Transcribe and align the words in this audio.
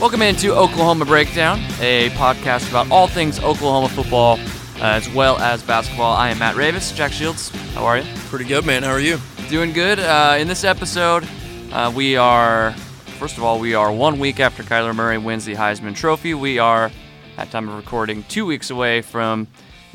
Welcome 0.00 0.22
into 0.22 0.54
Oklahoma 0.54 1.06
Breakdown, 1.06 1.58
a 1.80 2.10
podcast 2.10 2.70
about 2.70 2.88
all 2.88 3.08
things 3.08 3.40
Oklahoma 3.40 3.88
football 3.88 4.38
uh, 4.76 4.94
as 4.94 5.12
well 5.12 5.36
as 5.38 5.60
basketball. 5.64 6.12
I 6.12 6.30
am 6.30 6.38
Matt 6.38 6.54
Ravis. 6.54 6.94
Jack 6.94 7.10
Shields, 7.10 7.48
how 7.74 7.84
are 7.84 7.98
you? 7.98 8.04
Pretty 8.28 8.44
good, 8.44 8.64
man. 8.64 8.84
How 8.84 8.92
are 8.92 9.00
you? 9.00 9.18
Doing 9.48 9.72
good. 9.72 9.98
Uh, 9.98 10.36
in 10.38 10.46
this 10.46 10.62
episode, 10.62 11.26
uh, 11.72 11.92
we 11.92 12.16
are, 12.16 12.74
first 13.18 13.38
of 13.38 13.42
all, 13.42 13.58
we 13.58 13.74
are 13.74 13.90
one 13.90 14.20
week 14.20 14.38
after 14.38 14.62
Kyler 14.62 14.94
Murray 14.94 15.18
wins 15.18 15.44
the 15.44 15.56
Heisman 15.56 15.96
Trophy. 15.96 16.32
We 16.32 16.60
are, 16.60 16.92
at 17.36 17.50
time 17.50 17.68
of 17.68 17.74
recording, 17.74 18.22
two 18.28 18.46
weeks 18.46 18.70
away 18.70 19.02
from 19.02 19.48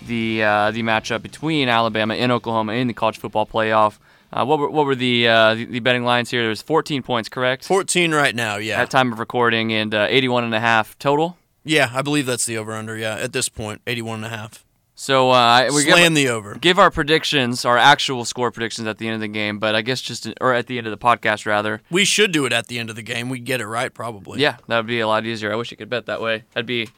the 0.05 0.43
uh, 0.43 0.71
the 0.71 0.83
matchup 0.83 1.21
between 1.21 1.69
Alabama 1.69 2.13
and 2.15 2.29
Oklahoma 2.29 2.73
in 2.73 2.87
the 2.87 2.93
college 2.93 3.19
football 3.19 3.45
playoff. 3.45 3.99
Uh, 4.33 4.43
what 4.45 4.57
were 4.59 4.69
what 4.69 4.85
were 4.85 4.95
the, 4.95 5.27
uh, 5.27 5.53
the 5.55 5.65
the 5.65 5.79
betting 5.79 6.03
lines 6.03 6.31
here? 6.31 6.41
There's 6.43 6.61
14 6.61 7.03
points, 7.03 7.29
correct? 7.29 7.65
14 7.65 8.13
right 8.13 8.35
now, 8.35 8.57
yeah. 8.57 8.81
At 8.81 8.89
time 8.89 9.13
of 9.13 9.19
recording, 9.19 9.71
and 9.71 9.93
uh, 9.93 10.07
81 10.09 10.43
and 10.43 10.55
a 10.55 10.59
half 10.59 10.97
total. 10.97 11.37
yeah, 11.63 11.91
I 11.93 12.01
believe 12.01 12.25
that's 12.25 12.45
the 12.45 12.57
over 12.57 12.73
under, 12.73 12.97
yeah. 12.97 13.15
At 13.15 13.31
this 13.31 13.47
point, 13.47 13.81
81 13.87 14.23
and 14.23 14.33
a 14.33 14.35
half. 14.35 14.65
So 14.95 15.31
uh, 15.31 15.69
we 15.73 15.83
give, 15.85 15.93
Slam 15.95 16.13
the 16.13 16.29
over. 16.29 16.55
give 16.55 16.77
our 16.77 16.91
predictions, 16.91 17.65
our 17.65 17.77
actual 17.77 18.25
score 18.25 18.51
predictions 18.51 18.87
at 18.87 18.99
the 18.99 19.07
end 19.07 19.15
of 19.15 19.21
the 19.21 19.27
game, 19.27 19.57
but 19.59 19.73
I 19.75 19.81
guess 19.81 20.01
just 20.01 20.27
or 20.39 20.53
at 20.53 20.67
the 20.67 20.77
end 20.77 20.85
of 20.87 20.91
the 20.91 20.97
podcast 21.03 21.45
rather. 21.45 21.81
We 21.89 22.05
should 22.05 22.31
do 22.31 22.45
it 22.45 22.53
at 22.53 22.67
the 22.67 22.77
end 22.79 22.89
of 22.91 22.95
the 22.95 23.01
game. 23.01 23.27
We'd 23.29 23.43
get 23.43 23.59
it 23.59 23.65
right, 23.67 23.91
probably. 23.93 24.39
Yeah, 24.39 24.57
that 24.67 24.77
would 24.77 24.87
be 24.87 24.99
a 24.99 25.07
lot 25.07 25.25
easier. 25.25 25.51
I 25.51 25.55
wish 25.55 25.71
you 25.71 25.77
could 25.77 25.89
bet 25.89 26.05
that 26.05 26.21
way. 26.21 26.43
That'd 26.53 26.67
be. 26.67 26.89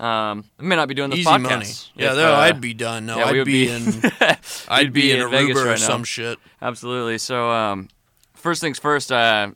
Um, 0.00 0.44
I 0.58 0.62
may 0.62 0.76
not 0.76 0.88
be 0.88 0.94
doing 0.94 1.10
this 1.10 1.20
Easy 1.20 1.28
podcast. 1.28 1.42
money. 1.42 1.66
Yeah, 1.94 2.12
if, 2.12 2.16
no, 2.16 2.32
uh, 2.32 2.36
I'd 2.36 2.60
be 2.60 2.72
done. 2.72 3.04
No, 3.04 3.18
yeah, 3.18 3.24
I'd 3.26 3.44
be, 3.44 3.66
be- 3.66 3.68
in 3.68 3.84
I'd 4.68 4.92
be, 4.94 5.00
be 5.02 5.12
in, 5.12 5.20
in 5.20 5.30
Vegas 5.30 5.58
Aruba 5.58 5.62
or 5.62 5.66
right 5.66 5.80
now. 5.80 5.86
some 5.86 6.04
shit. 6.04 6.38
Absolutely. 6.62 7.18
So, 7.18 7.50
um, 7.50 7.88
first 8.34 8.62
things 8.62 8.78
first. 8.78 9.12
Uh, 9.12 9.50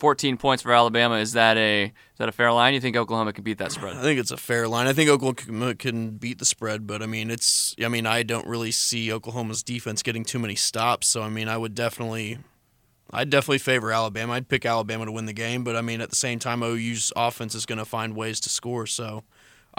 14 0.00 0.38
points 0.38 0.62
for 0.62 0.72
Alabama. 0.72 1.16
Is 1.16 1.32
that 1.32 1.56
a 1.58 1.84
is 1.84 1.92
that 2.18 2.28
a 2.28 2.32
fair 2.32 2.50
line? 2.52 2.74
You 2.74 2.80
think 2.80 2.96
Oklahoma 2.96 3.32
can 3.32 3.44
beat 3.44 3.58
that 3.58 3.70
spread? 3.70 3.96
I 3.96 4.02
think 4.02 4.18
it's 4.18 4.30
a 4.30 4.36
fair 4.36 4.66
line. 4.66 4.86
I 4.86 4.92
think 4.94 5.10
Oklahoma 5.10 5.74
can 5.74 6.12
beat 6.12 6.38
the 6.38 6.44
spread, 6.46 6.86
but 6.86 7.02
I 7.02 7.06
mean, 7.06 7.30
it's. 7.30 7.74
I 7.82 7.88
mean, 7.88 8.06
I 8.06 8.22
don't 8.22 8.46
really 8.46 8.70
see 8.70 9.12
Oklahoma's 9.12 9.62
defense 9.62 10.02
getting 10.02 10.24
too 10.24 10.38
many 10.38 10.56
stops. 10.56 11.06
So 11.06 11.22
I 11.22 11.28
mean, 11.28 11.48
I 11.48 11.58
would 11.58 11.74
definitely, 11.74 12.38
I'd 13.10 13.28
definitely 13.28 13.58
favor 13.58 13.92
Alabama. 13.92 14.32
I'd 14.32 14.48
pick 14.48 14.64
Alabama 14.64 15.04
to 15.04 15.12
win 15.12 15.26
the 15.26 15.34
game, 15.34 15.64
but 15.64 15.76
I 15.76 15.82
mean, 15.82 16.00
at 16.00 16.08
the 16.08 16.16
same 16.16 16.38
time, 16.38 16.62
OU's 16.62 17.12
offense 17.14 17.54
is 17.54 17.66
going 17.66 17.78
to 17.78 17.84
find 17.84 18.16
ways 18.16 18.40
to 18.40 18.48
score. 18.48 18.86
So 18.86 19.24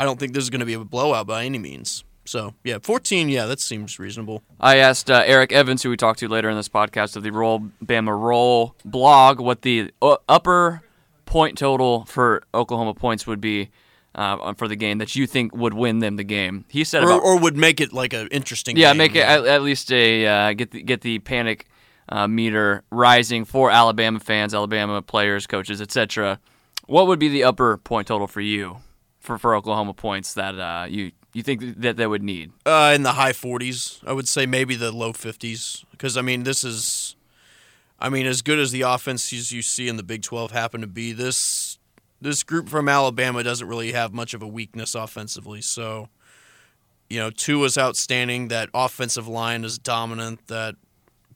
I 0.02 0.04
don't 0.04 0.20
think 0.20 0.34
this 0.34 0.44
is 0.44 0.50
going 0.50 0.62
to 0.62 0.66
be 0.66 0.74
a 0.74 0.84
blowout 0.84 1.28
by 1.28 1.46
any 1.46 1.60
means. 1.60 2.04
So 2.26 2.56
yeah, 2.64 2.80
14. 2.82 3.30
Yeah, 3.30 3.46
that 3.46 3.60
seems 3.60 4.00
reasonable. 4.00 4.42
I 4.60 4.78
asked 4.78 5.12
uh, 5.12 5.22
Eric 5.28 5.52
Evans, 5.52 5.84
who 5.84 5.92
we 5.92 5.96
talked 5.98 6.18
to 6.22 6.28
later 6.28 6.50
in 6.50 6.58
this 6.58 6.70
podcast 6.70 7.16
of 7.16 7.22
the 7.22 7.32
Roll 7.32 7.60
Bama 7.86 8.20
Roll 8.20 8.76
blog, 8.84 9.40
what 9.40 9.62
the 9.62 9.92
uh, 10.02 10.18
upper 10.28 10.82
point 11.26 11.56
total 11.56 12.06
for 12.06 12.42
Oklahoma 12.52 12.96
points 12.96 13.28
would 13.28 13.40
be 13.40 13.70
uh, 14.16 14.56
for 14.56 14.68
the 14.68 14.76
game 14.76 14.98
that 14.98 15.16
you 15.16 15.28
think 15.28 15.56
would 15.56 15.76
win 15.76 16.00
them 16.00 16.16
the 16.16 16.24
game. 16.24 16.66
He 16.68 16.84
said 16.84 17.04
Or, 17.04 17.12
about 17.12 17.22
or 17.22 17.38
would 17.40 17.56
make 17.56 17.80
it 17.80 17.94
like 17.94 18.14
an 18.14 18.28
interesting. 18.32 18.78
Game. 18.78 18.82
Yeah, 18.82 18.90
game, 18.94 18.98
make 18.98 19.16
it 19.16 19.24
at, 19.24 19.46
at 19.46 19.62
least 19.62 19.92
a 19.92 20.26
uh, 20.26 20.54
get 20.54 20.72
the, 20.72 20.82
get 20.82 21.02
the 21.02 21.20
panic 21.20 21.68
uh, 22.10 22.28
meter 22.28 22.84
rising 22.90 23.46
for 23.46 23.70
Alabama 23.70 24.20
fans, 24.20 24.56
Alabama 24.56 25.00
players, 25.04 25.46
coaches, 25.46 25.80
etc. 25.80 26.40
What 26.88 27.06
would 27.06 27.20
be 27.20 27.28
the 27.28 27.44
upper 27.44 27.78
point 27.78 28.08
total 28.08 28.26
for 28.26 28.42
you 28.42 28.78
for, 29.22 29.38
for 29.38 29.56
Oklahoma 29.56 29.94
points 29.94 30.34
that 30.34 30.60
uh, 30.60 30.86
you 30.90 31.12
you 31.34 31.44
think 31.44 31.80
that 31.80 31.96
they 31.96 32.08
would 32.08 32.24
need? 32.24 32.52
Uh, 32.66 32.92
in 32.94 33.04
the 33.04 33.14
high 33.14 33.32
40s, 33.32 34.06
I 34.06 34.12
would 34.12 34.28
say 34.28 34.46
maybe 34.46 34.76
the 34.76 34.92
low 34.92 35.14
50s. 35.14 35.86
Because 35.92 36.18
I 36.18 36.22
mean, 36.22 36.44
this 36.44 36.64
is, 36.64 37.16
I 38.00 38.10
mean, 38.10 38.26
as 38.26 38.42
good 38.42 38.60
as 38.60 38.72
the 38.72 38.82
offenses 38.82 39.52
you 39.52 39.62
see 39.62 39.88
in 39.88 39.96
the 39.96 40.04
Big 40.04 40.24
12 40.24 40.52
happen 40.52 40.82
to 40.82 40.88
be, 40.88 41.14
this 41.14 41.78
this 42.20 42.44
group 42.44 42.70
from 42.70 42.88
Alabama 42.88 43.44
doesn't 43.44 43.68
really 43.68 43.94
have 43.94 44.14
much 44.14 44.34
of 44.34 44.44
a 44.44 44.48
weakness 44.48 44.94
offensively. 44.94 45.62
So, 45.62 46.10
you 47.10 47.20
know, 47.20 47.32
Tua's 47.32 47.78
outstanding. 47.78 48.50
That 48.50 48.70
offensive 48.74 49.28
line 49.28 49.64
is 49.64 49.80
dominant. 49.80 50.48
That 50.48 50.76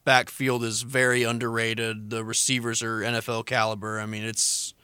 backfield 0.04 0.62
is 0.62 0.82
very 0.82 1.24
underrated. 1.24 2.10
The 2.10 2.24
receivers 2.24 2.82
are 2.82 3.00
NFL 3.00 3.46
caliber. 3.46 3.98
I 3.98 4.06
mean, 4.06 4.22
it's 4.22 4.74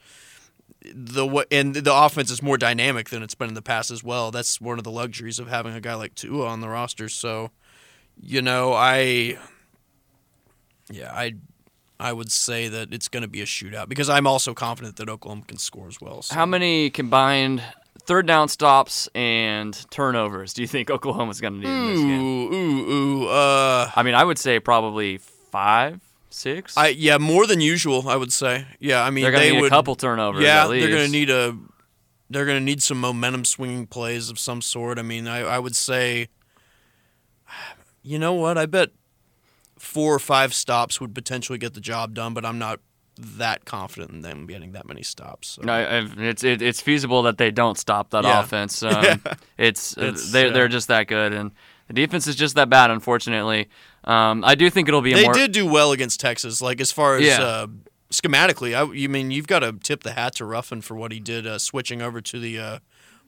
the 0.93 1.45
and 1.51 1.75
the 1.75 1.93
offense 1.93 2.31
is 2.31 2.41
more 2.41 2.57
dynamic 2.57 3.09
than 3.09 3.23
it's 3.23 3.35
been 3.35 3.49
in 3.49 3.53
the 3.53 3.61
past 3.61 3.91
as 3.91 4.03
well. 4.03 4.31
That's 4.31 4.59
one 4.59 4.77
of 4.77 4.83
the 4.83 4.91
luxuries 4.91 5.39
of 5.39 5.47
having 5.47 5.73
a 5.73 5.81
guy 5.81 5.95
like 5.95 6.15
Tua 6.15 6.47
on 6.47 6.61
the 6.61 6.69
roster. 6.69 7.09
So, 7.09 7.51
you 8.19 8.41
know, 8.41 8.73
I 8.73 9.37
yeah, 10.89 11.11
I 11.13 11.33
I 11.99 12.11
would 12.11 12.31
say 12.31 12.67
that 12.67 12.93
it's 12.93 13.07
going 13.07 13.21
to 13.21 13.29
be 13.29 13.41
a 13.41 13.45
shootout 13.45 13.87
because 13.87 14.09
I'm 14.09 14.27
also 14.27 14.53
confident 14.53 14.97
that 14.97 15.09
Oklahoma 15.09 15.43
can 15.47 15.57
score 15.57 15.87
as 15.87 16.01
well. 16.01 16.21
So. 16.21 16.35
How 16.35 16.45
many 16.45 16.89
combined 16.89 17.63
third 18.05 18.27
down 18.27 18.49
stops 18.49 19.07
and 19.15 19.73
turnovers 19.89 20.53
do 20.53 20.61
you 20.61 20.67
think 20.67 20.89
Oklahoma's 20.89 21.39
going 21.39 21.53
to 21.53 21.59
need 21.59 21.73
in 21.73 21.87
this 21.87 21.99
game? 22.01 22.21
Ooh, 22.21 22.53
ooh, 22.53 22.91
ooh. 22.91 23.27
Uh, 23.27 23.89
I 23.95 24.03
mean, 24.03 24.15
I 24.15 24.23
would 24.23 24.37
say 24.37 24.59
probably 24.59 25.17
five, 25.17 26.01
six. 26.33 26.75
I 26.77 26.87
yeah, 26.89 27.17
more 27.17 27.45
than 27.47 27.61
usual. 27.61 28.07
I 28.09 28.15
would 28.15 28.33
say. 28.33 28.65
Yeah, 28.79 29.03
I 29.03 29.09
mean 29.09 29.23
they're 29.23 29.31
going 29.31 29.43
they 29.43 29.51
need 29.53 29.61
would. 29.61 29.67
a 29.67 29.75
couple 29.75 29.95
turnovers. 29.95 30.43
yeah, 30.43 30.63
at 30.63 30.69
least. 30.69 30.87
they're 30.89 31.05
to 31.05 31.11
need 31.11 31.29
a. 31.29 31.57
They're 32.29 32.45
to 32.45 32.59
need 32.59 32.81
some 32.81 32.99
momentum 32.99 33.45
swinging 33.45 33.85
plays 33.85 34.29
of 34.31 34.39
some 34.39 34.61
sort. 34.61 34.97
I 34.97 35.03
mean, 35.03 35.27
I, 35.27 35.39
I 35.41 35.59
would 35.59 35.75
say. 35.75 36.29
You 38.01 38.19
know 38.19 38.33
what? 38.33 38.57
I 38.57 38.65
bet 38.65 38.89
four 39.77 40.13
or 40.13 40.19
five 40.19 40.53
stops 40.53 40.99
would 40.99 41.13
potentially 41.15 41.57
get 41.57 41.73
the 41.73 41.81
job 41.81 42.13
done, 42.13 42.33
but 42.33 42.45
I'm 42.45 42.59
not 42.59 42.79
that 43.17 43.63
confident 43.65 44.11
in 44.11 44.21
them 44.21 44.47
getting 44.47 44.71
that 44.71 44.87
many 44.87 45.03
stops. 45.03 45.49
So. 45.49 45.61
No, 45.61 46.07
it's 46.17 46.43
it, 46.43 46.61
it's 46.61 46.81
feasible 46.81 47.21
that 47.23 47.37
they 47.37 47.51
don't 47.51 47.77
stop 47.77 48.09
that 48.09 48.23
Yeah. 48.23 48.41
offense. 48.41 48.81
Um, 48.83 49.03
Yeah. 49.03 49.15
It's, 49.57 49.95
It's, 49.97 50.31
they 50.31 50.47
yeah. 50.47 50.51
they're 50.53 50.67
just 50.67 50.87
that 50.87 51.07
good, 51.07 51.31
and 51.33 51.51
the 51.87 51.93
defense 51.93 52.27
is 52.27 52.35
just 52.35 52.55
that 52.55 52.69
bad. 52.69 52.89
Unfortunately, 52.91 53.69
um, 54.03 54.43
I 54.43 54.55
do 54.55 54.69
think 54.69 54.87
it'll 54.87 55.01
be 55.01 55.13
a 55.13 55.15
They 55.15 55.23
more. 55.23 55.33
did 55.33 55.51
do 55.51 55.65
well 55.65 55.91
against 55.91 56.19
Texas. 56.19 56.61
Like 56.61 56.81
as 56.81 56.91
far 56.91 57.15
as 57.17 57.23
Yeah. 57.25 57.41
uh, 57.41 57.67
schematically, 58.11 58.75
I, 58.75 58.91
you 58.93 59.09
mean 59.09 59.31
you've 59.31 59.47
got 59.47 59.59
to 59.59 59.73
tip 59.73 60.03
the 60.03 60.13
hat 60.13 60.35
to 60.35 60.45
Ruffin 60.45 60.81
for 60.81 60.95
what 60.95 61.11
he 61.11 61.19
did, 61.19 61.47
uh, 61.47 61.57
switching 61.59 62.01
over 62.01 62.21
to 62.21 62.39
the 62.39 62.59
uh, 62.59 62.79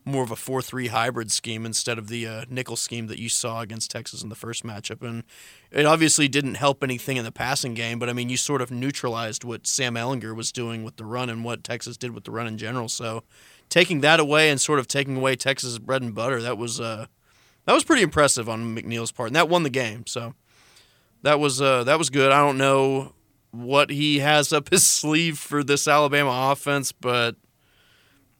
more 0.07 0.23
of 0.23 0.29
a 0.29 0.35
four-three 0.35 0.87
hybrid 0.89 1.31
scheme 1.31 1.65
instead 1.65 1.97
of 1.97 2.09
the 2.09 2.27
uh, 2.27 2.45
nickel 2.47 2.75
scheme 2.75 3.07
that 3.07 3.17
you 3.17 3.27
saw 3.27 3.61
against 3.61 3.89
Texas 3.89 4.21
in 4.21 4.29
the 4.29 4.35
first 4.35 4.63
matchup. 4.63 5.01
And 5.01 5.23
it 5.71 5.85
obviously 5.87 6.27
didn't 6.27 6.55
help 6.55 6.83
anything 6.83 7.17
in 7.17 7.25
the 7.25 7.31
passing 7.31 7.73
game, 7.73 7.97
but 7.97 8.07
I 8.07 8.13
mean 8.13 8.29
you 8.29 8.37
sort 8.37 8.61
of 8.61 8.69
neutralized 8.69 9.43
what 9.43 9.65
Sam 9.65 9.95
Ehlinger 9.95 10.35
was 10.35 10.51
doing 10.51 10.83
with 10.83 10.97
the 10.97 11.05
run 11.05 11.29
and 11.31 11.43
what 11.43 11.63
Texas 11.63 11.97
did 11.97 12.11
with 12.13 12.23
the 12.25 12.31
run 12.31 12.45
in 12.45 12.59
general. 12.59 12.87
So 12.87 13.23
taking 13.67 14.01
that 14.01 14.19
away 14.19 14.51
and 14.51 14.61
sort 14.61 14.77
of 14.77 14.87
taking 14.87 15.17
away 15.17 15.35
Texas' 15.35 15.79
bread 15.79 16.03
and 16.03 16.13
butter, 16.13 16.39
that 16.41 16.57
was 16.59 16.79
uh, 16.79 17.07
that 17.65 17.73
was 17.73 17.83
pretty 17.83 18.03
impressive 18.03 18.47
on 18.47 18.75
McNeill's 18.75 19.11
part, 19.11 19.29
and 19.29 19.35
that 19.35 19.49
won 19.49 19.63
the 19.63 19.71
game. 19.71 20.05
So 20.05 20.35
that 21.25 21.39
was 21.39 21.59
uh, 21.59 21.83
that 21.85 21.97
was 21.97 22.09
good. 22.11 22.31
I 22.31 22.37
don't 22.39 22.57
know 22.57 23.13
what 23.51 23.89
he 23.89 24.19
has 24.19 24.53
up 24.53 24.69
his 24.69 24.85
sleeve 24.87 25.37
for 25.39 25.63
this 25.63 25.87
Alabama 25.87 26.51
offense, 26.51 26.91
but 26.91 27.35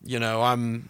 you 0.03 0.19
know, 0.19 0.41
I'm 0.41 0.89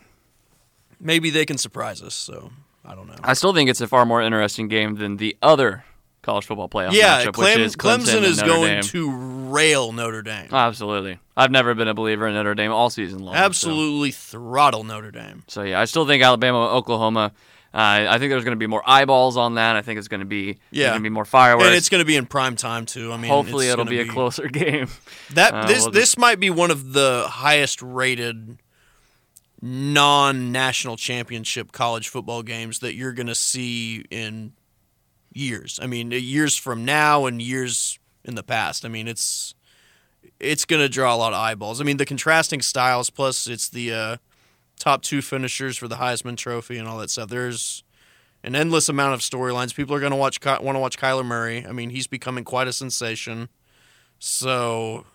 maybe 1.00 1.30
they 1.30 1.46
can 1.46 1.58
surprise 1.58 2.04
us. 2.04 2.14
So 2.14 2.52
I 2.84 2.96
don't 2.96 3.08
know. 3.08 3.16
I 3.24 3.34
still 3.34 3.54
think 3.54 3.70
it's 3.70 3.82
a 3.82 3.88
far 3.88 4.06
more 4.06 4.22
interesting 4.22 4.68
game 4.68 4.96
than 4.96 5.18
the 5.18 5.38
other 5.42 5.86
college 6.22 6.46
football 6.46 6.68
playoff 6.68 6.92
yeah, 6.92 7.24
matchup, 7.24 7.34
Clem- 7.34 7.60
which 7.60 7.66
is 7.68 7.76
Clemson, 7.78 7.98
Clemson 8.00 8.24
is 8.24 8.42
going 8.42 8.74
Dame. 8.74 8.84
to 8.84 9.12
rail 9.52 9.92
Notre 9.94 10.22
Dame. 10.22 10.50
Absolutely, 10.52 11.20
I've 11.38 11.52
never 11.52 11.74
been 11.76 11.88
a 11.88 11.94
believer 11.94 12.28
in 12.28 12.34
Notre 12.34 12.56
Dame 12.56 12.72
all 12.74 12.90
season 12.90 13.20
long. 13.20 13.36
so- 13.36 13.40
Absolutely 13.40 14.12
throttle 14.12 14.84
Notre 14.84 15.12
Dame. 15.12 15.44
So 15.48 15.62
yeah, 15.64 15.80
I 15.80 15.86
still 15.86 16.06
think 16.06 16.22
Alabama, 16.24 16.68
Oklahoma. 16.72 17.32
Uh, 17.76 18.08
I 18.10 18.18
think 18.20 18.30
there's 18.30 18.46
going 18.46 18.56
to 18.56 18.60
be 18.60 18.68
more 18.68 18.82
eyeballs 18.90 19.36
on 19.36 19.56
that. 19.56 19.76
I 19.76 19.82
think 19.82 20.00
it's 20.00 20.08
going 20.08 20.22
to 20.22 20.26
be 20.26 20.60
Yeah. 20.72 20.92
going 20.92 21.00
to 21.02 21.04
be 21.04 21.10
more 21.10 21.26
fireworks. 21.26 21.66
And 21.68 21.76
it's 21.76 21.90
going 21.90 22.00
to 22.00 22.06
be 22.06 22.16
in 22.16 22.26
prime 22.26 22.56
time 22.56 22.86
too. 22.86 23.12
I 23.12 23.18
mean, 23.18 23.30
Hopefully, 23.30 23.68
it'll 23.68 23.84
gonna 23.84 23.90
be 23.90 24.00
a 24.00 24.08
closer 24.08 24.48
game. 24.48 24.88
That 25.34 25.54
Uh, 25.54 25.68
this 25.68 25.82
we'll 25.84 25.92
this 25.92 26.18
might 26.18 26.40
be 26.40 26.50
one 26.50 26.72
of 26.72 26.94
the 26.94 27.26
highest 27.30 27.82
rated 27.82 28.60
non-national 29.62 30.96
championship 30.96 31.72
college 31.72 32.08
football 32.08 32.44
games 32.44 32.80
that 32.80 32.96
you're 32.96 33.14
going 33.14 33.28
to 33.28 33.36
see 33.36 34.06
in 34.10 34.54
years. 35.34 35.80
I 35.82 35.88
mean, 35.88 36.12
years 36.12 36.56
from 36.56 36.86
now 36.86 37.26
and 37.26 37.42
years 37.42 38.00
in 38.24 38.36
the 38.36 38.44
past. 38.44 38.86
I 38.86 38.88
mean, 38.88 39.08
it's 39.08 39.54
it's 40.40 40.66
going 40.66 40.82
to 40.82 40.90
draw 40.90 41.14
a 41.14 41.18
lot 41.18 41.34
of 41.34 41.40
eyeballs. 41.40 41.82
I 41.82 41.84
mean, 41.84 41.98
the 41.98 42.06
contrasting 42.06 42.62
styles 42.62 43.10
plus 43.10 43.48
it's 43.48 43.68
the 43.68 43.94
uh, 43.94 44.18
top 44.80 45.02
two 45.02 45.22
finishers 45.22 45.78
for 45.78 45.88
the 45.88 45.96
Heisman 45.96 46.38
Trophy 46.38 46.78
and 46.78 46.88
all 46.88 46.98
that 47.00 47.10
stuff. 47.10 47.30
There's 47.30 47.84
an 48.44 48.56
endless 48.56 48.90
amount 48.90 49.14
of 49.14 49.22
storylines. 49.22 49.74
People 49.74 49.96
are 49.96 50.00
going 50.00 50.12
to 50.12 50.18
watch 50.18 50.44
want 50.46 50.76
to 50.76 50.80
watch 50.80 50.98
Kyler 50.98 51.26
Murray. 51.26 51.66
I 51.66 51.72
mean, 51.72 51.90
he's 51.90 52.08
becoming 52.08 52.44
quite 52.44 52.68
a 52.68 52.74
sensation. 52.74 53.50
So, 54.20 55.06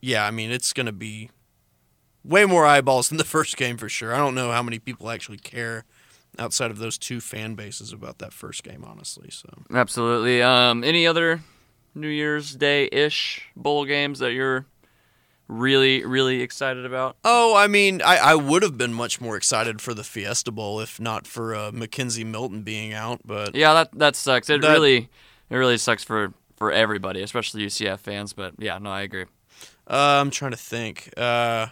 yeah, 0.00 0.24
I 0.26 0.30
mean, 0.30 0.50
it's 0.50 0.72
going 0.72 0.86
to 0.86 0.92
be 0.92 1.30
way 2.24 2.44
more 2.44 2.66
eyeballs 2.66 3.08
than 3.08 3.18
the 3.18 3.24
first 3.24 3.56
game 3.56 3.76
for 3.76 3.88
sure. 3.88 4.14
I 4.14 4.18
don't 4.18 4.34
know 4.34 4.52
how 4.52 4.62
many 4.62 4.78
people 4.78 5.10
actually 5.10 5.38
care 5.38 5.84
outside 6.38 6.70
of 6.70 6.78
those 6.78 6.98
two 6.98 7.20
fan 7.20 7.54
bases 7.54 7.92
about 7.92 8.18
that 8.18 8.32
first 8.32 8.62
game, 8.62 8.84
honestly. 8.86 9.28
So, 9.30 9.48
Absolutely. 9.72 10.42
Um, 10.42 10.84
any 10.84 11.06
other 11.06 11.40
New 11.94 12.08
Year's 12.08 12.54
Day 12.54 12.88
ish 12.92 13.42
bowl 13.56 13.84
games 13.84 14.20
that 14.20 14.32
you're 14.32 14.66
really, 15.48 16.04
really 16.04 16.42
excited 16.42 16.84
about? 16.86 17.16
Oh, 17.24 17.56
I 17.56 17.66
mean, 17.66 18.00
I, 18.02 18.18
I 18.18 18.34
would 18.34 18.62
have 18.62 18.78
been 18.78 18.92
much 18.92 19.20
more 19.20 19.36
excited 19.36 19.80
for 19.80 19.94
the 19.94 20.04
Fiesta 20.04 20.52
Bowl 20.52 20.80
if 20.80 21.00
not 21.00 21.26
for 21.26 21.54
uh, 21.54 21.70
McKenzie 21.72 22.24
Milton 22.26 22.62
being 22.62 22.92
out. 22.92 23.20
But 23.24 23.54
Yeah, 23.54 23.74
that 23.74 23.98
that 23.98 24.16
sucks. 24.16 24.48
It 24.50 24.60
That- 24.60 24.72
really, 24.72 25.08
it 25.50 25.56
really 25.56 25.78
sucks 25.78 26.04
for 26.04 26.32
for 26.56 26.70
everybody, 26.72 27.22
especially 27.22 27.64
UCF 27.66 27.98
fans. 28.00 28.32
But 28.32 28.54
yeah, 28.58 28.78
no, 28.78 28.90
I 28.90 29.02
agree. 29.02 29.24
uh, 29.88 30.20
I'm 30.20 30.30
trying 30.30 30.50
to 30.52 30.56
think. 30.56 31.10
Uh, 31.16 31.68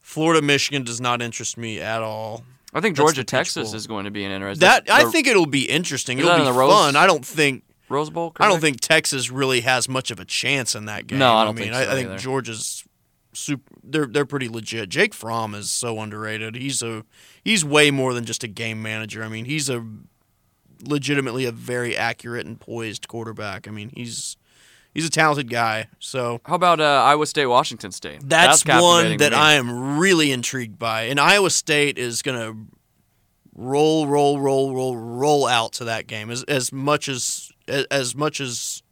Florida, 0.00 0.42
Michigan 0.42 0.82
does 0.82 1.00
not 1.00 1.22
interest 1.22 1.56
me 1.56 1.80
at 1.80 2.02
all. 2.02 2.44
I 2.74 2.80
think 2.80 2.96
Georgia, 2.96 3.24
Texas 3.24 3.74
is 3.74 3.86
going 3.86 4.04
to 4.04 4.10
be 4.10 4.24
an 4.24 4.30
interesting. 4.30 4.60
That 4.60 4.88
I 4.90 5.04
think 5.10 5.26
it'll 5.26 5.46
be 5.46 5.68
interesting. 5.68 6.18
It'll 6.18 6.36
be 6.36 6.44
fun. 6.44 6.96
I 6.96 7.06
don't 7.06 7.24
think 7.26 7.64
Rose 7.90 8.10
Bowl. 8.10 8.32
I 8.38 8.48
don't 8.48 8.60
think 8.60 8.80
Texas 8.80 9.30
really 9.30 9.60
has 9.62 9.88
much 9.88 10.10
of 10.10 10.20
a 10.20 10.24
chance 10.24 10.74
in 10.74 10.86
that 10.86 11.06
game. 11.06 11.18
No, 11.18 11.34
I 11.34 11.44
don't 11.44 11.56
mean, 11.56 11.72
think 11.72 11.74
I, 11.76 11.84
so 11.84 11.90
I 11.90 11.94
think 11.94 12.08
either. 12.08 12.18
Georgia's 12.18 12.84
super. 13.32 13.74
They're 13.82 14.06
they're 14.06 14.26
pretty 14.26 14.48
legit. 14.48 14.88
Jake 14.88 15.14
Fromm 15.14 15.54
is 15.54 15.70
so 15.70 16.00
underrated. 16.00 16.54
He's 16.54 16.82
a 16.82 17.04
he's 17.44 17.64
way 17.64 17.90
more 17.90 18.14
than 18.14 18.24
just 18.24 18.44
a 18.44 18.48
game 18.48 18.82
manager. 18.82 19.22
I 19.24 19.28
mean, 19.28 19.44
he's 19.44 19.68
a 19.68 19.84
legitimately 20.82 21.44
a 21.44 21.52
very 21.52 21.96
accurate 21.96 22.46
and 22.46 22.58
poised 22.58 23.08
quarterback. 23.08 23.68
I 23.68 23.70
mean, 23.70 23.90
he's 23.94 24.36
he's 24.94 25.06
a 25.06 25.10
talented 25.10 25.50
guy. 25.50 25.88
So 25.98 26.40
How 26.44 26.54
about 26.54 26.80
uh, 26.80 26.84
Iowa 26.84 27.26
State, 27.26 27.46
Washington 27.46 27.92
State? 27.92 28.20
that's, 28.24 28.64
one 28.64 29.16
that. 29.18 29.34
I 29.34 29.54
am 29.54 29.98
really 29.98 30.32
intrigued 30.32 30.78
by. 30.78 31.02
And 31.02 31.18
Iowa 31.18 31.50
State 31.50 31.98
is 31.98 32.22
going 32.22 32.38
to 32.38 32.76
roll, 33.54 34.06
roll, 34.06 34.40
roll, 34.40 34.74
roll, 34.74 34.96
roll 34.96 35.46
out 35.46 35.72
to 35.74 35.84
that 35.84 36.06
game 36.06 36.30
as 36.30 36.42
as 36.44 36.72
much 36.72 37.08
as 37.08 37.50
as, 37.68 38.14
much 38.14 38.40
as 38.40 38.82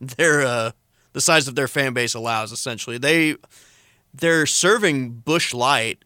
their 0.00 0.42
uh, 0.42 0.70
the 1.12 1.20
size 1.20 1.48
of 1.48 1.54
their 1.54 1.68
fan 1.68 1.92
base 1.92 2.14
allows. 2.14 2.52
Essentially, 2.52 2.98
they 2.98 3.36
they're 4.14 4.46
serving 4.46 5.10
Busch 5.10 5.52
Light 5.54 6.04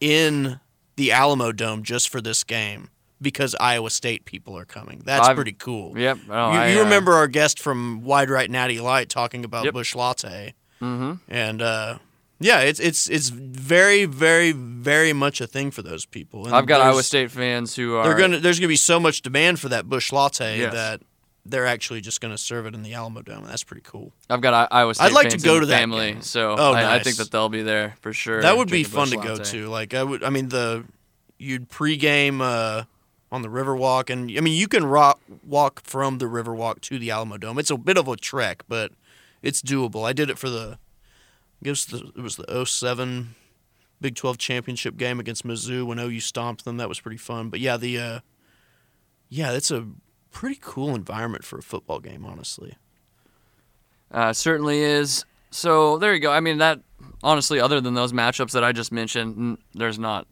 in 0.00 0.60
the 0.96 1.12
Alamo 1.12 1.52
Dome 1.52 1.82
just 1.82 2.08
for 2.08 2.20
this 2.20 2.44
game 2.44 2.88
because 3.22 3.54
Iowa 3.60 3.90
State 3.90 4.24
people 4.24 4.56
are 4.56 4.64
coming. 4.64 5.02
That's 5.04 5.28
I've- 5.28 5.34
pretty 5.34 5.52
cool. 5.52 5.96
Yep. 5.98 6.18
Oh, 6.28 6.52
you, 6.52 6.58
I, 6.58 6.68
you 6.72 6.80
uh, 6.80 6.84
remember 6.84 7.12
our 7.12 7.26
guest 7.28 7.58
from 7.60 8.02
Wide 8.02 8.30
Right 8.30 8.50
Natty 8.50 8.80
Light 8.80 9.08
talking 9.08 9.44
about 9.44 9.64
Yep. 9.64 9.74
Busch 9.74 9.94
Latte, 9.94 10.54
Mm-hmm. 10.80 11.12
and 11.28 11.60
uh, 11.62 11.98
yeah, 12.38 12.60
it's 12.60 12.80
it's 12.80 13.08
it's 13.10 13.28
very 13.28 14.06
very 14.06 14.52
very 14.52 15.12
much 15.12 15.42
a 15.42 15.46
thing 15.46 15.70
for 15.70 15.82
those 15.82 16.06
people. 16.06 16.46
And 16.46 16.54
I've 16.54 16.64
got 16.66 16.80
Iowa 16.80 17.02
State 17.02 17.30
fans 17.30 17.76
who 17.76 17.96
are. 17.96 18.04
They're 18.04 18.16
gonna 18.16 18.38
there's 18.38 18.58
gonna 18.58 18.68
be 18.68 18.76
so 18.76 18.98
much 18.98 19.20
demand 19.20 19.60
for 19.60 19.68
that 19.68 19.88
Busch 19.90 20.10
Latte 20.12 20.58
Yes. 20.58 20.72
that 20.72 21.02
they're 21.46 21.66
actually 21.66 22.00
just 22.00 22.20
gonna 22.20 22.38
serve 22.38 22.66
it 22.66 22.74
in 22.74 22.82
the 22.82 22.94
Alamo 22.94 23.22
Dome. 23.22 23.44
That's 23.46 23.64
pretty 23.64 23.82
cool. 23.84 24.12
I've 24.28 24.40
got 24.40 24.54
I- 24.54 24.80
Iowa 24.80 24.94
State. 24.94 25.06
I'd 25.06 25.12
like 25.12 25.30
to 25.30 25.38
go 25.38 25.58
to 25.60 25.66
that 25.66 25.78
family, 25.80 26.12
game. 26.12 26.22
so 26.22 26.54
Oh, 26.58 26.72
I, 26.72 26.96
I 26.96 26.98
think 27.00 27.16
that 27.16 27.30
they'll 27.30 27.48
be 27.48 27.62
there 27.62 27.94
for 28.00 28.12
sure. 28.12 28.42
That 28.42 28.56
would 28.56 28.70
be 28.70 28.84
fun 28.84 29.08
to 29.08 29.16
go 29.16 29.36
to. 29.38 29.68
Like 29.68 29.94
I 29.94 30.02
would, 30.02 30.22
I 30.22 30.30
mean 30.30 30.48
the 30.50 30.84
you'd 31.38 31.68
pregame 31.70 32.40
uh, 32.42 32.84
on 33.32 33.42
the 33.42 33.48
Riverwalk, 33.48 34.10
and 34.10 34.30
I 34.36 34.40
mean 34.40 34.54
you 34.58 34.68
can 34.68 34.84
rock, 34.84 35.20
walk 35.44 35.82
from 35.84 36.18
the 36.18 36.26
Riverwalk 36.26 36.80
to 36.82 36.98
the 36.98 37.10
Alamo 37.10 37.38
Dome. 37.38 37.58
It's 37.58 37.70
a 37.70 37.78
bit 37.78 37.96
of 37.96 38.06
a 38.08 38.16
trek, 38.16 38.64
but 38.68 38.92
it's 39.42 39.62
doable. 39.62 40.06
I 40.06 40.12
did 40.12 40.28
it 40.28 40.36
for 40.38 40.50
the, 40.50 40.78
I 41.62 41.64
guess 41.64 41.86
the, 41.86 42.12
it 42.14 42.20
was 42.20 42.36
the 42.36 42.64
07 42.66 43.34
Big 44.02 44.14
12 44.14 44.38
championship 44.38 44.96
game 44.96 45.20
against 45.20 45.46
Mizzou 45.46 45.86
when 45.86 45.98
OU 45.98 46.20
stomped 46.20 46.64
them. 46.64 46.78
That 46.78 46.88
was 46.88 47.00
pretty 47.00 47.18
fun. 47.18 47.50
But 47.50 47.60
yeah, 47.60 47.76
the 47.76 47.98
uh, 47.98 48.20
yeah, 49.28 49.52
it's 49.52 49.70
a 49.70 49.86
pretty 50.32 50.58
cool 50.60 50.94
environment 50.94 51.44
for 51.44 51.58
a 51.58 51.62
football 51.62 52.00
game, 52.00 52.24
honestly. 52.24 52.76
Uh, 54.10 54.32
certainly 54.32 54.80
is. 54.80 55.24
So 55.50 55.98
there 55.98 56.14
you 56.14 56.20
go. 56.20 56.32
I 56.32 56.40
mean 56.40 56.58
that 56.58 56.80
honestly, 57.22 57.60
other 57.60 57.80
than 57.80 57.94
those 57.94 58.12
matchups 58.12 58.52
that 58.52 58.64
I 58.64 58.72
just 58.72 58.92
mentioned, 58.92 59.58
there's 59.74 59.98
not 59.98 60.26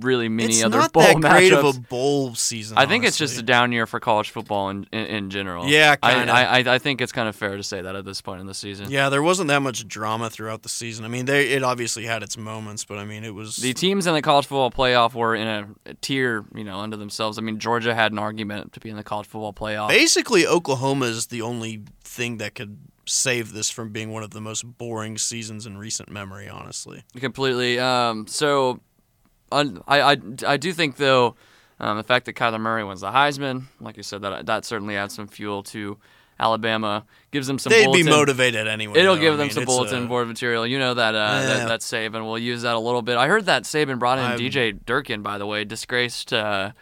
really 0.00 0.28
many 0.28 0.54
it's 0.54 0.64
other 0.64 0.78
not 0.78 0.92
bowl 0.92 1.02
that 1.02 1.14
great 1.16 1.52
matchups. 1.52 1.68
of 1.68 1.76
a 1.76 1.80
bowl 1.80 2.34
season. 2.34 2.78
I 2.78 2.86
think 2.86 3.04
it's 3.04 3.16
just 3.16 3.38
a 3.38 3.42
down 3.42 3.72
year 3.72 3.86
for 3.86 4.00
college 4.00 4.30
football 4.30 4.70
in 4.70 4.86
in, 4.92 5.06
in 5.06 5.30
general. 5.30 5.66
Yeah, 5.68 5.96
I. 6.02 6.24
I 6.24 6.58
I 6.58 6.74
I 6.74 6.78
think 6.78 7.00
it's 7.00 7.12
kind 7.12 7.28
of 7.28 7.36
fair 7.36 7.56
to 7.56 7.62
say 7.62 7.82
that 7.82 7.94
at 7.94 8.04
this 8.04 8.20
point 8.20 8.40
in 8.40 8.46
the 8.46 8.54
season. 8.54 8.90
Yeah, 8.90 9.08
there 9.08 9.22
wasn't 9.22 9.48
that 9.48 9.60
much 9.60 9.86
drama 9.86 10.30
throughout 10.30 10.62
the 10.62 10.68
season. 10.68 11.04
I 11.04 11.08
mean, 11.08 11.26
they 11.26 11.48
it 11.48 11.62
obviously 11.62 12.04
had 12.04 12.22
its 12.22 12.36
moments, 12.36 12.84
but 12.84 12.98
I 12.98 13.04
mean, 13.04 13.24
it 13.24 13.34
was 13.34 13.56
The 13.56 13.74
teams 13.74 14.06
in 14.06 14.14
the 14.14 14.22
college 14.22 14.46
football 14.46 14.70
playoff 14.70 15.14
were 15.14 15.34
in 15.34 15.46
a, 15.46 15.68
a 15.86 15.94
tier, 15.94 16.44
you 16.54 16.64
know, 16.64 16.78
unto 16.78 16.96
themselves. 16.96 17.38
I 17.38 17.42
mean, 17.42 17.58
Georgia 17.58 17.94
had 17.94 18.12
an 18.12 18.18
argument 18.18 18.72
to 18.74 18.80
be 18.80 18.90
in 18.90 18.96
the 18.96 19.04
college 19.04 19.26
football 19.26 19.52
playoff. 19.52 19.88
basically 19.88 20.46
Oklahoma 20.46 21.06
is 21.06 21.26
the 21.26 21.42
only 21.42 21.82
thing 22.02 22.38
that 22.38 22.54
could 22.54 22.78
save 23.06 23.52
this 23.52 23.68
from 23.70 23.90
being 23.90 24.12
one 24.12 24.22
of 24.22 24.30
the 24.30 24.40
most 24.40 24.62
boring 24.78 25.18
seasons 25.18 25.66
in 25.66 25.76
recent 25.76 26.08
memory. 26.10 26.48
Honestly, 26.48 27.02
completely. 27.18 27.78
Um, 27.78 28.26
so, 28.26 28.80
un- 29.52 29.82
I, 29.86 30.00
I, 30.12 30.16
I 30.46 30.56
do 30.56 30.72
think 30.72 30.96
though, 30.96 31.36
um, 31.80 31.96
the 31.96 32.02
fact 32.04 32.26
that 32.26 32.34
Kyler 32.34 32.60
Murray 32.60 32.84
wins 32.84 33.00
the 33.00 33.10
Heisman, 33.10 33.64
like 33.80 33.96
you 33.96 34.02
said, 34.02 34.22
that 34.22 34.46
that 34.46 34.64
certainly 34.64 34.96
adds 34.96 35.14
some 35.14 35.26
fuel 35.28 35.62
to 35.64 35.98
Alabama. 36.40 37.04
Gives 37.30 37.46
them 37.46 37.58
some. 37.58 37.70
they'd 37.70 37.84
bulletin, 37.84 38.06
be 38.06 38.10
motivated 38.10 38.66
anyway. 38.68 38.98
It'll 38.98 39.14
though. 39.14 39.20
give 39.20 39.34
I 39.34 39.36
them 39.36 39.46
mean, 39.48 39.54
some 39.54 39.64
bulletin 39.64 40.04
a- 40.04 40.06
board 40.06 40.28
material. 40.28 40.66
You 40.66 40.78
know 40.78 40.94
that, 40.94 41.14
uh, 41.14 41.18
Yeah. 41.18 41.46
that 41.46 41.68
that 41.68 41.80
Saban 41.80 42.22
will 42.24 42.38
use 42.38 42.62
that 42.62 42.74
a 42.74 42.78
little 42.78 43.02
bit. 43.02 43.16
I 43.16 43.28
heard 43.28 43.46
that 43.46 43.62
Saban 43.64 43.98
brought 43.98 44.18
in 44.18 44.24
I'm- 44.24 44.38
DJ 44.38 44.72
Durkin, 44.84 45.22
by 45.22 45.38
the 45.38 45.46
way, 45.46 45.64
disgraced 45.64 46.32
uh, 46.32 46.72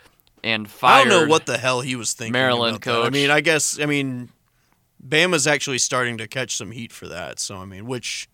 and 0.43 0.69
fired. 0.71 1.07
I 1.07 1.11
don't 1.11 1.25
know 1.25 1.31
what 1.31 1.47
the 1.47 1.59
hell 1.59 1.83
he 1.83 1.97
was 1.97 2.13
thinking. 2.15 2.33
Maryland 2.33 2.77
about 2.77 3.03
that. 3.03 3.07
I 3.07 3.11
mean, 3.11 3.31
I 3.31 3.41
guess 3.43 3.79
I 3.81 3.87
mean, 3.87 4.31
Bama's 5.07 5.47
actually 5.47 5.79
starting 5.79 6.19
to 6.19 6.27
catch 6.29 6.57
some 6.57 6.71
heat 6.71 6.93
for 6.93 7.09
that. 7.09 7.39
So 7.39 7.57
I 7.59 7.65
mean, 7.65 7.87
which 7.87 8.29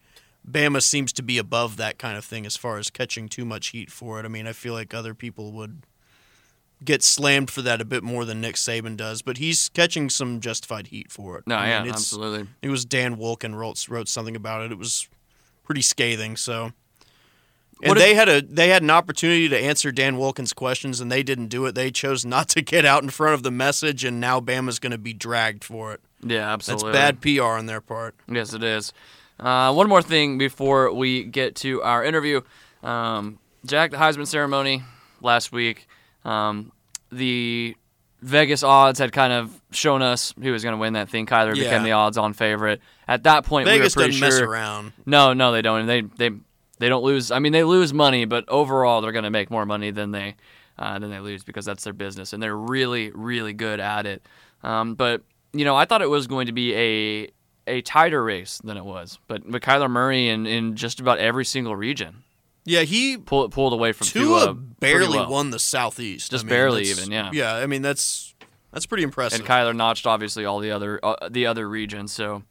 Bama 0.50 0.82
seems 0.82 1.12
to 1.14 1.22
be 1.22 1.38
above 1.38 1.76
that 1.76 1.98
kind 1.98 2.16
of 2.16 2.24
thing 2.24 2.46
as 2.46 2.56
far 2.56 2.78
as 2.78 2.90
catching 2.90 3.28
too 3.28 3.44
much 3.44 3.68
heat 3.68 3.90
for 3.90 4.20
it. 4.20 4.24
I 4.24 4.28
mean, 4.28 4.46
I 4.46 4.52
feel 4.52 4.74
like 4.74 4.94
other 4.94 5.12
people 5.14 5.50
would 5.52 5.82
get 6.84 7.02
slammed 7.02 7.50
for 7.50 7.62
that 7.62 7.80
a 7.80 7.84
bit 7.84 8.02
more 8.02 8.24
than 8.24 8.40
Nick 8.40 8.54
Saban 8.56 8.96
does, 8.96 9.22
but 9.22 9.38
he's 9.38 9.68
catching 9.70 10.10
some 10.10 10.40
justified 10.40 10.88
heat 10.88 11.10
for 11.10 11.38
it. 11.38 11.44
No, 11.46 11.56
I 11.56 11.68
yeah, 11.68 11.78
mean, 11.78 11.88
it's- 11.88 12.02
absolutely. 12.02 12.48
It 12.62 12.68
was 12.68 12.84
Dan 12.84 13.16
Wolken 13.16 13.54
wrote 13.54 13.88
wrote 13.88 14.08
something 14.08 14.36
about 14.36 14.62
it. 14.64 14.72
It 14.72 14.78
was 14.78 15.08
pretty 15.64 15.82
scathing. 15.82 16.36
So, 16.36 16.72
and 17.82 17.88
What 17.88 17.96
if- 17.98 18.02
they 18.04 18.14
had 18.14 18.28
a 18.28 18.42
they 18.42 18.68
had 18.68 18.82
an 18.82 18.90
opportunity 18.90 19.48
to 19.48 19.58
answer 19.58 19.90
Dan 19.90 20.16
Wolken's 20.16 20.52
questions, 20.52 21.00
and 21.00 21.10
they 21.10 21.22
didn't 21.22 21.48
do 21.48 21.64
it. 21.66 21.74
They 21.74 21.90
chose 21.90 22.24
not 22.24 22.48
to 22.50 22.60
get 22.62 22.84
out 22.84 23.02
in 23.02 23.08
front 23.10 23.34
of 23.34 23.42
the 23.42 23.50
message, 23.50 24.04
and 24.04 24.20
now 24.20 24.38
Bama's 24.40 24.78
going 24.78 24.92
to 24.92 24.98
be 24.98 25.12
dragged 25.14 25.64
for 25.64 25.92
it. 25.94 26.00
Yeah, 26.22 26.52
absolutely. 26.52 26.92
That's 26.92 27.18
bad 27.18 27.20
PR 27.22 27.42
on 27.58 27.66
their 27.66 27.80
part. 27.80 28.14
Yes, 28.28 28.52
it 28.52 28.62
is. 28.62 28.92
Uh, 29.38 29.72
one 29.72 29.88
more 29.88 30.02
thing 30.02 30.38
before 30.38 30.92
we 30.92 31.24
get 31.24 31.56
to 31.56 31.82
our 31.82 32.04
interview. 32.04 32.40
Um, 32.82 33.38
Jack, 33.64 33.90
the 33.90 33.96
Heisman 33.96 34.26
ceremony 34.26 34.82
last 35.20 35.52
week, 35.52 35.86
um, 36.24 36.72
the 37.10 37.76
Vegas 38.22 38.62
odds 38.62 38.98
had 38.98 39.12
kind 39.12 39.32
of 39.32 39.60
shown 39.72 40.02
us 40.02 40.32
who 40.40 40.52
was 40.52 40.62
going 40.62 40.72
to 40.74 40.78
win 40.78 40.94
that 40.94 41.08
thing. 41.08 41.26
Kyler 41.26 41.54
Yeah. 41.54 41.64
became 41.64 41.82
the 41.82 41.92
odds-on 41.92 42.32
favorite. 42.32 42.80
At 43.06 43.24
that 43.24 43.44
point, 43.44 43.66
Vegas 43.66 43.94
we 43.94 44.00
were 44.00 44.06
pretty 44.06 44.20
doesn't 44.20 44.28
mess 44.28 44.38
sure. 44.38 44.48
around. 44.48 44.92
No, 45.04 45.32
no, 45.32 45.52
they 45.52 45.62
don't. 45.62 45.86
They 45.86 46.00
they 46.00 46.30
they 46.78 46.88
don't 46.88 47.04
lose. 47.04 47.30
I 47.30 47.38
mean, 47.38 47.52
they 47.52 47.64
lose 47.64 47.92
money, 47.92 48.24
but 48.24 48.48
overall, 48.48 49.00
they're 49.00 49.12
going 49.12 49.24
to 49.24 49.30
make 49.30 49.50
more 49.50 49.66
money 49.66 49.90
than 49.90 50.10
they 50.12 50.36
uh, 50.78 50.98
than 50.98 51.10
they 51.10 51.20
lose 51.20 51.44
because 51.44 51.64
that's 51.64 51.84
their 51.84 51.92
business, 51.92 52.32
and 52.32 52.42
they're 52.42 52.56
really 52.56 53.10
really 53.14 53.52
good 53.52 53.80
at 53.80 54.06
it. 54.06 54.22
Um, 54.62 54.94
but 54.94 55.22
you 55.52 55.64
know, 55.64 55.76
I 55.76 55.84
thought 55.84 56.02
it 56.02 56.10
was 56.10 56.26
going 56.26 56.46
to 56.46 56.52
be 56.52 56.74
a 56.74 57.28
a 57.66 57.80
tighter 57.82 58.22
race 58.22 58.58
than 58.64 58.76
it 58.76 58.84
was, 58.84 59.18
but 59.28 59.50
but 59.50 59.62
Kyler 59.62 59.90
Murray 59.90 60.28
in, 60.28 60.46
in 60.46 60.76
just 60.76 61.00
about 61.00 61.18
every 61.18 61.44
single 61.44 61.74
region 61.76 62.22
Yeah, 62.64 62.82
he 62.82 63.16
pulled 63.18 63.52
pulled 63.52 63.72
away 63.72 63.92
from 63.92 64.06
Tua 64.06 64.44
Tua 64.46 64.54
barely 64.54 65.18
well. 65.18 65.30
won 65.30 65.50
the 65.50 65.58
Southeast. 65.58 66.30
Just 66.30 66.44
I 66.44 66.46
mean, 66.46 66.50
barely 66.50 66.82
even, 66.84 67.10
yeah. 67.10 67.30
Yeah, 67.32 67.54
I 67.54 67.66
mean 67.66 67.82
that's 67.82 68.34
that's 68.72 68.86
pretty 68.86 69.02
impressive. 69.04 69.40
and 69.40 69.48
Kyler 69.48 69.74
notched 69.74 70.06
obviously 70.06 70.44
all 70.44 70.58
the 70.60 70.70
other 70.70 71.00
uh, 71.04 71.28
the 71.30 71.46
other 71.46 71.68
regions. 71.68 72.12
So 72.12 72.42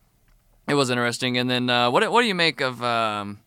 it 0.67 0.73
was 0.73 0.89
interesting. 0.89 1.37
And 1.37 1.49
then 1.49 1.69
uh, 1.69 1.91
what 1.91 2.09
what 2.11 2.21
do 2.21 2.27
you 2.27 2.35
make 2.35 2.61
of? 2.61 2.81
Um, 2.83 3.39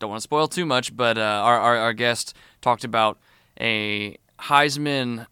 don't 0.00 0.10
want 0.10 0.18
to 0.20 0.24
spoil 0.24 0.48
too 0.48 0.66
much, 0.66 0.94
but 0.96 1.16
uh, 1.16 1.20
our, 1.20 1.58
our 1.60 1.76
our 1.76 1.92
guest 1.92 2.34
talked 2.60 2.84
about 2.84 3.18
a 3.60 4.16
Heisman. 4.40 5.26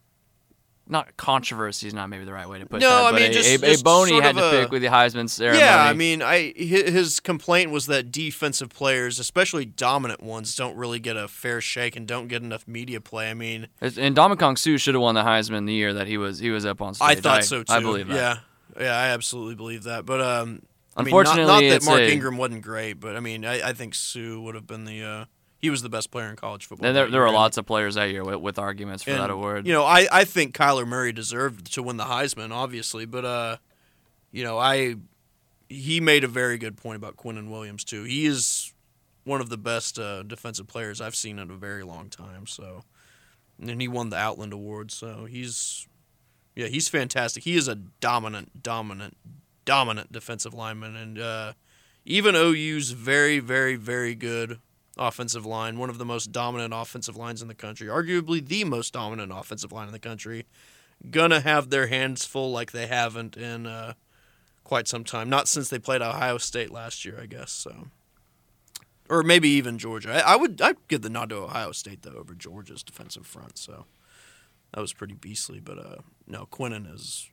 Not 0.88 1.16
controversy 1.16 1.86
is 1.86 1.94
not 1.94 2.08
maybe 2.10 2.24
the 2.24 2.32
right 2.32 2.48
way 2.48 2.58
to 2.58 2.66
put 2.66 2.80
No, 2.80 2.88
that, 2.90 3.14
I 3.14 3.16
mean, 3.16 3.30
a, 3.30 3.34
just- 3.34 3.48
a, 3.48 3.54
a 3.54 3.58
just 3.70 3.84
bone 3.84 4.08
he 4.08 4.12
sort 4.14 4.24
had 4.24 4.36
of 4.36 4.42
to 4.42 4.48
a- 4.58 4.62
pick 4.62 4.72
with 4.72 4.82
the 4.82 4.88
Heisman 4.88 5.30
ceremony. 5.30 5.62
Yeah, 5.64 5.80
I 5.82 5.92
mean, 5.92 6.22
I 6.22 6.52
his 6.56 7.20
complaint 7.20 7.70
was 7.70 7.86
that 7.86 8.10
defensive 8.10 8.68
players, 8.70 9.18
especially 9.20 9.64
dominant 9.64 10.22
ones, 10.22 10.54
don't 10.56 10.76
really 10.76 10.98
get 10.98 11.16
a 11.16 11.28
fair 11.28 11.60
shake 11.60 11.94
and 11.96 12.06
don't 12.06 12.26
get 12.26 12.42
enough 12.42 12.66
media 12.66 13.00
play. 13.00 13.30
I 13.30 13.34
mean, 13.34 13.68
and 13.80 13.94
Ndamukong 14.16 14.58
Suh 14.58 14.76
should 14.76 14.94
have 14.94 15.02
won 15.02 15.14
the 15.14 15.22
Heisman 15.22 15.66
the 15.66 15.72
year 15.72 15.94
that 15.94 16.08
he 16.08 16.18
was 16.18 16.40
he 16.40 16.50
was 16.50 16.66
up 16.66 16.82
on 16.82 16.94
stage. 16.94 17.08
I 17.08 17.14
thought 17.14 17.44
so 17.44 17.62
too. 17.62 17.72
I 17.72 17.78
believe 17.80 18.08
that. 18.08 18.14
Yeah, 18.76 18.82
yeah, 18.84 18.96
I 18.96 19.08
absolutely 19.10 19.54
believe 19.54 19.84
that. 19.84 20.04
But 20.04 20.20
um, 20.20 20.62
I 20.96 21.02
mean, 21.02 21.06
Unfortunately, 21.06 21.44
not, 21.44 21.62
not 21.62 21.68
that 21.70 21.84
Mark 21.84 22.00
a- 22.00 22.10
Ingram 22.12 22.36
wasn't 22.36 22.62
great, 22.62 22.94
but 22.94 23.16
I 23.16 23.20
mean, 23.20 23.44
I, 23.46 23.68
I 23.68 23.72
think 23.72 23.94
Sue 23.94 24.40
would 24.42 24.56
have 24.56 24.66
been 24.66 24.84
the. 24.84 25.02
Uh, 25.04 25.24
he 25.62 25.70
was 25.70 25.80
the 25.80 25.88
best 25.88 26.10
player 26.10 26.28
in 26.28 26.34
college 26.34 26.66
football. 26.66 26.88
And 26.88 26.96
there, 26.96 27.08
there 27.08 27.20
were 27.20 27.30
lots 27.30 27.56
of 27.56 27.64
players 27.64 27.94
that 27.94 28.10
year 28.10 28.24
with, 28.24 28.40
with 28.40 28.58
arguments 28.58 29.04
for 29.04 29.10
And, 29.10 29.20
that 29.20 29.30
award. 29.30 29.64
You 29.64 29.72
know, 29.72 29.84
I, 29.84 30.08
I 30.10 30.24
think 30.24 30.56
Kyler 30.56 30.86
Murray 30.86 31.12
deserved 31.12 31.72
to 31.74 31.82
win 31.84 31.96
the 31.96 32.04
Heisman, 32.04 32.50
obviously, 32.50 33.06
but 33.06 33.24
uh, 33.24 33.56
you 34.32 34.42
know, 34.42 34.58
I 34.58 34.96
he 35.68 36.00
made 36.00 36.24
a 36.24 36.28
very 36.28 36.58
good 36.58 36.76
point 36.76 36.96
about 36.96 37.16
Quinnen 37.16 37.48
Williams 37.48 37.84
too. 37.84 38.02
He 38.02 38.26
is 38.26 38.74
one 39.24 39.40
of 39.40 39.48
the 39.48 39.56
best 39.56 39.98
uh, 39.98 40.24
defensive 40.24 40.66
players 40.66 41.00
I've 41.00 41.14
seen 41.14 41.38
in 41.38 41.50
a 41.50 41.54
very 41.54 41.84
long 41.84 42.08
time. 42.10 42.46
So, 42.46 42.82
and 43.60 43.80
he 43.80 43.88
won 43.88 44.10
the 44.10 44.16
Outland 44.16 44.52
Award. 44.52 44.90
So 44.90 45.26
he's, 45.26 45.86
yeah, 46.56 46.66
he's 46.66 46.88
fantastic. 46.88 47.44
He 47.44 47.54
is 47.54 47.68
a 47.68 47.76
dominant, 47.76 48.62
dominant, 48.62 49.16
dominant 49.64 50.10
defensive 50.10 50.52
lineman, 50.54 50.96
and 50.96 51.18
uh, 51.18 51.52
even 52.04 52.34
OU's 52.34 52.90
very, 52.90 53.38
very, 53.38 53.76
very 53.76 54.16
good 54.16 54.58
offensive 54.98 55.46
line, 55.46 55.78
one 55.78 55.90
of 55.90 55.98
the 55.98 56.04
most 56.04 56.32
dominant 56.32 56.74
offensive 56.76 57.16
lines 57.16 57.42
in 57.42 57.48
the 57.48 57.54
country, 57.54 57.88
arguably 57.88 58.46
the 58.46 58.64
most 58.64 58.92
dominant 58.92 59.32
offensive 59.34 59.72
line 59.72 59.86
in 59.86 59.92
the 59.92 59.98
country, 59.98 60.46
gonna 61.10 61.40
have 61.40 61.70
their 61.70 61.86
hands 61.86 62.24
full 62.24 62.52
like 62.52 62.72
they 62.72 62.86
haven't 62.86 63.36
in 63.36 63.66
uh, 63.66 63.94
quite 64.64 64.88
some 64.88 65.04
time. 65.04 65.28
Not 65.28 65.48
since 65.48 65.68
they 65.68 65.78
played 65.78 66.02
Ohio 66.02 66.38
State 66.38 66.70
last 66.70 67.04
year, 67.04 67.18
I 67.20 67.26
guess. 67.26 67.50
So, 67.50 67.88
or 69.08 69.22
maybe 69.22 69.48
even 69.48 69.78
Georgia. 69.78 70.12
I, 70.12 70.34
I 70.34 70.36
would 70.36 70.60
I'd 70.60 70.76
give 70.88 71.02
the 71.02 71.10
nod 71.10 71.30
to 71.30 71.36
Ohio 71.36 71.72
State 71.72 72.02
though 72.02 72.12
over 72.12 72.34
Georgia's 72.34 72.82
defensive 72.82 73.26
front. 73.26 73.58
So 73.58 73.86
that 74.72 74.80
was 74.80 74.92
pretty 74.92 75.14
beastly. 75.14 75.60
But 75.60 75.78
uh, 75.78 75.96
no, 76.26 76.46
Quinnen 76.46 76.92
is 76.92 77.30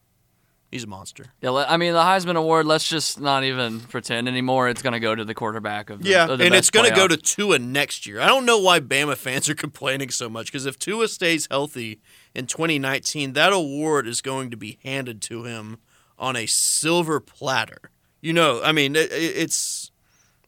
He's 0.71 0.83
a 0.83 0.87
monster. 0.87 1.25
Yeah, 1.41 1.51
I 1.51 1.77
mean 1.77 1.93
the 1.93 2.01
Heisman 2.01 2.35
Award. 2.35 2.67
Let's 2.67 2.87
just 2.87 3.19
not 3.19 3.43
even 3.43 3.79
pretend 3.79 4.27
anymore. 4.27 4.69
It's 4.69 4.83
going 4.83 4.93
to 4.93 4.99
go 4.99 5.15
to 5.15 5.25
the 5.25 5.33
quarterback 5.33 5.89
of 5.89 6.03
the, 6.03 6.09
yeah, 6.09 6.27
of 6.27 6.37
the 6.37 6.45
and 6.45 6.53
it's 6.53 6.69
going 6.69 6.87
to 6.87 6.95
go 6.95 7.07
to 7.07 7.17
Tua 7.17 7.57
next 7.57 8.05
year. 8.05 8.21
I 8.21 8.27
don't 8.27 8.45
know 8.45 8.59
why 8.59 8.79
Bama 8.79 9.17
fans 9.17 9.49
are 9.49 9.55
complaining 9.67 10.11
so 10.11 10.29
much 10.29 10.47
because 10.47 10.67
if 10.67 10.77
Tua 10.77 11.07
stays 11.07 11.47
healthy 11.49 12.01
in 12.35 12.45
2019, 12.45 13.33
that 13.33 13.51
award 13.51 14.07
is 14.07 14.21
going 14.21 14.51
to 14.51 14.57
be 14.57 14.77
handed 14.83 15.23
to 15.23 15.43
him 15.43 15.77
on 16.19 16.35
a 16.35 16.45
silver 16.45 17.19
platter. 17.19 17.89
You 18.21 18.33
know, 18.33 18.61
I 18.63 18.71
mean, 18.71 18.95
it, 18.95 19.09
it's 19.11 19.89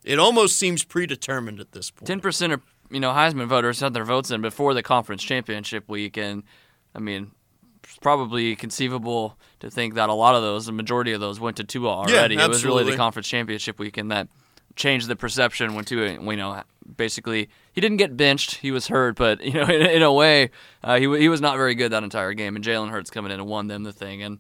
it 0.03 0.19
almost 0.19 0.57
seems 0.57 0.83
predetermined 0.83 1.59
at 1.59 1.71
this 1.71 1.89
point. 1.89 2.05
ten 2.05 2.19
percent 2.19 2.53
of 2.53 2.61
you 2.91 2.99
know 2.99 3.11
Heisman 3.11 3.47
voters 3.47 3.79
had 3.79 3.95
their 3.95 4.05
votes 4.05 4.29
in 4.29 4.41
before 4.41 4.75
the 4.75 4.83
conference 4.83 5.23
championship 5.23 5.89
week, 5.89 6.15
and 6.15 6.43
I 6.93 6.99
mean, 6.99 7.31
it's 7.83 7.97
probably 7.97 8.55
conceivable 8.55 9.37
to 9.59 9.69
think 9.69 9.95
that 9.95 10.09
a 10.09 10.13
lot 10.13 10.35
of 10.35 10.41
those, 10.41 10.65
the 10.65 10.71
majority 10.71 11.11
of 11.13 11.19
those, 11.21 11.39
went 11.39 11.57
to 11.57 11.63
Tua 11.63 11.89
already. 11.89 12.35
it 12.35 12.47
was 12.47 12.65
really 12.65 12.83
the 12.89 12.97
conference 12.97 13.27
championship 13.27 13.79
weekend 13.79 14.11
that 14.11 14.27
changed 14.75 15.07
the 15.07 15.15
perception 15.15 15.75
when 15.75 15.85
Tua, 15.85 16.13
you 16.13 16.35
know, 16.35 16.63
basically 16.95 17.49
he 17.73 17.81
didn't 17.81 17.97
get 17.97 18.15
benched, 18.15 18.55
he 18.55 18.71
was 18.71 18.87
hurt, 18.87 19.15
but 19.15 19.41
you 19.43 19.53
know, 19.53 19.63
in, 19.69 19.81
in 19.81 20.01
a 20.01 20.13
way, 20.13 20.49
uh, 20.83 20.97
he 20.97 21.03
he 21.19 21.29
was 21.29 21.41
not 21.41 21.57
very 21.57 21.75
good 21.75 21.91
that 21.91 22.03
entire 22.03 22.33
game, 22.33 22.55
and 22.55 22.63
Jalen 22.63 22.89
Hurts 22.89 23.09
coming 23.09 23.31
in 23.31 23.39
and 23.39 23.47
won 23.49 23.67
them 23.67 23.83
the 23.83 23.93
thing, 23.93 24.23
and 24.23 24.39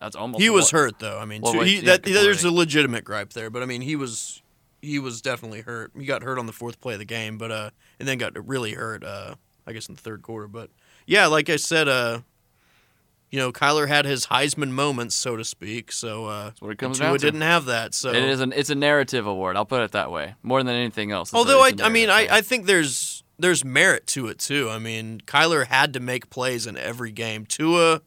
that's 0.00 0.16
almost 0.16 0.42
He 0.42 0.50
was 0.50 0.72
what- 0.72 0.78
hurt 0.80 0.98
though. 0.98 1.18
I 1.18 1.24
mean, 1.24 1.42
Well, 1.42 1.58
wait, 1.58 1.68
he, 1.68 1.76
yeah, 1.76 1.96
that, 1.96 2.04
there's 2.04 2.44
a 2.44 2.50
legitimate 2.50 3.04
gripe 3.04 3.32
there, 3.32 3.50
but 3.50 3.62
I 3.62 3.66
mean, 3.66 3.82
he 3.82 3.96
was 3.96 4.42
he 4.82 4.98
was 4.98 5.20
definitely 5.20 5.62
hurt. 5.62 5.92
He 5.98 6.04
got 6.04 6.22
hurt 6.22 6.38
on 6.38 6.46
the 6.46 6.52
fourth 6.52 6.80
play 6.80 6.94
of 6.94 6.98
the 6.98 7.04
game, 7.04 7.38
but 7.38 7.50
uh, 7.50 7.70
and 7.98 8.06
then 8.08 8.18
got 8.18 8.32
really 8.46 8.72
hurt. 8.74 9.04
Uh, 9.04 9.34
I 9.66 9.72
guess 9.72 9.88
in 9.88 9.94
the 9.94 10.00
third 10.00 10.22
quarter. 10.22 10.46
But 10.48 10.70
yeah, 11.06 11.26
like 11.26 11.50
I 11.50 11.56
said, 11.56 11.88
uh, 11.88 12.20
you 13.30 13.38
know, 13.38 13.52
Kyler 13.52 13.88
had 13.88 14.04
his 14.04 14.26
Heisman 14.26 14.70
moments, 14.70 15.14
so 15.14 15.36
to 15.36 15.44
speak. 15.44 15.90
So 15.92 16.26
uh, 16.26 16.44
That's 16.46 16.60
what 16.60 16.70
it 16.72 16.78
comes 16.78 16.98
Tua 16.98 17.08
down 17.08 17.18
to. 17.18 17.26
didn't 17.26 17.40
have 17.40 17.64
that. 17.66 17.94
So 17.94 18.10
It 18.10 18.22
is 18.22 18.40
an 18.40 18.52
it's 18.52 18.70
a 18.70 18.74
narrative 18.74 19.26
award. 19.26 19.56
I'll 19.56 19.64
put 19.64 19.82
it 19.82 19.92
that 19.92 20.10
way. 20.10 20.34
More 20.42 20.62
than 20.62 20.74
anything 20.74 21.10
else. 21.10 21.34
Although 21.34 21.62
I, 21.62 21.68
it's 21.68 21.82
a 21.82 21.86
I 21.86 21.88
mean, 21.88 22.08
I, 22.08 22.28
I 22.30 22.40
think 22.40 22.66
there's 22.66 23.24
there's 23.38 23.64
merit 23.64 24.06
to 24.08 24.28
it 24.28 24.38
too. 24.38 24.70
I 24.70 24.78
mean, 24.78 25.20
Kyler 25.26 25.66
had 25.66 25.92
to 25.94 26.00
make 26.00 26.30
plays 26.30 26.66
in 26.66 26.76
every 26.76 27.12
game. 27.12 27.46
Tua, 27.46 28.00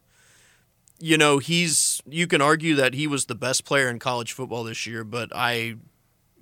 you 0.98 1.18
know, 1.18 1.38
he's 1.38 2.00
you 2.08 2.26
can 2.26 2.40
argue 2.40 2.74
that 2.76 2.94
he 2.94 3.06
was 3.06 3.26
the 3.26 3.34
best 3.34 3.64
player 3.64 3.88
in 3.88 3.98
college 3.98 4.32
football 4.32 4.64
this 4.64 4.86
year, 4.86 5.04
but 5.04 5.30
I, 5.34 5.76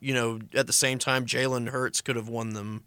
you 0.00 0.14
know, 0.14 0.38
at 0.54 0.66
the 0.66 0.72
same 0.72 0.98
time, 0.98 1.26
Jalen 1.26 1.68
Hurts 1.68 2.00
could 2.00 2.16
have 2.16 2.28
won 2.28 2.50
them 2.50 2.84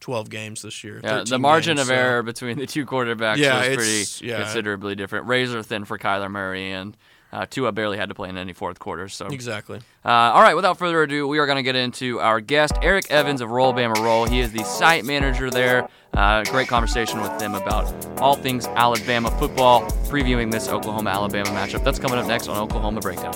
twelve 0.00 0.30
games 0.30 0.62
this 0.62 0.82
year. 0.84 1.00
yeah, 1.02 1.24
the 1.24 1.38
margin 1.38 1.76
games, 1.76 1.88
of 1.88 1.94
so- 1.94 2.00
error 2.00 2.22
between 2.22 2.58
the 2.58 2.66
two 2.66 2.86
quarterbacks 2.86 3.36
Yeah, 3.38 3.58
was 3.68 3.76
pretty 3.76 4.26
yeah. 4.26 4.42
considerably 4.42 4.94
different. 4.94 5.26
Razor 5.26 5.62
thin 5.62 5.84
for 5.84 5.98
Kyler 5.98 6.30
Murray, 6.30 6.70
and 6.72 6.96
uh, 7.32 7.44
Tua 7.44 7.72
barely 7.72 7.98
had 7.98 8.08
to 8.08 8.14
play 8.14 8.30
in 8.30 8.38
any 8.38 8.54
fourth 8.54 8.78
quarters. 8.78 9.14
So, 9.14 9.26
Exactly. 9.26 9.80
uh, 10.02 10.08
all 10.08 10.40
right, 10.40 10.54
without 10.54 10.78
further 10.78 11.02
ado, 11.02 11.28
we 11.28 11.38
are 11.38 11.44
going 11.44 11.56
to 11.56 11.62
get 11.62 11.76
into 11.76 12.20
our 12.20 12.40
guest, 12.40 12.72
Eric 12.80 13.10
Evans 13.10 13.42
of 13.42 13.50
Roll 13.50 13.74
Bama 13.74 13.96
Roll. 14.02 14.24
He 14.24 14.40
is 14.40 14.50
the 14.52 14.64
site 14.64 15.04
manager 15.04 15.50
there. 15.50 15.88
Uh, 16.14 16.42
great 16.44 16.68
conversation 16.68 17.20
with 17.20 17.38
him 17.40 17.54
about 17.54 17.92
all 18.18 18.34
things 18.34 18.66
Alabama 18.68 19.30
football, 19.38 19.82
previewing 20.08 20.50
this 20.50 20.68
Oklahoma 20.68 21.10
Alabama 21.10 21.50
matchup. 21.50 21.84
That's 21.84 21.98
coming 21.98 22.18
up 22.18 22.26
next 22.26 22.48
on 22.48 22.56
Oklahoma 22.56 23.00
Breakdown. 23.02 23.34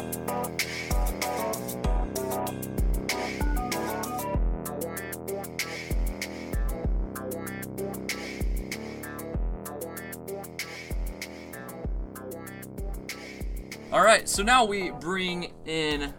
All 13.92 14.02
right, 14.02 14.26
so 14.26 14.42
now 14.42 14.64
we 14.64 14.90
bring 14.90 15.52
in 15.66 16.14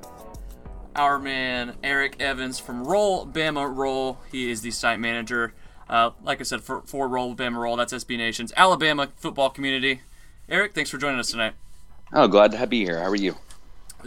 our 0.96 1.18
man 1.18 1.76
Eric 1.84 2.22
Evans 2.22 2.60
from 2.60 2.84
Roll 2.84 3.26
Bama 3.26 3.76
Roll. 3.76 4.20
He 4.32 4.52
is 4.52 4.62
the 4.62 4.70
site 4.70 5.00
manager. 5.00 5.56
Uh, 5.90 6.12
like 6.22 6.40
I 6.40 6.44
said, 6.44 6.62
for, 6.62 6.82
for 6.82 7.08
Roll 7.08 7.36
Bama 7.36 7.56
Roll, 7.58 7.76
that's 7.76 7.92
SB 7.92 8.16
Nation's 8.16 8.54
Alabama 8.56 9.10
football 9.16 9.50
community. 9.50 10.02
Eric, 10.48 10.76
thanks 10.76 10.92
for 10.92 11.00
joining 11.00 11.20
us 11.20 11.32
tonight. 11.32 11.54
Oh, 12.14 12.28
glad 12.28 12.52
to 12.52 12.68
be 12.68 12.86
here. 12.86 13.00
How 13.00 13.10
are 13.10 13.16
you? 13.16 13.38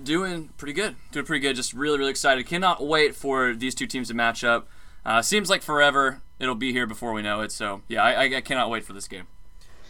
Doing 0.01 0.51
pretty 0.59 0.73
good. 0.73 0.95
Doing 1.11 1.27
pretty 1.27 1.41
good. 1.41 1.57
Just 1.57 1.73
really, 1.73 1.99
really 1.99 2.13
excited. 2.13 2.47
Cannot 2.47 2.87
wait 2.87 3.17
for 3.17 3.53
these 3.53 3.75
two 3.75 3.89
teams 3.89 4.07
to 4.09 4.15
match 4.15 4.45
up. 4.45 4.69
Uh, 5.05 5.23
seems 5.23 5.51
like 5.51 5.63
forever. 5.63 6.21
It'll 6.39 6.55
be 6.55 6.71
here 6.71 6.87
before 6.87 7.13
we 7.13 7.21
know 7.21 7.41
it. 7.41 7.51
So 7.51 7.83
yeah, 7.89 8.05
I, 8.05 8.13
I, 8.13 8.37
I 8.37 8.41
cannot 8.43 8.71
wait 8.71 8.85
for 8.85 8.93
this 8.93 9.09
game. 9.09 9.27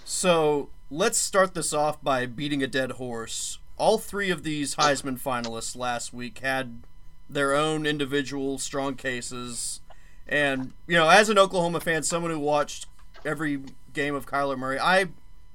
So 0.06 0.70
let's 0.90 1.18
start 1.18 1.52
this 1.52 1.74
off 1.74 2.02
by 2.02 2.24
beating 2.24 2.62
a 2.62 2.66
dead 2.66 2.92
horse. 2.92 3.58
All 3.76 3.98
three 3.98 4.30
of 4.30 4.42
these 4.42 4.76
Heisman 4.76 5.20
finalists 5.20 5.76
last 5.76 6.14
week 6.14 6.38
had 6.38 6.82
their 7.28 7.54
own 7.54 7.86
individual 7.86 8.58
strong 8.58 8.94
cases. 8.94 9.80
And, 10.26 10.72
you 10.86 10.96
know, 10.96 11.08
as 11.08 11.28
an 11.28 11.38
Oklahoma 11.38 11.80
fan, 11.80 12.02
someone 12.02 12.30
who 12.30 12.38
watched 12.38 12.86
every 13.24 13.60
game 13.92 14.14
of 14.14 14.26
Kyler 14.26 14.58
Murray, 14.58 14.78
I 14.78 15.06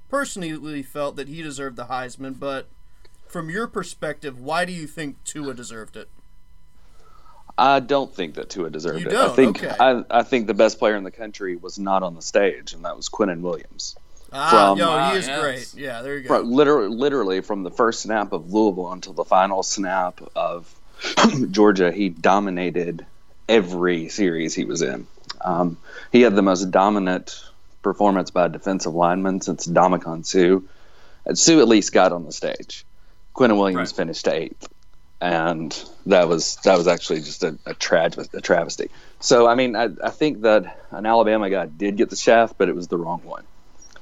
personally 0.10 0.84
felt 0.84 1.16
that 1.16 1.28
he 1.28 1.42
deserved 1.42 1.78
the 1.78 1.86
Heisman. 1.86 2.40
But 2.40 2.68
from 3.28 3.50
your 3.50 3.68
perspective, 3.68 4.40
why 4.40 4.66
do 4.66 4.72
you 4.72 4.88
think 4.88 5.24
Tua 5.24 5.54
deserved 5.54 5.98
it? 5.98 6.10
I 7.58 7.80
don't 7.80 8.14
think 8.14 8.36
that 8.36 8.50
Tua 8.50 8.70
deserved 8.70 9.06
it. 9.06 9.14
I 9.14 9.30
think 9.30 9.64
Okay. 9.64 9.76
I, 9.80 10.04
I 10.10 10.24
think 10.24 10.48
the 10.48 10.54
best 10.54 10.80
player 10.80 10.96
in 10.96 11.04
the 11.04 11.12
country 11.12 11.56
was 11.56 11.78
not 11.78 12.02
on 12.02 12.16
the 12.16 12.22
stage, 12.22 12.74
and 12.74 12.86
that 12.86 12.96
was 12.96 13.10
Quinnen 13.10 13.42
Williams. 13.42 13.96
Ah, 14.34 14.50
From- 14.70 14.78
yo, 14.78 14.90
Ah, 14.90 15.12
he 15.12 15.18
is 15.18 15.28
yes. 15.28 15.40
great. 15.42 15.74
Yeah, 15.84 16.02
there 16.02 16.16
you 16.18 16.22
go. 16.24 16.28
Fro- 16.28 16.42
literally, 16.42 16.96
literally 16.96 17.42
from 17.42 17.64
the 17.64 17.72
first 17.72 18.02
snap 18.02 18.32
of 18.32 18.54
Louisville 18.54 18.92
until 18.92 19.14
the 19.14 19.26
final 19.26 19.62
snap 19.64 20.22
of 20.36 20.74
Georgia, 21.52 21.92
he 21.92 22.10
dominated 22.10 23.06
every 23.50 24.08
series 24.10 24.54
he 24.56 24.64
was 24.66 24.82
in. 24.82 25.08
Um, 25.42 25.78
he 26.12 26.22
had 26.22 26.36
the 26.36 26.42
most 26.42 26.72
dominant 26.72 27.44
performance 27.82 28.30
by 28.32 28.46
a 28.46 28.50
defensive 28.50 28.94
lineman 28.94 29.42
since 29.42 29.68
Ndamukong 29.68 30.26
Suh. 30.26 30.62
And 31.26 31.38
Suh 31.38 31.60
at 31.60 31.68
least 31.68 31.92
got 31.94 32.12
on 32.14 32.26
the 32.26 32.32
stage. 32.32 32.86
Quinnen 33.36 33.58
Williams 33.58 33.92
Right. 33.92 33.96
finished 33.98 34.28
eighth, 34.28 34.68
and 35.22 35.72
that 36.06 36.28
was 36.28 36.58
that 36.64 36.78
was 36.78 36.88
actually 36.88 37.20
just 37.22 37.44
a, 37.44 37.58
a, 37.66 37.74
tra- 37.74 38.12
a 38.34 38.42
travesty. 38.42 38.90
So 39.20 39.48
I 39.48 39.56
mean, 39.56 39.76
I, 39.76 39.90
I 40.04 40.10
think 40.10 40.42
that 40.42 40.78
an 40.92 41.06
Alabama 41.06 41.50
guy 41.50 41.66
did 41.66 41.96
get 41.96 42.10
the 42.10 42.16
shaft, 42.16 42.56
but 42.58 42.70
it 42.70 42.76
was 42.76 42.88
the 42.88 42.98
wrong 42.98 43.22
one. 43.24 43.44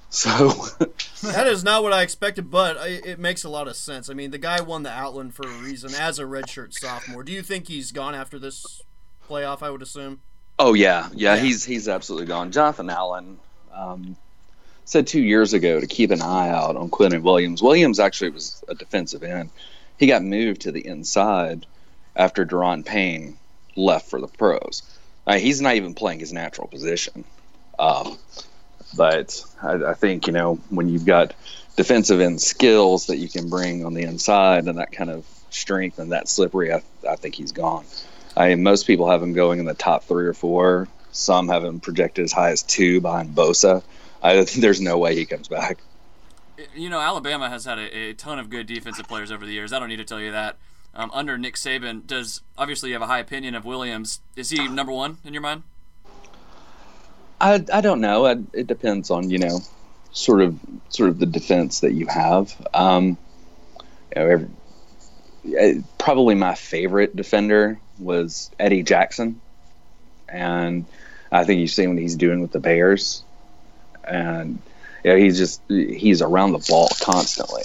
So 0.10 0.50
That 1.22 1.46
is 1.48 1.64
not 1.64 1.84
what 1.84 1.94
I 1.94 2.02
expected, 2.02 2.50
but 2.50 2.78
it 2.88 3.20
makes 3.20 3.44
a 3.44 3.50
lot 3.50 3.68
of 3.68 3.76
sense. 3.76 4.10
I 4.10 4.14
mean, 4.14 4.32
the 4.32 4.38
guy 4.38 4.62
won 4.62 4.84
the 4.84 4.92
Outland 4.92 5.36
for 5.36 5.44
a 5.48 5.62
reason 5.62 5.94
as 5.94 6.18
a 6.20 6.24
redshirt 6.24 6.74
sophomore. 6.74 7.24
Do 7.24 7.32
you 7.32 7.42
think 7.44 7.68
he's 7.68 7.92
gone 7.92 8.16
after 8.16 8.40
this 8.40 8.82
playoff? 9.30 9.62
I 9.62 9.70
would 9.70 9.82
assume. 9.82 10.22
Oh 10.58 10.74
yeah, 10.74 11.10
yeah, 11.14 11.36
Yeah. 11.36 11.42
he's 11.42 11.64
he's 11.64 11.88
absolutely 11.88 12.28
gone. 12.28 12.52
Jonathan 12.52 12.90
Allen 12.90 13.38
um, 13.74 14.16
said 14.86 15.06
two 15.08 15.22
years 15.22 15.54
ago 15.54 15.80
to 15.80 15.88
keep 15.88 16.12
an 16.12 16.22
eye 16.22 16.50
out 16.50 16.76
on 16.76 16.90
Quinnen 16.90 17.22
Williams. 17.22 17.62
Williams 17.62 18.00
actually 18.00 18.32
was 18.32 18.64
a 18.68 18.76
defensive 18.76 19.24
end. 19.24 19.52
He 19.98 20.08
got 20.08 20.24
moved 20.24 20.62
to 20.62 20.72
the 20.72 20.86
inside 20.86 21.66
after 22.16 22.46
Da'Ron 22.46 22.84
Payne 22.86 23.38
left 23.76 24.10
for 24.10 24.20
the 24.20 24.28
pros. 24.28 24.82
Uh, 25.28 25.38
he's 25.38 25.62
not 25.62 25.76
even 25.76 25.94
playing 25.94 26.20
his 26.20 26.34
natural 26.34 26.68
position. 26.68 27.24
Um, 27.78 28.18
but 28.96 29.44
I, 29.62 29.74
I 29.74 29.94
think 29.94 30.28
you 30.28 30.34
know 30.34 30.56
when 30.70 30.90
you've 30.90 31.06
got 31.06 31.34
defensive 31.76 32.20
end 32.20 32.42
skills 32.42 33.08
that 33.08 33.18
you 33.18 33.30
can 33.30 33.50
bring 33.50 33.86
on 33.86 33.94
the 33.94 34.04
inside 34.04 34.66
and 34.66 34.78
that 34.80 34.92
kind 34.92 35.10
of 35.10 35.26
strength 35.50 36.00
and 36.00 36.12
that 36.12 36.28
slippery, 36.28 36.74
I, 36.74 36.82
I 37.10 37.16
think 37.16 37.36
he's 37.36 37.52
gone. 37.52 37.86
I 38.36 38.50
mean, 38.50 38.64
most 38.64 38.86
people 38.86 39.10
have 39.10 39.24
him 39.24 39.34
going 39.34 39.60
in 39.60 39.66
the 39.66 39.74
top 39.74 40.04
three 40.04 40.26
or 40.26 40.34
four. 40.34 40.88
Some 41.12 41.48
have 41.50 41.64
him 41.64 41.80
projected 41.80 42.26
as 42.26 42.32
high 42.32 42.52
as 42.52 42.64
two 42.64 43.02
behind 43.02 43.36
Bosa. 43.36 43.82
I, 44.22 44.44
there's 44.58 44.82
no 44.82 44.98
way 44.98 45.16
he 45.16 45.26
comes 45.26 45.48
back. 45.48 45.80
you 46.76 46.90
know, 46.90 47.00
Alabama 47.00 47.50
has 47.50 47.66
had 47.66 47.80
a, 47.80 47.98
a 48.10 48.14
ton 48.14 48.40
of 48.40 48.50
good 48.50 48.68
defensive 48.68 49.08
players 49.08 49.32
over 49.32 49.46
the 49.46 49.52
years. 49.54 49.74
I 49.74 49.80
don't 49.80 49.90
need 49.90 49.98
to 49.98 50.06
tell 50.06 50.20
you 50.20 50.32
that. 50.32 50.58
um, 50.94 51.10
under 51.14 51.38
Nick 51.38 51.56
Saban. 51.56 52.06
Does 52.06 52.42
obviously 52.58 52.90
you 52.90 52.96
have 52.96 53.02
a 53.02 53.08
high 53.08 53.20
opinion 53.20 53.56
of 53.56 53.66
Williams? 53.66 54.22
Is 54.36 54.50
he 54.50 54.68
number 54.68 54.92
one 54.92 55.18
in 55.24 55.34
your 55.34 55.42
mind? 55.42 55.64
I, 57.40 57.64
I 57.72 57.82
don't 57.82 58.02
know. 58.02 58.26
I, 58.26 58.38
it 58.54 58.68
depends 58.68 59.12
on 59.12 59.30
you 59.30 59.40
know, 59.40 59.60
sort 60.12 60.42
of 60.42 60.60
sort 60.90 61.10
of 61.10 61.20
the 61.20 61.26
defense 61.26 61.82
that 61.82 61.94
you 61.94 62.08
have. 62.08 62.54
Um, 62.74 63.18
you 64.16 64.22
know, 64.22 64.28
every, 64.28 64.48
uh, 65.60 65.82
probably 65.98 66.36
my 66.36 66.56
favorite 66.56 67.16
defender 67.16 67.80
was 68.00 68.52
Eddie 68.60 68.84
Jackson, 68.84 69.42
and 70.28 70.86
I 71.32 71.46
think 71.46 71.62
you've 71.62 71.70
seen 71.70 71.90
what 71.90 72.00
he's 72.00 72.16
doing 72.16 72.42
with 72.42 72.52
the 72.52 72.60
Bears, 72.60 73.24
and 74.04 74.60
yeah, 75.04 75.16
he's 75.16 75.38
just 75.38 75.62
he's 75.70 76.22
around 76.22 76.52
the 76.52 76.66
ball 76.70 76.90
constantly, 77.02 77.64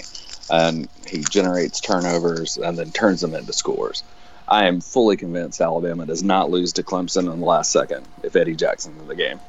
and 0.49 0.87
he 1.05 1.23
generates 1.23 1.81
turnovers 1.81 2.57
and 2.57 2.77
then 2.77 2.91
turns 2.91 3.21
them 3.21 3.33
into 3.33 3.53
scores. 3.53 4.03
I 4.47 4.67
am 4.67 4.79
fully 4.79 5.17
convinced 5.17 5.59
Alabama 5.59 6.05
does 6.05 6.21
not 6.21 6.51
lose 6.51 6.73
to 6.73 6.83
Clemson 6.83 7.31
in 7.33 7.39
the 7.39 7.45
last 7.45 7.71
second 7.71 8.05
if 8.23 8.35
Eddie 8.35 8.55
Jackson's 8.55 9.01
in 9.01 9.07
the 9.07 9.15
game. 9.15 9.39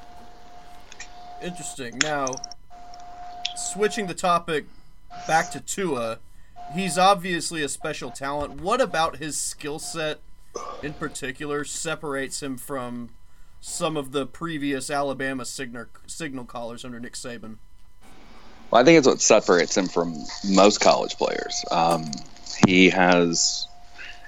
Interesting. 1.42 1.98
Now, 2.02 2.26
switching 3.56 4.06
the 4.06 4.14
topic 4.14 4.66
back 5.26 5.50
to 5.52 5.60
Tua, 5.60 6.18
he's 6.74 6.98
obviously 6.98 7.62
a 7.62 7.68
special 7.68 8.10
talent. 8.10 8.60
What 8.60 8.80
about 8.80 9.16
his 9.16 9.38
skill 9.40 9.78
set 9.78 10.20
in 10.82 10.94
particular 10.94 11.64
separates 11.64 12.42
him 12.42 12.56
from 12.56 13.10
some 13.60 13.96
of 13.96 14.12
the 14.12 14.26
previous 14.26 14.90
Alabama 14.90 15.44
signal 15.44 15.86
signal 16.06 16.44
callers 16.44 16.84
under 16.84 17.00
Nick 17.00 17.14
Saban? 17.14 17.56
Well, 18.70 18.80
I 18.80 18.84
think 18.84 18.98
it's 18.98 19.06
what 19.06 19.20
separates 19.20 19.76
him 19.76 19.86
from 19.86 20.14
most 20.48 20.80
college 20.80 21.16
players. 21.16 21.64
Um, 21.70 22.10
he 22.66 22.90
has 22.90 23.68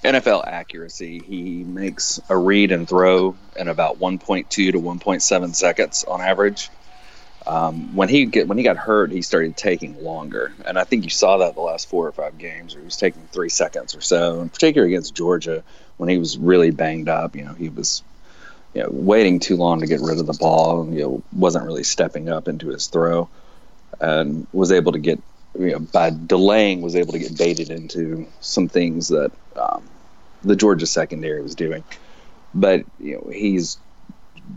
NFL 0.05 0.47
accuracy. 0.47 1.21
He 1.21 1.65
makes 1.65 2.21
a 2.29 2.37
read 2.37 2.71
and 2.71 2.89
throw 2.89 3.37
in 3.57 3.69
about 3.69 3.99
1.2 3.99 4.49
to 4.49 4.73
1.7 4.73 5.55
seconds 5.55 6.05
on 6.05 6.21
average. 6.21 6.71
Um, 7.49 7.97
when 7.97 8.11
he 8.11 8.27
get 8.27 8.47
when 8.47 8.59
he 8.59 8.65
got 8.65 8.77
hurt, 8.77 9.11
he 9.11 9.23
started 9.23 9.57
taking 9.57 10.05
longer, 10.05 10.53
and 10.67 10.79
I 10.79 10.85
think 10.85 11.05
you 11.05 11.11
saw 11.11 11.39
that 11.39 11.55
the 11.55 11.63
last 11.63 11.89
four 11.89 12.07
or 12.07 12.13
five 12.13 12.37
games, 12.37 12.75
where 12.75 12.83
he 12.83 12.85
was 12.85 12.99
taking 12.99 13.27
three 13.33 13.49
seconds 13.49 13.95
or 13.97 14.03
so. 14.03 14.43
In 14.43 14.51
particular 14.51 14.87
against 14.87 15.15
Georgia, 15.15 15.65
when 15.97 16.11
he 16.11 16.19
was 16.19 16.37
really 16.37 16.71
banged 16.73 17.09
up, 17.09 17.35
you 17.35 17.47
know, 17.47 17.55
he 17.55 17.71
was 17.71 18.03
you 18.75 18.83
know 18.83 18.91
waiting 18.93 19.41
too 19.41 19.57
long 19.57 19.81
to 19.81 19.87
get 19.87 20.03
rid 20.03 20.19
of 20.19 20.27
the 20.27 20.35
ball, 20.35 20.83
and 20.83 20.95
you 20.95 21.01
know 21.01 21.23
wasn't 21.33 21.65
really 21.65 21.85
stepping 21.85 22.29
up 22.29 22.49
into 22.49 22.69
his 22.69 22.89
throw, 22.89 23.31
and 23.99 24.47
was 24.53 24.71
able 24.71 24.93
to 24.93 24.99
get 24.99 25.19
you 25.59 25.73
know 25.73 25.79
by 25.79 26.11
delaying 26.11 26.83
was 26.83 26.97
able 26.97 27.13
to 27.13 27.19
get 27.19 27.39
baited 27.39 27.71
into 27.71 28.27
some 28.43 28.69
things 28.69 29.09
that 29.09 29.33
um, 29.57 29.83
the 30.43 30.55
Georgia 30.55 30.87
secondary 30.87 31.41
was 31.41 31.55
doing. 31.55 31.83
But 32.53 32.85
you 33.01 33.15
know 33.15 33.31
he's 33.33 33.79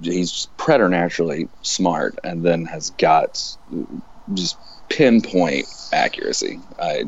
he's 0.01 0.47
preternaturally 0.57 1.49
smart 1.61 2.19
and 2.23 2.43
then 2.43 2.65
has 2.65 2.91
got 2.91 3.55
just 4.33 4.57
pinpoint 4.89 5.67
accuracy, 5.93 6.59
uh, 6.79 7.03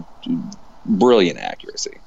brilliant 0.86 1.40
accuracy. 1.40 1.98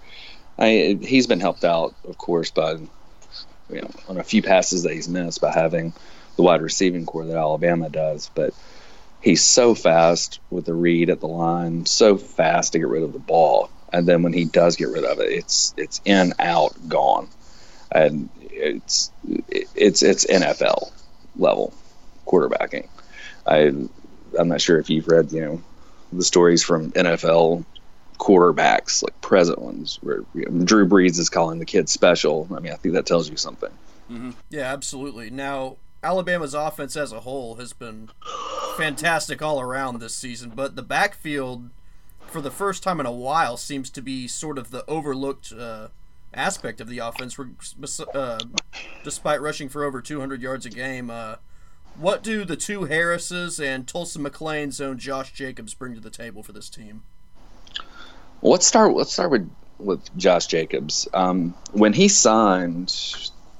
I, 0.58 0.98
he's 1.00 1.26
been 1.26 1.40
helped 1.40 1.64
out, 1.64 1.94
of 2.08 2.16
course, 2.16 2.50
by 2.50 2.72
you 2.72 3.80
know 3.80 3.90
on 4.08 4.18
a 4.18 4.24
few 4.24 4.42
passes 4.42 4.84
that 4.84 4.92
he's 4.92 5.08
missed 5.08 5.40
by 5.40 5.52
having 5.52 5.92
the 6.36 6.42
wide 6.42 6.62
receiving 6.62 7.04
corps 7.04 7.26
that 7.26 7.36
Alabama 7.36 7.88
does, 7.90 8.30
but 8.34 8.54
he's 9.20 9.42
so 9.42 9.74
fast 9.74 10.40
with 10.50 10.64
the 10.66 10.74
read 10.74 11.10
at 11.10 11.20
the 11.20 11.28
line, 11.28 11.84
so 11.86 12.16
fast 12.16 12.72
to 12.72 12.78
get 12.78 12.88
rid 12.88 13.02
of 13.02 13.12
the 13.12 13.18
ball, 13.18 13.70
and 13.92 14.06
then 14.06 14.22
when 14.22 14.32
he 14.32 14.44
does 14.44 14.76
get 14.76 14.88
rid 14.88 15.04
of 15.04 15.20
it, 15.20 15.30
it's 15.30 15.74
it's 15.76 16.00
in, 16.04 16.32
out, 16.38 16.88
gone, 16.88 17.28
and 17.92 18.28
it's 18.56 19.10
it's 19.48 20.02
it's 20.02 20.26
NFL 20.26 20.90
level 21.36 21.72
quarterbacking. 22.26 22.88
I 23.46 23.72
I'm 24.38 24.48
not 24.48 24.60
sure 24.60 24.78
if 24.78 24.90
you've 24.90 25.08
read 25.08 25.32
you 25.32 25.40
know 25.40 25.62
the 26.12 26.24
stories 26.24 26.62
from 26.62 26.92
NFL 26.92 27.64
quarterbacks 28.18 29.02
like 29.02 29.20
present 29.20 29.58
ones 29.60 29.98
where 30.02 30.22
you 30.34 30.46
know, 30.46 30.64
Drew 30.64 30.88
Brees 30.88 31.18
is 31.18 31.28
calling 31.28 31.58
the 31.58 31.66
kid 31.66 31.88
special. 31.88 32.48
I 32.54 32.60
mean, 32.60 32.72
I 32.72 32.76
think 32.76 32.94
that 32.94 33.06
tells 33.06 33.28
you 33.28 33.36
something. 33.36 33.70
Mm-hmm. 34.10 34.30
Yeah, 34.50 34.72
absolutely. 34.72 35.30
Now 35.30 35.76
Alabama's 36.02 36.54
offense 36.54 36.96
as 36.96 37.12
a 37.12 37.20
whole 37.20 37.56
has 37.56 37.72
been 37.72 38.10
fantastic 38.76 39.42
all 39.42 39.60
around 39.60 40.00
this 40.00 40.14
season, 40.14 40.52
but 40.54 40.76
the 40.76 40.82
backfield 40.82 41.70
for 42.26 42.40
the 42.40 42.50
first 42.50 42.82
time 42.82 43.00
in 43.00 43.06
a 43.06 43.12
while 43.12 43.56
seems 43.56 43.90
to 43.90 44.02
be 44.02 44.28
sort 44.28 44.58
of 44.58 44.70
the 44.70 44.84
overlooked 44.86 45.52
uh, 45.52 45.88
aspect 46.36 46.80
of 46.80 46.88
the 46.88 46.98
offense, 46.98 47.38
uh, 48.14 48.38
despite 49.02 49.40
rushing 49.40 49.68
for 49.68 49.84
over 49.84 50.00
200 50.00 50.42
yards 50.42 50.66
a 50.66 50.70
game. 50.70 51.10
Uh, 51.10 51.36
what 51.98 52.22
do 52.22 52.44
the 52.44 52.56
two 52.56 52.84
Harrises 52.84 53.58
and 53.58 53.88
Tulsa 53.88 54.18
McLain's 54.18 54.80
own 54.80 54.98
Josh 54.98 55.32
Jacobs 55.32 55.74
bring 55.74 55.94
to 55.94 56.00
the 56.00 56.10
table 56.10 56.42
for 56.42 56.52
this 56.52 56.68
team? 56.68 57.02
Well, 58.40 58.52
let's 58.52 58.66
start. 58.66 58.92
Let's 58.92 59.12
start 59.12 59.30
with 59.30 59.50
with 59.78 60.16
Josh 60.16 60.46
Jacobs. 60.46 61.08
Um, 61.12 61.54
when 61.72 61.92
he 61.92 62.08
signed 62.08 62.94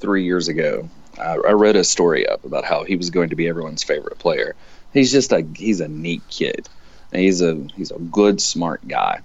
three 0.00 0.24
years 0.24 0.48
ago, 0.48 0.88
uh, 1.18 1.38
I 1.46 1.52
read 1.52 1.76
a 1.76 1.84
story 1.84 2.26
up 2.26 2.44
about 2.44 2.64
how 2.64 2.84
he 2.84 2.96
was 2.96 3.10
going 3.10 3.30
to 3.30 3.36
be 3.36 3.48
everyone's 3.48 3.82
favorite 3.82 4.18
player. 4.18 4.54
He's 4.92 5.12
just 5.12 5.32
a 5.32 5.46
he's 5.54 5.80
a 5.80 5.88
neat 5.88 6.22
kid. 6.28 6.68
He's 7.12 7.40
a 7.40 7.54
he's 7.74 7.90
a 7.90 7.98
good, 7.98 8.40
smart 8.40 8.86
guy, 8.86 9.20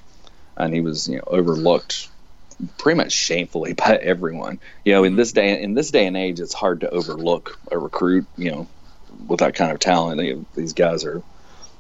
and 0.56 0.74
he 0.74 0.82
was 0.82 1.10
you 1.10 1.18
know 1.18 1.24
overlooked 1.28 2.08
pretty 2.78 2.98
much 2.98 3.12
shamefully 3.12 3.74
by 3.78 3.98
everyone. 4.02 4.60
You 4.86 4.94
know, 4.94 5.04
in 5.04 5.16
this 5.16 5.32
day 5.32 5.62
in 5.62 5.74
this 5.74 5.92
day 5.92 6.06
and 6.08 6.18
age, 6.18 6.40
it's 6.40 6.54
hard 6.54 6.82
to 6.82 6.90
overlook 6.90 7.60
a 7.72 7.78
recruit. 7.78 8.26
You 8.38 8.52
know, 8.52 8.68
with 9.28 9.40
that 9.40 9.56
kind 9.56 9.72
of 9.72 9.80
talent, 9.80 10.22
you 10.22 10.36
know, 10.36 10.46
these 10.56 10.74
guys 10.74 11.06
are 11.06 11.22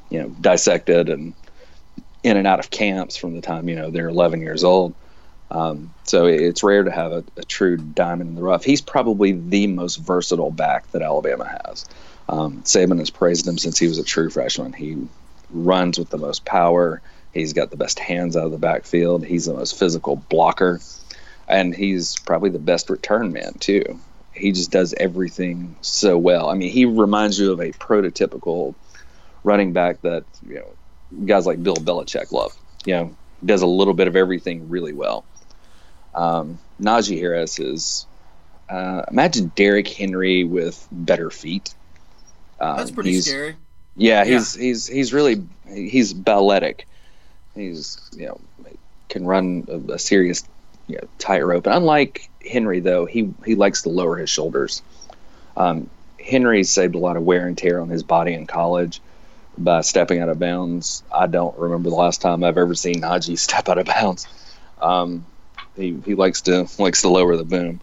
you 0.09 0.21
know 0.21 0.29
dissected 0.29 1.09
and 1.09 1.33
in 2.23 2.37
and 2.37 2.45
out 2.45 2.59
of 2.59 2.69
camps 2.69 3.17
from 3.17 3.33
the 3.33 3.41
time 3.41 3.67
you 3.67 3.75
know 3.75 3.89
they're 3.89 4.09
11 4.09 4.41
years 4.41 4.63
old. 4.63 4.93
Um, 5.49 5.93
so 6.05 6.27
it's 6.27 6.63
rare 6.63 6.83
to 6.83 6.91
have 6.91 7.11
a, 7.11 7.23
a, 7.35 7.43
true 7.43 7.75
diamond 7.75 8.29
in 8.29 8.35
the 8.35 8.41
rough. 8.41 8.63
He's 8.63 8.79
probably 8.79 9.33
the 9.33 9.67
most 9.67 9.97
versatile 9.97 10.49
back 10.49 10.89
that 10.91 11.01
Alabama 11.01 11.45
has. 11.65 11.85
Um, 12.29 12.61
Saban 12.63 12.99
has 12.99 13.09
praised 13.09 13.45
him 13.45 13.57
since 13.57 13.77
he 13.77 13.89
was 13.89 13.97
a 13.97 14.03
true 14.05 14.29
freshman. 14.29 14.71
He 14.71 15.09
runs 15.49 15.99
with 15.99 16.09
the 16.09 16.17
most 16.17 16.45
power. 16.45 17.01
He's 17.33 17.53
got 17.53 17.71
the 17.71 17.77
best 17.77 17.99
hands 17.99 18.35
out 18.35 18.45
of 18.45 18.51
the 18.51 18.57
backfield. 18.57 19.25
He's 19.25 19.45
the 19.45 19.53
most 19.53 19.77
physical 19.77 20.15
blocker, 20.15 20.81
and 21.47 21.73
he's 21.73 22.17
probably 22.19 22.49
the 22.49 22.59
best 22.59 22.89
return 22.89 23.31
man 23.31 23.53
too. 23.53 23.99
He 24.33 24.51
just 24.51 24.71
does 24.71 24.93
everything 24.93 25.75
so 25.81 26.17
well. 26.17 26.49
I 26.49 26.55
mean, 26.55 26.71
he 26.71 26.85
reminds 26.85 27.39
you 27.39 27.51
of 27.51 27.59
a 27.59 27.71
prototypical 27.71 28.75
running 29.43 29.73
back 29.73 30.01
that 30.01 30.23
you 30.47 30.55
know 30.55 31.25
guys 31.25 31.45
like 31.45 31.61
Bill 31.61 31.75
Belichick 31.75 32.31
love. 32.31 32.55
You 32.85 32.93
know, 32.95 33.15
does 33.45 33.61
a 33.61 33.67
little 33.67 33.93
bit 33.93 34.07
of 34.07 34.15
everything 34.15 34.69
really 34.69 34.93
well. 34.93 35.25
Um, 36.13 36.59
Najee 36.81 37.19
Harris 37.19 37.59
is 37.59 38.05
uh, 38.69 39.03
imagine 39.09 39.51
Derrick 39.55 39.87
Henry 39.87 40.43
with 40.43 40.87
better 40.91 41.29
feet. 41.29 41.73
Um, 42.59 42.77
That's 42.77 42.91
pretty 42.91 43.19
scary. 43.21 43.55
Yeah, 43.95 44.23
he's 44.23 44.55
yeah. 44.55 44.63
he's 44.63 44.87
he's 44.87 45.13
really 45.13 45.43
he's 45.67 46.13
balletic. 46.13 46.87
He's 47.55 48.09
you 48.13 48.27
know 48.27 48.41
can 49.09 49.25
run 49.25 49.67
a, 49.67 49.93
a 49.93 49.99
serious 49.99 50.43
you 50.87 50.97
know, 50.97 51.07
tightrope. 51.19 51.67
Unlike 51.67 52.29
Henry, 52.49 52.79
though, 52.79 53.05
he 53.05 53.33
he 53.45 53.55
likes 53.55 53.83
to 53.83 53.89
lower 53.89 54.17
his 54.17 54.29
shoulders. 54.29 54.81
Um, 55.55 55.89
Henry 56.19 56.63
saved 56.63 56.95
a 56.95 56.99
lot 56.99 57.17
of 57.17 57.23
wear 57.23 57.47
and 57.47 57.57
tear 57.57 57.81
on 57.81 57.89
his 57.89 58.03
body 58.03 58.33
in 58.33 58.47
college 58.47 59.01
by 59.57 59.81
stepping 59.81 60.19
out 60.19 60.29
of 60.29 60.39
bounds. 60.39 61.03
I 61.13 61.27
don't 61.27 61.57
remember 61.57 61.89
the 61.89 61.95
last 61.95 62.21
time 62.21 62.43
I've 62.43 62.57
ever 62.57 62.73
seen 62.73 63.01
Najee 63.01 63.37
step 63.47 63.69
out 63.69 63.77
of 63.77 63.85
bounds. 63.85 64.27
Um, 64.81 65.25
he 65.75 65.97
he 66.05 66.15
likes 66.15 66.41
to 66.43 66.67
likes 66.79 67.01
to 67.01 67.09
lower 67.09 67.37
the 67.37 67.43
boom, 67.43 67.81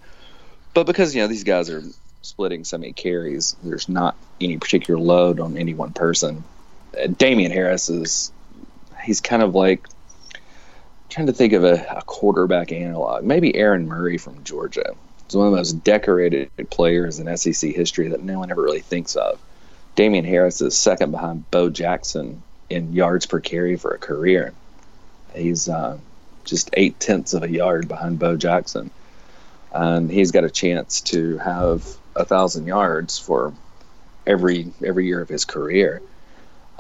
but 0.74 0.85
because 0.85 1.14
you 1.14 1.22
know 1.22 1.28
these 1.28 1.44
guys 1.44 1.70
are 1.70 1.83
splitting 2.22 2.64
so 2.64 2.78
many 2.78 2.92
carries, 2.92 3.54
there's 3.62 3.88
not 3.88 4.16
any 4.40 4.59
particular 4.59 5.00
load 5.00 5.40
on 5.40 5.57
any 5.57 5.74
one 5.74 5.92
person. 5.92 6.44
Uh, 6.98 7.07
Damien 7.07 7.52
Harris 7.52 7.88
is 7.88 8.33
he's 9.09 9.23
kind 9.23 9.42
of 9.42 9.55
like 9.55 9.87
trying 11.09 11.29
to 11.29 11.33
think 11.33 11.55
of 11.55 11.64
a, 11.64 11.83
a, 11.97 12.03
quarterback 12.03 12.71
analog. 12.73 13.25
Maybe 13.25 13.57
Aaron 13.57 13.88
Murray 13.88 14.18
from 14.18 14.44
Georgia. 14.44 14.94
He's 15.25 15.35
one 15.35 15.47
of 15.47 15.53
the 15.53 15.57
most 15.57 15.83
decorated 15.83 16.51
players 16.68 17.18
in 17.18 17.35
SEC 17.35 17.75
history 17.75 18.09
that 18.09 18.23
no 18.23 18.38
one 18.38 18.51
ever 18.51 18.61
really 18.61 18.83
thinks 18.83 19.16
of. 19.16 19.40
Damien 19.94 20.27
Harris 20.27 20.61
is 20.61 20.77
second 20.77 21.11
behind 21.11 21.51
Bo 21.51 21.71
Jackson 21.71 22.42
in 22.68 22.92
yards 22.92 23.25
per 23.25 23.40
carry 23.40 23.77
for 23.77 23.92
a 23.92 23.99
career. 23.99 24.53
He's 25.35 25.71
uh, 25.71 25.97
just 26.44 26.68
eight 26.75 27.01
tenths 27.01 27.33
of 27.33 27.42
a 27.42 27.51
yard 27.51 27.88
behind 27.88 28.18
Bo 28.18 28.37
Jackson. 28.37 28.90
And 29.73 30.11
he's 30.11 30.33
got 30.33 30.44
a 30.44 30.51
chance 30.51 31.01
to 31.12 31.38
have 31.38 31.87
a 32.14 32.27
thousand 32.27 32.66
yards 32.66 33.18
for 33.18 33.55
every 34.27 34.71
every 34.85 35.07
year 35.07 35.23
of 35.23 35.31
his 35.31 35.47
career. 35.47 36.03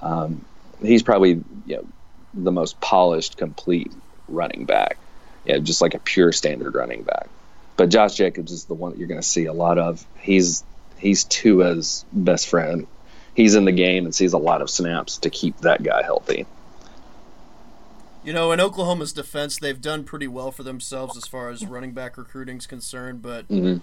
Um, 0.00 0.44
he's 0.82 1.02
probably 1.02 1.42
you 1.66 1.76
know, 1.76 1.86
the 2.34 2.52
most 2.52 2.80
polished, 2.80 3.36
complete 3.36 3.92
running 4.28 4.64
back. 4.64 4.96
yeah, 5.44 5.58
just 5.58 5.80
like 5.80 5.94
a 5.94 5.98
pure 5.98 6.30
standard 6.32 6.74
running 6.74 7.02
back. 7.02 7.28
But 7.76 7.88
Josh 7.88 8.14
Jacobs 8.16 8.52
is 8.52 8.64
the 8.64 8.74
one 8.74 8.90
that 8.92 8.98
you're 8.98 9.08
going 9.08 9.20
to 9.20 9.26
see 9.26 9.46
a 9.46 9.52
lot 9.52 9.78
of. 9.78 10.04
He's 10.20 10.64
he's 10.98 11.24
Tua's 11.24 12.04
best 12.12 12.48
friend. 12.48 12.86
He's 13.34 13.54
in 13.54 13.64
the 13.64 13.72
game 13.72 14.04
and 14.04 14.14
sees 14.14 14.32
a 14.32 14.38
lot 14.38 14.60
of 14.62 14.68
snaps 14.68 15.18
to 15.18 15.30
keep 15.30 15.56
that 15.58 15.82
guy 15.82 16.02
healthy. 16.02 16.44
You 18.24 18.32
know, 18.32 18.52
in 18.52 18.60
Oklahoma's 18.60 19.12
defense, 19.12 19.58
they've 19.58 19.80
done 19.80 20.04
pretty 20.04 20.26
well 20.26 20.50
for 20.50 20.64
themselves 20.64 21.16
as 21.16 21.26
far 21.26 21.48
as 21.50 21.64
running 21.64 21.92
back 21.92 22.18
recruiting 22.18 22.58
is 22.58 22.66
concerned, 22.66 23.22
but 23.22 23.48
Mhm. 23.48 23.80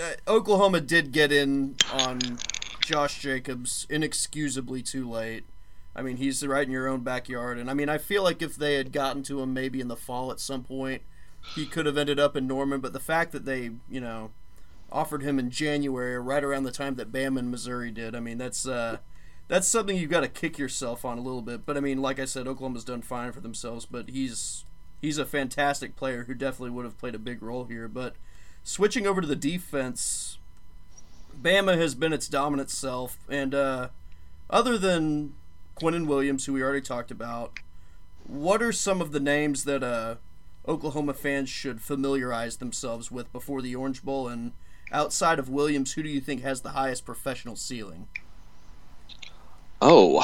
uh, 0.00 0.30
Oklahoma 0.30 0.80
did 0.80 1.10
get 1.12 1.32
in 1.32 1.74
on 1.92 2.38
Josh 2.80 3.20
Jacobs 3.20 3.86
inexcusably 3.90 4.80
too 4.80 5.10
late. 5.10 5.44
I 5.98 6.02
mean, 6.02 6.18
he's 6.18 6.46
right 6.46 6.64
in 6.64 6.70
your 6.70 6.86
own 6.86 7.00
backyard, 7.00 7.58
and 7.58 7.68
I 7.68 7.74
mean, 7.74 7.88
I 7.88 7.98
feel 7.98 8.22
like 8.22 8.40
if 8.40 8.54
they 8.54 8.74
had 8.74 8.92
gotten 8.92 9.24
to 9.24 9.40
him 9.40 9.52
maybe 9.52 9.80
in 9.80 9.88
the 9.88 9.96
fall 9.96 10.30
at 10.30 10.38
some 10.38 10.62
point, 10.62 11.02
he 11.56 11.66
could 11.66 11.86
have 11.86 11.98
ended 11.98 12.20
up 12.20 12.36
in 12.36 12.46
Norman. 12.46 12.80
But 12.80 12.92
the 12.92 13.00
fact 13.00 13.32
that 13.32 13.44
they, 13.44 13.72
you 13.90 14.00
know, 14.00 14.30
offered 14.92 15.24
him 15.24 15.40
in 15.40 15.50
January, 15.50 16.16
right 16.20 16.44
around 16.44 16.62
the 16.62 16.70
time 16.70 16.94
that 16.94 17.10
Bama 17.10 17.40
and 17.40 17.50
Missouri 17.50 17.90
did, 17.90 18.14
I 18.14 18.20
mean, 18.20 18.38
that's 18.38 18.64
uh, 18.64 18.98
that's 19.48 19.66
something 19.66 19.96
you've 19.96 20.10
got 20.10 20.20
to 20.20 20.28
kick 20.28 20.56
yourself 20.56 21.04
on 21.04 21.18
a 21.18 21.22
little 21.22 21.42
bit. 21.42 21.66
But 21.66 21.76
I 21.76 21.80
mean, 21.80 22.00
like 22.00 22.20
I 22.20 22.26
said, 22.26 22.46
Oklahoma's 22.46 22.84
done 22.84 23.02
fine 23.02 23.32
for 23.32 23.40
themselves, 23.40 23.84
but 23.84 24.08
he's 24.08 24.64
he's 25.02 25.18
a 25.18 25.26
fantastic 25.26 25.96
player 25.96 26.24
who 26.24 26.34
definitely 26.34 26.70
would 26.70 26.84
have 26.84 26.98
played 26.98 27.16
a 27.16 27.18
big 27.18 27.42
role 27.42 27.64
here. 27.64 27.88
But 27.88 28.14
switching 28.62 29.04
over 29.04 29.20
to 29.20 29.26
the 29.26 29.34
defense, 29.34 30.38
Bama 31.42 31.76
has 31.76 31.96
been 31.96 32.12
its 32.12 32.28
dominant 32.28 32.70
self, 32.70 33.18
and 33.28 33.52
uh, 33.54 33.88
other 34.48 34.78
than 34.78 35.34
Quinnen 35.80 36.06
Williams, 36.06 36.46
who 36.46 36.52
we 36.52 36.62
already 36.62 36.80
talked 36.80 37.10
about, 37.10 37.58
what 38.26 38.62
are 38.62 38.72
some 38.72 39.00
of 39.00 39.12
the 39.12 39.20
names 39.20 39.64
that 39.64 39.82
uh, 39.82 40.16
Oklahoma 40.66 41.14
fans 41.14 41.48
should 41.48 41.80
familiarize 41.80 42.56
themselves 42.56 43.10
with 43.10 43.32
before 43.32 43.62
the 43.62 43.74
Orange 43.74 44.02
Bowl? 44.02 44.28
And 44.28 44.52
outside 44.92 45.38
of 45.38 45.48
Williams, 45.48 45.92
who 45.92 46.02
do 46.02 46.08
you 46.08 46.20
think 46.20 46.42
has 46.42 46.60
the 46.60 46.70
highest 46.70 47.04
professional 47.04 47.56
ceiling? 47.56 48.08
Oh, 49.80 50.18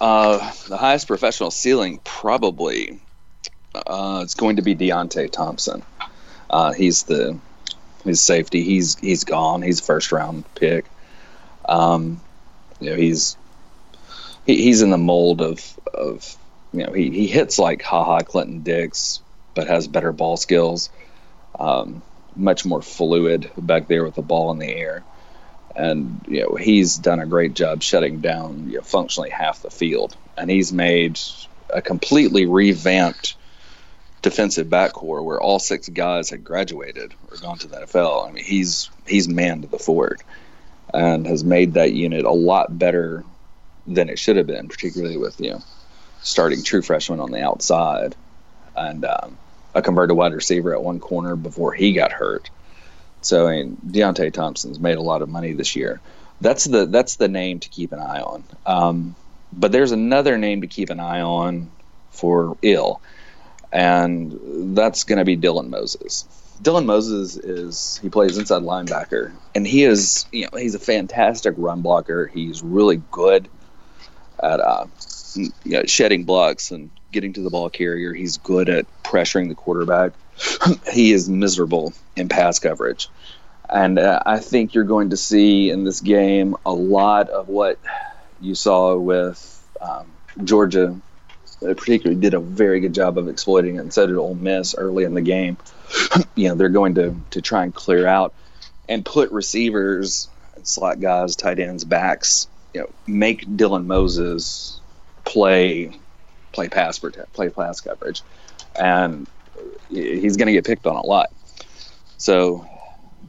uh, 0.00 0.52
the 0.68 0.76
highest 0.76 1.06
professional 1.06 1.50
ceiling 1.50 2.00
probably 2.04 3.00
uh, 3.74 4.20
it's 4.22 4.34
going 4.34 4.56
to 4.56 4.62
be 4.62 4.74
Deionte 4.74 5.30
Thompson. 5.30 5.82
Uh, 6.50 6.72
he's 6.72 7.04
the 7.04 7.38
his 8.04 8.20
safety. 8.22 8.62
He's 8.62 8.98
he's 8.98 9.24
gone. 9.24 9.62
He's 9.62 9.80
a 9.80 9.84
first 9.84 10.12
round 10.12 10.44
pick. 10.54 10.86
Um, 11.68 12.20
you 12.80 12.90
know 12.90 12.96
he's 12.96 13.36
he, 14.48 14.62
he's 14.64 14.82
in 14.82 14.90
the 14.90 14.98
mold 14.98 15.40
of 15.40 15.78
of 15.94 16.36
you 16.72 16.84
know 16.84 16.92
he, 16.92 17.10
he 17.10 17.26
hits 17.28 17.60
like 17.60 17.82
Ha 17.82 18.04
Ha 18.04 18.20
Clinton 18.22 18.62
Dix, 18.62 19.20
but 19.54 19.68
has 19.68 19.86
better 19.86 20.12
ball 20.12 20.36
skills. 20.36 20.90
Um, 21.58 22.02
much 22.34 22.64
more 22.64 22.82
fluid 22.82 23.50
back 23.56 23.88
there 23.88 24.04
with 24.04 24.14
the 24.14 24.22
ball 24.22 24.52
in 24.52 24.58
the 24.58 24.68
air 24.68 25.02
and 25.78 26.24
you 26.28 26.42
know 26.42 26.56
he's 26.56 26.96
done 26.96 27.20
a 27.20 27.26
great 27.26 27.54
job 27.54 27.82
shutting 27.82 28.20
down 28.20 28.68
you 28.68 28.78
know, 28.78 28.82
functionally 28.82 29.30
half 29.30 29.62
the 29.62 29.70
field, 29.70 30.16
and 30.36 30.50
he's 30.50 30.72
made 30.72 31.18
a 31.72 31.80
completely 31.80 32.46
revamped 32.46 33.36
defensive 34.20 34.68
back 34.68 34.92
backcourt 34.92 35.24
where 35.24 35.40
all 35.40 35.60
six 35.60 35.88
guys 35.88 36.30
had 36.30 36.42
graduated 36.42 37.14
or 37.30 37.36
gone 37.36 37.56
to 37.56 37.68
the 37.68 37.76
NFL. 37.76 38.28
I 38.28 38.32
mean, 38.32 38.44
he's 38.44 38.90
he's 39.06 39.28
manned 39.28 39.64
the 39.64 39.78
forward 39.78 40.22
and 40.92 41.26
has 41.26 41.44
made 41.44 41.74
that 41.74 41.92
unit 41.92 42.24
a 42.24 42.32
lot 42.32 42.76
better 42.76 43.24
than 43.88 44.08
it 44.08 44.18
should 44.18 44.36
have 44.36 44.46
been, 44.46 44.68
particularly 44.68 45.16
with 45.16 45.40
you 45.40 45.52
know 45.52 45.62
starting 46.22 46.62
true 46.62 46.82
freshman 46.82 47.20
on 47.20 47.30
the 47.30 47.42
outside 47.42 48.14
and 48.76 49.04
um, 49.04 49.36
a 49.74 49.82
converted 49.82 50.16
wide 50.16 50.32
receiver 50.32 50.74
at 50.74 50.82
one 50.82 51.00
corner 51.00 51.36
before 51.36 51.72
he 51.72 51.92
got 51.92 52.12
hurt. 52.12 52.50
So 53.20 53.48
I 53.48 53.56
mean, 53.56 53.78
Deionte 53.86 54.32
Thompson's 54.32 54.78
made 54.78 54.96
a 54.96 55.02
lot 55.02 55.22
of 55.22 55.28
money 55.28 55.52
this 55.52 55.74
year. 55.74 56.00
That's 56.40 56.64
the 56.64 56.86
that's 56.86 57.16
the 57.16 57.28
name 57.28 57.60
to 57.60 57.68
keep 57.68 57.92
an 57.92 57.98
eye 57.98 58.20
on. 58.20 58.44
Um, 58.64 59.16
but 59.52 59.72
there's 59.72 59.92
another 59.92 60.38
name 60.38 60.60
to 60.60 60.66
keep 60.66 60.90
an 60.90 61.00
eye 61.00 61.20
on 61.20 61.70
for 62.10 62.56
ill, 62.62 63.00
and 63.72 64.76
that's 64.76 65.04
going 65.04 65.18
to 65.18 65.24
be 65.24 65.36
Dylan 65.36 65.68
Moses. 65.68 66.26
Dylan 66.62 66.86
Moses 66.86 67.36
is 67.36 67.98
he 68.02 68.08
plays 68.08 68.38
inside 68.38 68.62
linebacker, 68.62 69.32
and 69.54 69.66
he 69.66 69.84
is 69.84 70.26
you 70.30 70.42
know 70.42 70.58
he's 70.58 70.74
a 70.74 70.80
fantastic 70.80 71.54
run 71.56 71.82
blocker. 71.82 72.26
He's 72.26 72.62
really 72.62 73.02
good 73.10 73.48
at 74.42 74.60
uh, 74.60 74.86
you 75.34 75.52
know, 75.64 75.82
shedding 75.84 76.24
blocks 76.24 76.70
and 76.70 76.90
getting 77.12 77.32
to 77.34 77.40
the 77.40 77.50
ball 77.50 77.70
carrier. 77.70 78.12
He's 78.12 78.36
good 78.36 78.68
at 78.68 78.86
pressuring 79.02 79.48
the 79.48 79.54
quarterback. 79.54 80.12
he 80.92 81.12
is 81.12 81.28
miserable 81.28 81.92
in 82.16 82.28
pass 82.28 82.58
coverage. 82.58 83.08
And 83.68 83.98
uh, 83.98 84.22
I 84.24 84.38
think 84.38 84.74
you're 84.74 84.84
going 84.84 85.10
to 85.10 85.16
see 85.16 85.70
in 85.70 85.84
this 85.84 86.00
game 86.00 86.56
a 86.64 86.72
lot 86.72 87.28
of 87.28 87.48
what 87.48 87.78
you 88.40 88.54
saw 88.54 88.96
with 88.96 89.54
um, 89.80 90.06
Georgia, 90.42 90.98
they 91.60 91.74
particularly 91.74 92.20
did 92.20 92.34
a 92.34 92.40
very 92.40 92.80
good 92.80 92.94
job 92.94 93.18
of 93.18 93.28
exploiting 93.28 93.76
it, 93.76 93.80
and 93.80 93.92
so 93.92 94.06
did 94.06 94.16
Ole 94.16 94.34
Miss 94.34 94.74
early 94.74 95.04
in 95.04 95.14
the 95.14 95.20
game. 95.20 95.58
you 96.34 96.48
know, 96.48 96.54
they're 96.54 96.68
going 96.68 96.94
to, 96.94 97.14
to 97.30 97.42
try 97.42 97.64
and 97.64 97.74
clear 97.74 98.06
out 98.06 98.32
and 98.88 99.04
put 99.04 99.30
receivers, 99.32 100.28
slot 100.62 101.00
guys, 101.00 101.36
tight 101.36 101.58
ends, 101.58 101.84
backs, 101.84 102.48
you 102.74 102.80
know, 102.80 102.90
make 103.06 103.46
Dylan 103.46 103.86
Moses 103.86 104.80
play 105.24 105.98
play 106.52 106.68
pass 106.68 106.98
play 106.98 107.48
pass 107.50 107.80
coverage, 107.80 108.22
and 108.78 109.26
he's 109.90 110.36
going 110.36 110.46
to 110.46 110.52
get 110.52 110.64
picked 110.64 110.86
on 110.86 110.96
a 110.96 111.06
lot. 111.06 111.30
So 112.16 112.66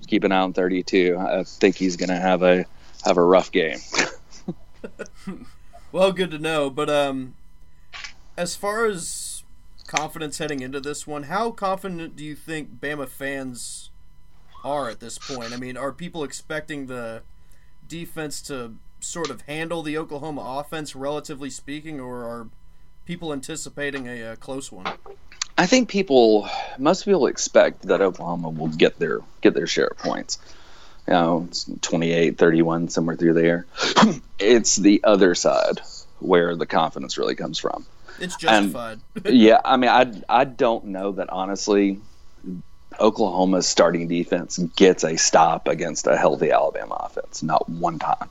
keep 0.08 0.24
an 0.24 0.32
eye 0.32 0.40
on 0.40 0.54
32. 0.54 1.18
I 1.18 1.44
think 1.44 1.76
he's 1.76 1.96
going 1.96 2.10
to 2.10 2.16
have 2.16 2.44
a 2.44 2.66
have 3.06 3.18
a 3.18 3.24
rough 3.24 3.52
game. 3.52 3.80
Well, 5.92 6.12
good 6.12 6.32
to 6.32 6.40
know. 6.40 6.70
But 6.70 6.90
um, 6.90 7.36
as 8.38 8.56
far 8.56 8.86
as 8.86 9.44
confidence 9.88 10.38
heading 10.38 10.60
into 10.62 10.80
this 10.80 11.08
one, 11.08 11.24
how 11.24 11.52
confident 11.52 12.16
do 12.16 12.24
you 12.24 12.36
think 12.36 12.80
Bama 12.80 13.08
fans 13.08 13.90
are 14.64 14.90
at 14.90 15.00
this 15.00 15.18
point? 15.18 15.54
I 15.54 15.58
mean, 15.58 15.78
are 15.78 15.92
people 15.92 16.24
expecting 16.24 16.86
the 16.86 17.24
defense 17.88 18.42
to 18.44 18.76
sort 19.00 19.30
of 19.30 19.42
handle 19.42 19.82
the 19.82 19.98
Oklahoma 19.98 20.42
offense, 20.46 20.96
relatively 20.96 21.50
speaking, 21.50 22.00
or 22.00 22.24
are 22.24 22.48
people 23.06 23.34
anticipating 23.34 24.08
a, 24.08 24.22
a 24.22 24.36
close 24.36 24.72
one? 24.72 24.86
I 25.58 25.66
think 25.66 25.90
people, 25.90 26.48
most 26.78 27.04
people 27.04 27.28
expect 27.28 27.84
that 27.84 28.02
Oklahoma 28.02 28.50
will 28.50 28.70
get 28.70 28.98
their 28.98 29.20
get 29.42 29.54
their 29.54 29.68
share 29.68 29.88
of 29.88 29.98
points. 29.98 30.38
You 31.08 31.14
know, 31.14 31.46
it's 31.50 31.70
28, 31.82 32.38
31, 32.38 32.90
somewhere 32.90 33.16
through 33.16 33.34
there. 33.34 33.66
it's 34.40 34.76
the 34.76 35.02
other 35.04 35.36
side 35.36 35.82
where 36.20 36.56
the 36.56 36.66
confidence 36.66 37.18
really 37.18 37.36
comes 37.36 37.58
from. 37.58 37.86
It's 38.20 38.36
justified. 38.36 39.00
yeah, 39.26 39.60
I 39.66 39.78
mean, 39.78 39.90
I 39.90 40.22
I 40.30 40.44
don't 40.46 40.86
know 40.86 41.14
that 41.14 41.30
honestly. 41.30 42.00
Oklahoma's 43.00 43.68
starting 43.68 44.08
defense 44.10 44.58
gets 44.76 45.06
a 45.06 45.16
stop 45.16 45.68
against 45.70 46.06
a 46.08 46.18
healthy 46.18 46.52
Alabama 46.52 46.96
offense, 46.96 47.42
not 47.42 47.70
one 47.70 47.98
time. 47.98 48.30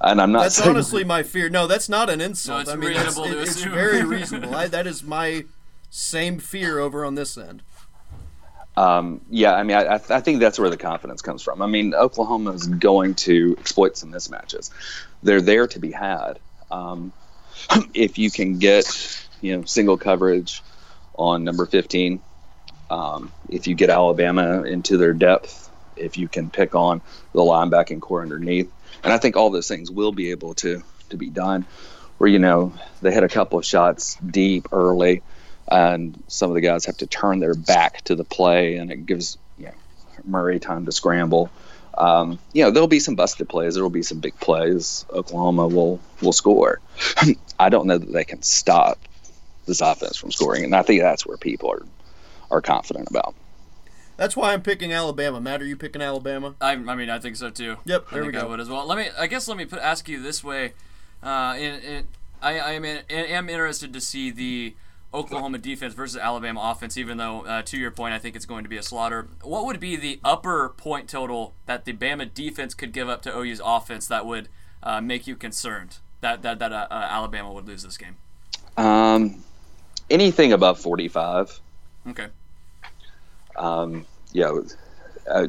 And 0.00 0.20
I'm 0.20 0.32
not. 0.32 0.42
that's 0.44 0.56
saying, 0.56 0.70
honestly 0.70 1.04
my 1.04 1.22
fear. 1.22 1.48
No, 1.50 1.66
that's 1.66 1.88
not 1.88 2.08
an 2.08 2.20
insult. 2.20 2.62
it's 2.62 2.70
I 2.70 2.76
mean, 2.76 2.92
it's, 2.92 3.04
reasonable 3.04 3.28
to 3.30 3.38
it- 3.38 3.42
it's 3.42 3.62
very 3.64 4.04
reasonable. 4.16 4.54
I, 4.54 4.66
that 4.68 4.86
is 4.86 5.02
my 5.02 5.44
same 5.90 6.38
fear 6.38 6.78
over 6.78 7.04
on 7.04 7.14
this 7.16 7.36
end. 7.36 7.62
Um, 8.76 9.20
yeah, 9.28 9.54
I 9.54 9.62
mean, 9.62 9.76
I, 9.76 9.96
I 9.96 10.00
I 10.08 10.20
think 10.20 10.40
that's 10.40 10.58
where 10.58 10.70
the 10.70 10.76
confidence 10.76 11.20
comes 11.20 11.42
from. 11.42 11.60
I 11.60 11.66
mean, 11.66 11.92
Oklahoma 11.94 12.52
is 12.52 12.66
going 12.66 13.14
to 13.16 13.56
exploit 13.58 13.96
some 13.96 14.10
mismatches. 14.12 14.70
They're 15.22 15.42
there 15.42 15.66
to 15.66 15.78
be 15.78 15.90
had. 15.90 16.38
Um, 16.70 17.12
if 17.94 18.16
you 18.16 18.30
can 18.30 18.58
get, 18.58 18.86
you 19.42 19.56
know, 19.56 19.64
single 19.64 19.98
coverage 19.98 20.62
on 21.16 21.44
number 21.44 21.66
15, 21.66 22.20
um, 22.90 23.30
if 23.50 23.66
you 23.66 23.74
get 23.74 23.90
Alabama 23.90 24.62
into 24.62 24.96
their 24.96 25.12
depth, 25.12 25.68
if 25.96 26.16
you 26.16 26.28
can 26.28 26.48
pick 26.48 26.74
on 26.74 27.02
the 27.34 27.40
linebacking 27.40 28.00
corps 28.00 28.22
underneath, 28.22 28.72
and 29.02 29.12
I 29.12 29.18
think 29.18 29.36
all 29.36 29.50
those 29.50 29.68
things 29.68 29.90
will 29.90 30.12
be 30.12 30.30
able 30.30 30.54
to 30.54 30.82
to 31.10 31.16
be 31.16 31.30
done. 31.30 31.66
Where 32.18 32.28
you 32.28 32.38
know 32.38 32.74
they 33.00 33.12
hit 33.12 33.24
a 33.24 33.28
couple 33.28 33.58
of 33.58 33.64
shots 33.64 34.16
deep 34.16 34.68
early, 34.72 35.22
and 35.70 36.22
some 36.28 36.50
of 36.50 36.54
the 36.54 36.60
guys 36.60 36.84
have 36.86 36.98
to 36.98 37.06
turn 37.06 37.40
their 37.40 37.54
back 37.54 38.02
to 38.04 38.14
the 38.14 38.24
play, 38.24 38.76
and 38.76 38.90
it 38.90 39.06
gives 39.06 39.38
you 39.58 39.66
know, 39.66 39.72
Murray 40.24 40.60
time 40.60 40.84
to 40.86 40.92
scramble. 40.92 41.50
Um, 41.96 42.38
you 42.52 42.64
know, 42.64 42.70
there'll 42.70 42.88
be 42.88 43.00
some 43.00 43.14
busted 43.14 43.48
plays. 43.48 43.74
There 43.74 43.82
will 43.82 43.90
be 43.90 44.02
some 44.02 44.20
big 44.20 44.38
plays. 44.38 45.04
Oklahoma 45.10 45.68
will 45.68 46.00
will 46.20 46.32
score. 46.32 46.80
I 47.58 47.68
don't 47.68 47.86
know 47.86 47.98
that 47.98 48.12
they 48.12 48.24
can 48.24 48.42
stop 48.42 48.98
this 49.66 49.80
offense 49.80 50.16
from 50.16 50.32
scoring, 50.32 50.64
and 50.64 50.74
I 50.74 50.82
think 50.82 51.00
that's 51.00 51.26
where 51.26 51.36
people 51.36 51.70
are 51.70 51.86
are 52.50 52.60
confident 52.60 53.08
about. 53.08 53.34
That's 54.20 54.36
why 54.36 54.52
I'm 54.52 54.60
picking 54.60 54.92
Alabama. 54.92 55.40
Matt, 55.40 55.62
are 55.62 55.64
you 55.64 55.78
picking 55.78 56.02
Alabama? 56.02 56.54
I, 56.60 56.72
I 56.72 56.94
mean, 56.94 57.08
I 57.08 57.18
think 57.18 57.36
so 57.36 57.48
too. 57.48 57.78
Yep, 57.86 58.08
I 58.10 58.14
there 58.14 58.24
we 58.26 58.32
think 58.32 58.44
I 58.44 58.46
would 58.46 58.60
as 58.60 58.68
well. 58.68 58.86
Let 58.86 58.98
me. 58.98 59.08
I 59.18 59.26
guess 59.26 59.48
let 59.48 59.56
me 59.56 59.64
put, 59.64 59.78
ask 59.78 60.10
you 60.10 60.22
this 60.22 60.44
way. 60.44 60.74
Uh, 61.22 61.54
in, 61.56 61.80
in, 61.80 62.08
I, 62.42 62.58
I 62.58 62.72
am, 62.72 62.84
in, 62.84 62.98
am 63.08 63.48
interested 63.48 63.94
to 63.94 64.00
see 64.00 64.30
the 64.30 64.74
Oklahoma 65.14 65.56
defense 65.56 65.94
versus 65.94 66.20
Alabama 66.20 66.60
offense, 66.64 66.98
even 66.98 67.16
though, 67.16 67.46
uh, 67.46 67.62
to 67.62 67.78
your 67.78 67.90
point, 67.90 68.12
I 68.12 68.18
think 68.18 68.36
it's 68.36 68.44
going 68.44 68.62
to 68.62 68.68
be 68.68 68.76
a 68.76 68.82
slaughter. 68.82 69.26
What 69.40 69.64
would 69.64 69.80
be 69.80 69.96
the 69.96 70.20
upper 70.22 70.68
point 70.68 71.08
total 71.08 71.54
that 71.64 71.86
the 71.86 71.94
Bama 71.94 72.32
defense 72.34 72.74
could 72.74 72.92
give 72.92 73.08
up 73.08 73.22
to 73.22 73.34
OU's 73.34 73.62
offense 73.64 74.06
that 74.08 74.26
would 74.26 74.50
uh, 74.82 75.00
make 75.00 75.26
you 75.26 75.34
concerned 75.34 75.96
that, 76.20 76.42
that, 76.42 76.58
that 76.58 76.72
uh, 76.72 76.88
uh, 76.90 77.08
Alabama 77.08 77.54
would 77.54 77.66
lose 77.66 77.84
this 77.84 77.96
game? 77.96 78.16
Um, 78.76 79.42
anything 80.10 80.52
above 80.52 80.78
45. 80.78 81.58
Okay. 82.08 82.26
Um, 83.60 84.06
yeah, 84.32 84.58
uh, 85.30 85.48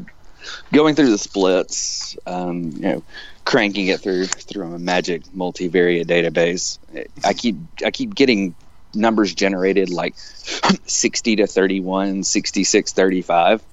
going 0.73 0.95
through 0.95 1.11
the 1.11 1.17
splits, 1.17 2.17
um, 2.25 2.71
you 2.71 2.81
know, 2.81 3.03
cranking 3.45 3.87
it 3.87 4.01
through 4.01 4.27
through 4.27 4.73
a 4.73 4.79
magic 4.79 5.23
multivariate 5.35 6.05
database. 6.05 6.77
I 7.23 7.33
keep 7.33 7.55
I 7.85 7.91
keep 7.91 8.15
getting 8.15 8.55
numbers 8.93 9.33
generated 9.33 9.89
like 9.89 10.15
60 10.85 11.37
to 11.37 11.47
31, 11.47 12.23
66 12.23 12.91
35. 12.91 13.63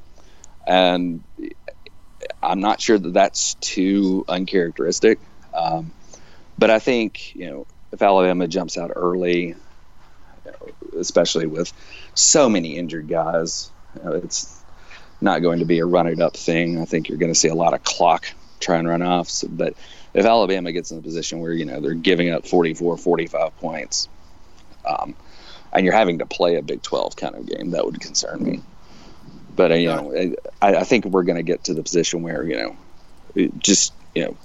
And 0.66 1.24
I'm 2.42 2.60
not 2.60 2.80
sure 2.80 2.98
that 2.98 3.12
that's 3.12 3.54
too 3.54 4.24
uncharacteristic. 4.28 5.18
Um, 5.54 5.90
but 6.58 6.70
I 6.70 6.78
think, 6.78 7.34
you 7.34 7.50
know, 7.50 7.66
if 7.92 8.02
Alabama 8.02 8.46
jumps 8.46 8.76
out 8.76 8.92
early, 8.94 9.54
especially 10.96 11.46
with 11.46 11.72
so 12.14 12.48
many 12.48 12.76
injured 12.76 13.08
guys, 13.08 13.70
you 13.70 13.77
know, 13.77 13.77
it's 14.04 14.62
not 15.20 15.42
going 15.42 15.60
to 15.60 15.64
be 15.64 15.78
a 15.78 15.86
run 15.86 16.06
it 16.06 16.20
up 16.20 16.36
thing. 16.36 16.80
I 16.80 16.84
think 16.84 17.08
you're 17.08 17.18
going 17.18 17.32
to 17.32 17.38
see 17.38 17.48
a 17.48 17.54
lot 17.54 17.74
of 17.74 17.82
clock 17.82 18.28
try 18.60 18.76
and 18.76 18.88
run 18.88 19.02
off. 19.02 19.28
So, 19.28 19.48
but 19.48 19.74
if 20.14 20.24
Alabama 20.24 20.72
gets 20.72 20.90
in 20.90 20.98
a 20.98 21.02
position 21.02 21.40
where, 21.40 21.52
you 21.52 21.64
know, 21.64 21.80
they're 21.80 21.94
giving 21.94 22.30
up 22.30 22.46
44, 22.46 22.96
45 22.96 23.56
points, 23.58 24.08
um, 24.86 25.14
and 25.72 25.84
you're 25.84 25.94
having 25.94 26.18
to 26.18 26.26
play 26.26 26.56
a 26.56 26.62
Big 26.62 26.82
12 26.82 27.16
kind 27.16 27.34
of 27.34 27.46
game, 27.46 27.72
that 27.72 27.84
would 27.84 28.00
concern 28.00 28.42
me. 28.42 28.62
But, 29.54 29.72
uh, 29.72 29.74
you 29.74 29.88
know, 29.88 30.34
I, 30.62 30.76
I 30.76 30.84
think 30.84 31.04
we're 31.04 31.24
going 31.24 31.36
to 31.36 31.42
get 31.42 31.64
to 31.64 31.74
the 31.74 31.82
position 31.82 32.22
where, 32.22 32.42
you 32.44 32.56
know, 32.56 33.48
just, 33.58 33.92
you 34.14 34.24
know, 34.24 34.36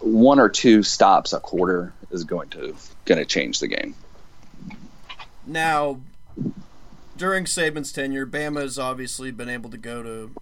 one 0.00 0.40
or 0.40 0.48
two 0.48 0.82
stops 0.82 1.32
a 1.32 1.40
quarter 1.40 1.92
is 2.10 2.24
going 2.24 2.48
to 2.50 2.74
going 3.04 3.18
to 3.18 3.24
change 3.24 3.60
the 3.60 3.68
game. 3.68 3.94
Now, 5.46 6.00
during 7.22 7.44
Saban's 7.44 7.92
tenure, 7.92 8.26
Bama 8.26 8.62
has 8.62 8.80
obviously 8.80 9.30
been 9.30 9.48
able 9.48 9.70
to 9.70 9.78
go 9.78 10.02
to, 10.02 10.32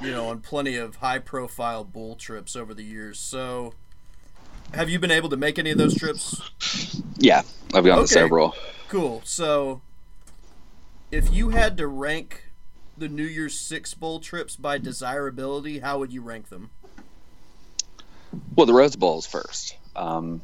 you 0.00 0.10
know, 0.10 0.26
on 0.26 0.40
plenty 0.40 0.74
of 0.74 0.96
high-profile 0.96 1.84
bowl 1.84 2.16
trips 2.16 2.56
over 2.56 2.74
the 2.74 2.82
years. 2.82 3.20
So, 3.20 3.74
have 4.74 4.90
you 4.90 4.98
been 4.98 5.12
able 5.12 5.28
to 5.28 5.36
make 5.36 5.56
any 5.56 5.70
of 5.70 5.78
those 5.78 5.96
trips? 5.96 7.00
Yeah, 7.16 7.42
I've 7.72 7.84
gone 7.84 8.00
okay. 8.00 8.02
to 8.02 8.08
several. 8.08 8.56
Cool. 8.88 9.22
So, 9.24 9.82
if 11.12 11.32
you 11.32 11.50
had 11.50 11.76
to 11.76 11.86
rank 11.86 12.50
the 12.98 13.08
New 13.08 13.22
Year's 13.22 13.56
Six 13.56 13.94
bowl 13.94 14.18
trips 14.18 14.56
by 14.56 14.78
desirability, 14.78 15.78
how 15.78 16.00
would 16.00 16.12
you 16.12 16.22
rank 16.22 16.48
them? 16.48 16.70
Well, 18.56 18.66
the 18.66 18.74
Rose 18.74 18.96
Bowl 18.96 19.20
is 19.20 19.26
first. 19.26 19.76
Um, 19.94 20.42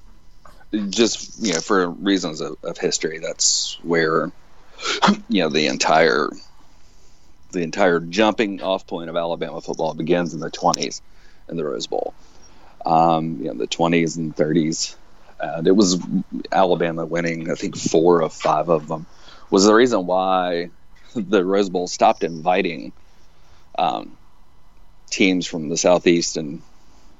just 0.91 1.45
you 1.45 1.55
know, 1.55 1.61
for 1.61 1.91
reasons 1.91 2.41
of, 2.41 2.57
of 2.63 2.79
history, 2.79 3.19
that's 3.19 3.81
where 3.83 4.31
you 5.29 5.43
know 5.43 5.49
the 5.49 5.67
entire 5.67 6.31
the 7.53 7.61
entire 7.61 8.01
jumping 8.01 8.63
off 8.63 8.87
point 8.87 9.11
of 9.11 9.17
Alabama 9.17 9.61
football 9.61 9.95
begins 9.95 10.35
in 10.35 10.41
the 10.41 10.51
20s 10.51 11.01
in 11.49 11.57
the 11.57 11.65
Rose 11.65 11.87
Bowl. 11.87 12.15
Um, 12.85 13.39
you 13.41 13.45
know, 13.45 13.55
the 13.55 13.69
20s 13.69 14.17
and 14.17 14.35
30s. 14.35 14.97
And 15.39 15.67
it 15.67 15.73
was 15.73 15.99
Alabama 16.51 17.05
winning, 17.05 17.51
I 17.51 17.55
think, 17.55 17.77
four 17.77 18.23
of 18.23 18.33
five 18.33 18.69
of 18.69 18.89
them. 18.89 19.07
Was 19.51 19.65
the 19.65 19.75
reason 19.75 20.07
why 20.07 20.71
the 21.15 21.45
Rose 21.45 21.69
Bowl 21.69 21.87
stopped 21.87 22.25
inviting 22.25 22.93
um, 23.79 24.17
teams 25.11 25.47
from 25.47 25.69
the 25.69 25.77
Southeast 25.77 26.37
and 26.37 26.63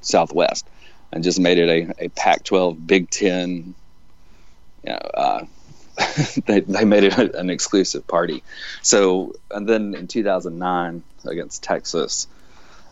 Southwest 0.01 0.67
and 1.13 1.23
just 1.23 1.39
made 1.39 1.59
it 1.59 1.69
a, 1.69 2.05
a 2.05 2.09
Pac 2.09 2.45
12 2.45 2.87
Big 2.87 3.11
Ten. 3.11 3.75
You 4.85 4.93
know, 4.93 4.97
uh, 4.97 5.45
they, 6.47 6.61
they 6.61 6.85
made 6.85 7.05
it 7.05 7.35
an 7.35 7.51
exclusive 7.51 8.07
party. 8.07 8.43
So, 8.83 9.35
and 9.51 9.69
then 9.69 9.95
in 9.95 10.07
2009 10.07 11.03
against 11.27 11.63
Texas, 11.63 12.27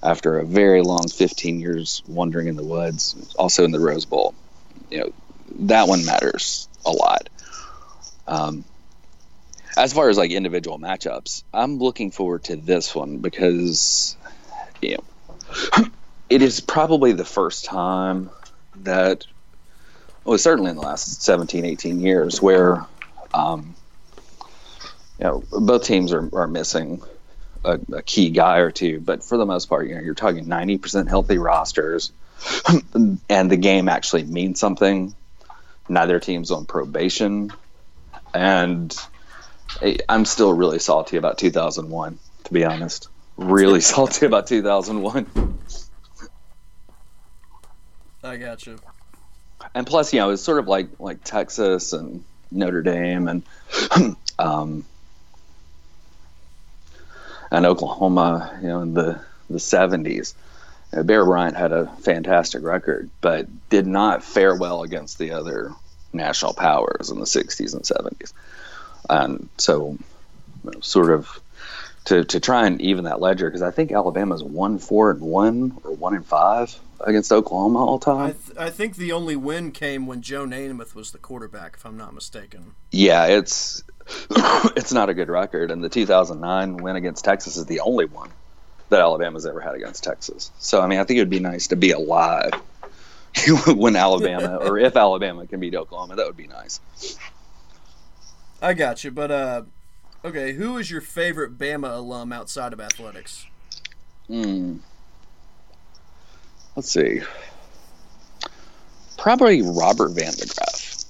after 0.03 0.39
a 0.39 0.45
very 0.45 0.83
long 0.83 1.09
15 1.09 1.61
years 1.61 2.03
wandering 2.07 2.49
in 2.49 2.57
the 2.57 2.65
woods, 2.65 3.35
also 3.39 3.65
in 3.65 3.71
the 3.71 3.81
Rose 3.81 4.05
Bowl, 4.05 4.35
you 4.91 4.99
know, 4.99 5.13
that 5.67 5.89
one 5.89 6.05
matters 6.05 6.69
a 6.85 6.91
lot. 6.91 7.29
Um, 8.27 8.65
as 9.77 9.93
far 9.93 10.09
as 10.09 10.17
like 10.17 10.31
individual 10.31 10.79
matchups, 10.79 11.43
I'm 11.53 11.79
looking 11.79 12.11
forward 12.11 12.45
to 12.45 12.57
this 12.57 12.95
one 12.95 13.19
because, 13.19 14.17
you 14.81 14.97
know, 14.97 15.85
it 16.31 16.43
is 16.43 16.61
probably 16.61 17.13
the 17.13 17.25
first 17.25 17.65
time 17.65 18.31
that 18.77 19.27
well 20.25 20.39
certainly 20.39 20.71
in 20.71 20.77
the 20.77 20.83
last 20.83 21.23
17 21.23 21.65
18 21.65 22.01
years 22.01 22.41
where 22.41 22.87
um, 23.35 23.75
you 25.19 25.25
know 25.25 25.45
both 25.53 25.85
teams 25.85 26.13
are, 26.13 26.29
are 26.35 26.47
missing 26.47 27.03
a, 27.65 27.79
a, 27.93 28.03
key 28.03 28.31
guy 28.31 28.59
or 28.59 28.71
two 28.71 29.01
but 29.01 29.23
for 29.23 29.37
the 29.37 29.47
most 29.47 29.69
part 29.69 29.87
you 29.87 29.95
know 29.95 30.01
you're 30.01 30.15
talking 30.15 30.47
90% 30.47 31.09
healthy 31.09 31.39
rosters 31.39 32.13
and 33.29 33.51
the 33.51 33.57
game 33.57 33.89
actually 33.89 34.25
means 34.25 34.59
something. 34.59 35.15
Neither 35.89 36.21
team's 36.21 36.51
on 36.51 36.65
probation. 36.67 37.53
And 38.33 38.97
i'm 40.09 40.25
still 40.25 40.53
really 40.53 40.81
salty 40.81 41.17
about 41.17 41.39
2001 41.39 42.19
to 42.45 42.53
be 42.53 42.65
honest. 42.65 43.09
Really 43.37 43.81
salty 43.93 44.27
about 44.27 44.47
2001 44.47 45.59
I 48.23 48.37
got 48.37 48.67
you. 48.67 48.79
And 49.75 49.87
plus, 49.87 50.13
you 50.13 50.21
know, 50.21 50.31
it's 50.31 50.43
sort 50.43 50.59
of 50.59 50.69
like 50.69 50.89
like 50.99 51.23
Texas 51.25 51.93
and 51.93 52.25
Notre 52.51 52.83
Dame 52.83 53.29
and 53.29 53.43
um, 54.39 54.85
and 57.51 57.67
Oklahoma, 57.67 58.59
you 58.63 58.69
know, 58.69 58.83
in 58.83 58.95
the 58.95 59.21
the 59.49 59.61
seventies. 59.61 60.35
Bear 60.93 61.25
Bryant 61.25 61.57
had 61.57 61.73
a 61.73 61.87
fantastic 61.87 62.65
record, 62.65 63.11
but 63.21 63.47
did 63.69 63.87
not 63.87 64.25
fare 64.25 64.57
well 64.57 64.83
against 64.83 65.19
the 65.19 65.31
other 65.33 65.73
national 66.13 66.53
powers 66.53 67.11
in 67.11 67.21
the 67.21 67.27
60s 67.27 67.75
and 67.75 67.83
70s. 67.83 68.33
And 69.09 69.49
so, 69.57 69.97
sort 70.81 71.11
of 71.11 71.41
to, 72.07 72.25
to 72.25 72.41
try 72.41 72.67
and 72.67 72.81
even 72.81 73.05
that 73.05 73.21
ledger, 73.21 73.49
because 73.49 73.63
I 73.63 73.71
think 73.71 73.93
Alabama's 73.93 74.43
one 74.43 74.79
four 74.79 75.11
and 75.11 75.21
one 75.21 75.79
or 75.85 75.93
one 75.93 76.15
and 76.15 76.25
five 76.25 76.79
against 77.01 77.33
Oklahoma 77.33 77.85
all 77.85 77.99
time? 77.99 78.27
I, 78.27 78.33
th- 78.33 78.59
I, 78.59 78.71
think 78.71 78.97
the 78.97 79.13
only 79.13 79.37
win 79.37 79.73
came 79.73 80.07
when 80.07 80.23
Joe 80.23 80.45
Namath 80.45 80.95
was 80.95 81.13
the 81.13 81.19
quarterback, 81.19 81.75
if 81.77 81.87
I'm 81.87 81.97
not 81.97 82.15
mistaken. 82.15 82.75
Yeah, 82.91 83.27
it's 83.27 83.83
it's 84.77 84.93
not 84.93 85.09
a 85.09 85.15
good 85.15 85.29
record, 85.29 85.71
and 85.71 85.83
the 85.83 85.89
2009 85.89 86.79
win 86.79 86.97
against 86.97 87.25
Texas 87.25 87.57
is 87.57 87.67
the 87.67 87.81
only 87.81 88.07
one 88.07 88.31
that 88.89 89.01
Alabama's 89.01 89.47
ever 89.47 89.61
had 89.61 89.75
against 89.75 90.05
Texas. 90.05 90.51
So 90.59 90.81
I 90.81 90.87
mean, 90.87 90.99
I 90.99 91.05
think 91.05 91.19
it 91.19 91.23
would 91.23 91.31
be 91.31 91.41
nice 91.41 91.69
to 91.69 91.77
be 91.77 91.93
alive 91.93 92.53
when 93.67 93.97
Alabama 93.97 94.57
or 94.61 94.79
if 94.79 94.97
Alabama 94.97 95.47
can 95.47 95.61
beat 95.61 95.75
Oklahoma. 95.75 96.17
That 96.17 96.27
would 96.27 96.37
be 96.37 96.49
nice. 96.49 96.81
I 98.63 98.75
got 98.75 99.05
you, 99.05 99.11
but 99.11 99.31
uh, 99.31 99.63
okay, 100.25 100.53
who 100.53 100.79
is 100.79 100.91
your 100.91 101.01
favorite 101.01 101.59
Bama 101.59 101.97
alum 101.97 102.33
outside 102.33 102.73
of 102.73 102.81
athletics? 102.81 103.47
Hmm 104.27 104.79
let's 106.81 106.91
see. 106.91 107.21
Probably 109.19 109.63
Robert 109.63 110.13
Van 110.13 110.33
de 110.33 110.47
Graaff. 110.47 111.05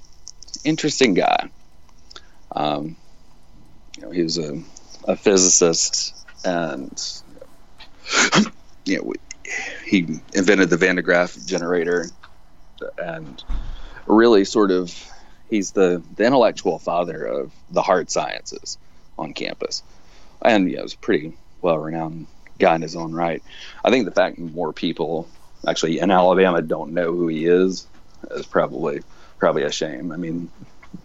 Interesting 0.64 1.14
guy. 1.14 1.48
Um, 2.50 2.96
you 3.96 4.02
know, 4.02 4.10
he 4.10 4.22
was 4.22 4.38
a, 4.38 4.60
a 5.04 5.14
physicist 5.14 6.16
and 6.44 7.22
you 8.84 8.98
know 8.98 9.12
he 9.86 10.20
invented 10.34 10.70
the 10.70 10.76
Van 10.76 10.96
de 10.96 11.02
Graaff 11.02 11.46
generator 11.46 12.06
and 12.98 13.44
really 14.06 14.44
sort 14.44 14.72
of 14.72 14.92
he's 15.48 15.70
the, 15.70 16.02
the 16.16 16.24
intellectual 16.24 16.80
father 16.80 17.24
of 17.24 17.52
the 17.70 17.82
hard 17.82 18.10
sciences 18.10 18.78
on 19.20 19.32
campus 19.32 19.82
and 20.42 20.70
yeah, 20.70 20.78
he 20.78 20.82
was 20.82 20.94
a 20.94 20.98
pretty 20.98 21.32
well 21.60 21.78
renowned 21.78 22.26
guy 22.58 22.74
in 22.74 22.82
his 22.82 22.96
own 22.96 23.12
right. 23.12 23.42
I 23.84 23.90
think 23.90 24.04
the 24.04 24.12
fact 24.12 24.38
more 24.38 24.72
people 24.72 25.28
actually 25.66 25.98
in 25.98 26.10
Alabama 26.10 26.62
don't 26.62 26.92
know 26.92 27.12
who 27.12 27.28
he 27.28 27.46
is 27.46 27.86
is 28.30 28.46
probably 28.46 29.02
probably 29.38 29.62
a 29.62 29.72
shame. 29.72 30.12
I 30.12 30.16
mean, 30.16 30.50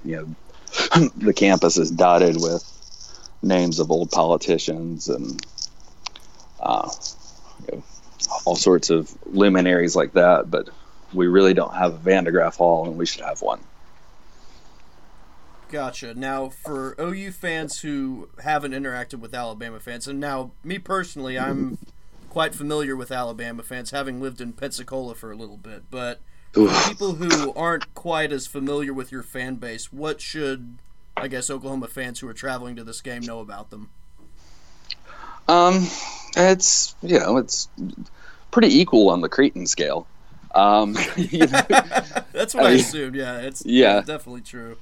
you 0.03 0.15
know, 0.15 1.09
the 1.17 1.33
campus 1.33 1.77
is 1.77 1.91
dotted 1.91 2.35
with 2.35 2.63
names 3.41 3.79
of 3.79 3.91
old 3.91 4.11
politicians 4.11 5.07
and 5.09 5.45
uh, 6.59 6.89
you 7.67 7.77
know, 7.77 7.83
all 8.45 8.55
sorts 8.55 8.89
of 8.89 9.13
luminaries 9.25 9.95
like 9.95 10.13
that, 10.13 10.49
but 10.49 10.69
we 11.13 11.27
really 11.27 11.53
don't 11.53 11.73
have 11.73 12.05
a 12.07 12.49
Hall, 12.49 12.87
and 12.87 12.97
we 12.97 13.05
should 13.05 13.21
have 13.21 13.41
one. 13.41 13.59
Gotcha. 15.71 16.13
Now, 16.13 16.49
for 16.49 16.95
OU 16.99 17.31
fans 17.31 17.79
who 17.79 18.29
haven't 18.43 18.71
interacted 18.71 19.19
with 19.19 19.33
Alabama 19.33 19.79
fans, 19.79 20.07
and 20.07 20.19
now 20.19 20.51
me 20.63 20.77
personally, 20.77 21.39
I'm 21.39 21.77
quite 22.29 22.53
familiar 22.53 22.95
with 22.95 23.11
Alabama 23.11 23.63
fans, 23.63 23.91
having 23.91 24.21
lived 24.21 24.41
in 24.41 24.53
Pensacola 24.53 25.15
for 25.15 25.31
a 25.31 25.35
little 25.35 25.57
bit. 25.57 25.83
But 25.89 26.19
for 26.53 26.67
people 26.87 27.13
who 27.13 27.53
aren't 27.53 27.93
quite 27.95 28.31
as 28.31 28.47
familiar 28.47 28.93
with 28.93 29.11
your 29.11 29.23
fan 29.23 29.55
base, 29.55 29.91
what 29.91 30.21
should 30.21 30.77
I 31.17 31.27
guess 31.27 31.49
Oklahoma 31.49 31.87
fans 31.87 32.19
who 32.19 32.27
are 32.27 32.33
traveling 32.33 32.75
to 32.75 32.83
this 32.83 33.01
game 33.01 33.21
know 33.21 33.39
about 33.39 33.69
them? 33.69 33.89
Um, 35.47 35.87
it's 36.35 36.95
you 37.01 37.19
know 37.19 37.37
it's 37.37 37.69
pretty 38.51 38.79
equal 38.79 39.09
on 39.09 39.21
the 39.21 39.29
Cretan 39.29 39.67
scale. 39.67 40.07
Um, 40.53 40.95
you 41.17 41.39
know, 41.39 41.47
That's 42.31 42.53
what 42.53 42.65
I, 42.65 42.67
I 42.67 42.71
mean, 42.71 42.79
assumed. 42.79 43.15
Yeah, 43.15 43.39
it's 43.39 43.65
yeah. 43.65 44.01
definitely 44.01 44.41
true. 44.41 44.77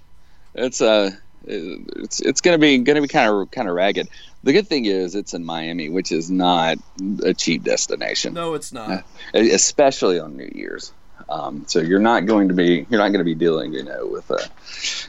It's 0.55 0.81
uh 0.81 1.11
it's 1.45 2.21
it's 2.21 2.41
gonna 2.41 2.57
be 2.57 2.77
gonna 2.79 3.01
be 3.01 3.07
kind 3.07 3.29
of 3.29 3.51
kind 3.51 3.67
of 3.67 3.75
ragged. 3.75 4.07
The 4.43 4.53
good 4.53 4.67
thing 4.67 4.85
is 4.85 5.15
it's 5.15 5.33
in 5.33 5.45
Miami, 5.45 5.89
which 5.89 6.11
is 6.11 6.29
not 6.29 6.77
a 7.23 7.33
cheap 7.33 7.63
destination, 7.63 8.33
No, 8.33 8.53
it's 8.55 8.73
not. 8.73 9.05
especially 9.33 10.19
on 10.19 10.35
New 10.35 10.51
Year's. 10.53 10.91
Um, 11.29 11.63
so 11.67 11.79
you're 11.79 11.99
not 11.99 12.25
going 12.25 12.49
to 12.49 12.53
be 12.53 12.85
you're 12.89 12.99
not 12.99 13.09
going 13.09 13.19
to 13.19 13.23
be 13.23 13.35
dealing 13.35 13.73
you 13.73 13.83
know 13.83 14.05
with 14.07 14.29
a 14.31 14.39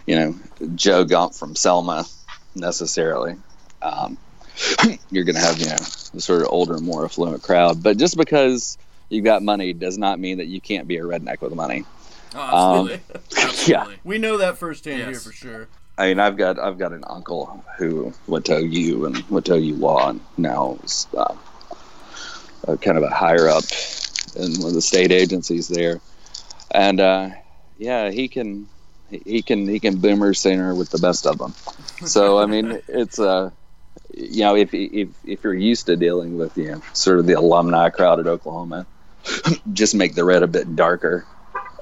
you 0.07 0.15
know 0.17 0.35
Joe 0.77 1.05
Gump 1.05 1.35
from 1.35 1.57
Selma 1.57 2.05
necessarily. 2.55 3.37
Um, 3.83 4.17
you're 5.11 5.25
going 5.25 5.35
to 5.35 5.41
have 5.41 5.59
you 5.59 5.67
know 5.67 5.77
the 6.15 6.21
sort 6.21 6.43
of 6.43 6.49
older, 6.51 6.79
more 6.79 7.05
affluent 7.05 7.43
crowd. 7.43 7.83
But 7.83 7.97
just 7.97 8.17
because 8.17 8.79
you've 9.09 9.25
got 9.25 9.43
money 9.43 9.73
does 9.73 9.99
not 9.99 10.21
mean 10.21 10.39
that 10.39 10.47
you 10.47 10.61
can't 10.61 10.87
be 10.87 10.97
a 10.99 11.03
redneck 11.03 11.41
with 11.41 11.53
money. 11.55 11.85
Oh, 12.35 12.81
Um. 12.81 12.91
Yeah. 13.67 13.87
We 14.05 14.19
know 14.19 14.39
that 14.39 14.59
firsthand 14.59 15.03
here 15.03 15.15
for 15.21 15.33
sure. 15.33 15.69
I 15.97 16.09
mean, 16.09 16.19
I've 16.21 16.37
got 16.37 16.59
I've 16.59 16.77
got 16.79 16.93
an 16.93 17.05
uncle 17.07 17.65
who 17.79 18.13
went 18.27 18.47
to 18.47 18.57
OU 18.59 19.07
and 19.07 19.23
went 19.31 19.47
to 19.47 19.55
OU 19.55 19.77
Law, 19.77 20.11
and 20.11 20.21
now 20.37 20.79
is 20.83 21.07
uh, 21.17 21.35
uh, 22.67 22.77
kind 22.77 22.99
of 22.99 23.05
a 23.05 23.11
higher 23.11 23.49
up 23.49 23.65
in 24.37 24.53
one 24.59 24.69
of 24.69 24.75
the 24.75 24.83
state 24.83 25.13
agencies 25.13 25.69
there. 25.69 26.01
And 26.73 27.01
uh, 27.01 27.31
yeah, 27.79 28.11
he 28.11 28.27
can 28.29 28.67
he- 29.09 29.23
he 29.25 29.43
can 29.43 29.69
he 29.69 29.79
can 29.79 29.97
Boomer 29.99 30.35
Sooner 30.35 30.75
with 30.75 30.91
the 30.91 30.99
best 30.99 31.27
of 31.27 31.39
them. 31.39 31.55
So 32.07 32.39
I 32.39 32.47
mean, 32.47 32.81
it's 32.89 33.19
uh, 33.21 33.51
you 34.13 34.41
know, 34.41 34.57
if 34.57 34.75
if 34.75 35.09
if 35.25 35.45
you're 35.45 35.55
used 35.55 35.87
to 35.87 35.97
dealing 35.97 36.37
with 36.37 36.57
you 36.59 36.73
know 36.73 36.83
sort 36.93 37.19
of 37.21 37.27
the 37.27 37.35
alumni 37.35 37.89
crowd 37.91 38.19
at 38.21 38.27
Oklahoma, 38.27 38.85
just 39.73 39.95
make 39.95 40.15
the 40.17 40.25
red 40.25 40.43
a 40.43 40.49
bit 40.49 40.75
darker. 40.75 41.25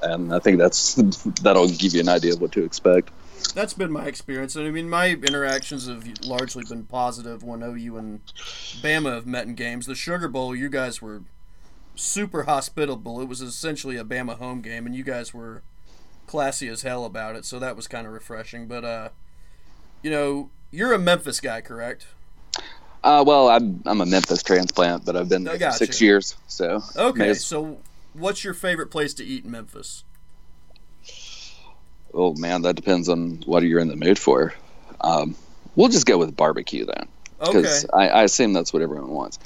And 0.03 0.33
I 0.33 0.39
think 0.39 0.57
that's 0.57 0.95
that'll 1.41 1.67
give 1.69 1.93
you 1.93 2.01
an 2.01 2.09
idea 2.09 2.33
of 2.33 2.41
what 2.41 2.51
to 2.53 2.63
expect. 2.63 3.09
That's 3.55 3.73
been 3.73 3.91
my 3.91 4.05
experience. 4.05 4.55
And 4.55 4.65
I 4.67 4.71
mean, 4.71 4.89
my 4.89 5.09
interactions 5.11 5.87
have 5.87 6.07
largely 6.25 6.63
been 6.67 6.83
positive 6.85 7.43
when 7.43 7.61
OU 7.61 7.97
and 7.97 8.25
Bama 8.81 9.13
have 9.13 9.25
met 9.27 9.45
in 9.47 9.55
games. 9.55 9.85
The 9.85 9.95
Sugar 9.95 10.27
Bowl, 10.27 10.55
you 10.55 10.69
guys 10.69 11.01
were 11.01 11.21
super 11.95 12.43
hospitable. 12.43 13.21
It 13.21 13.27
was 13.27 13.41
essentially 13.41 13.97
a 13.97 14.03
Bama 14.03 14.37
home 14.37 14.61
game, 14.61 14.85
and 14.85 14.95
you 14.95 15.03
guys 15.03 15.33
were 15.33 15.61
classy 16.25 16.67
as 16.69 16.81
hell 16.83 17.05
about 17.05 17.35
it. 17.35 17.45
So 17.45 17.59
that 17.59 17.75
was 17.75 17.87
kind 17.87 18.07
of 18.07 18.13
refreshing. 18.13 18.67
But, 18.67 18.83
uh, 18.85 19.09
you 20.01 20.09
know, 20.09 20.49
you're 20.71 20.93
a 20.93 20.99
Memphis 20.99 21.39
guy, 21.39 21.61
correct? 21.61 22.07
Uh, 23.03 23.23
well, 23.27 23.49
I'm 23.49 23.83
I'm 23.85 23.99
a 23.99 24.05
Memphis 24.05 24.41
transplant, 24.41 25.03
but 25.03 25.17
I've 25.17 25.27
been 25.27 25.43
there 25.43 25.71
six 25.73 25.99
years. 25.99 26.37
So 26.47 26.81
Okay. 26.95 27.31
as- 27.31 27.45
So, 27.45 27.77
what's 28.13 28.43
your 28.43 28.53
favorite 28.53 28.87
place 28.87 29.13
to 29.15 29.23
eat 29.23 29.43
in 29.45 29.51
Memphis? 29.51 30.03
oh 32.13 32.33
man, 32.35 32.61
that 32.61 32.75
depends 32.75 33.09
on 33.09 33.41
what 33.45 33.63
you're 33.63 33.79
in 33.79 33.87
the 33.87 33.95
mood 33.95 34.19
for. 34.19 34.53
Um, 35.01 35.35
we'll 35.75 35.89
just 35.89 36.05
go 36.05 36.17
with 36.17 36.35
barbecue 36.35 36.85
then, 36.85 37.07
Okay. 37.41 37.51
because 37.53 37.85
I, 37.93 38.07
I 38.09 38.23
assume 38.23 38.53
that's 38.53 38.71
what 38.71 38.81
everyone 38.81 39.09
wants. 39.09 39.39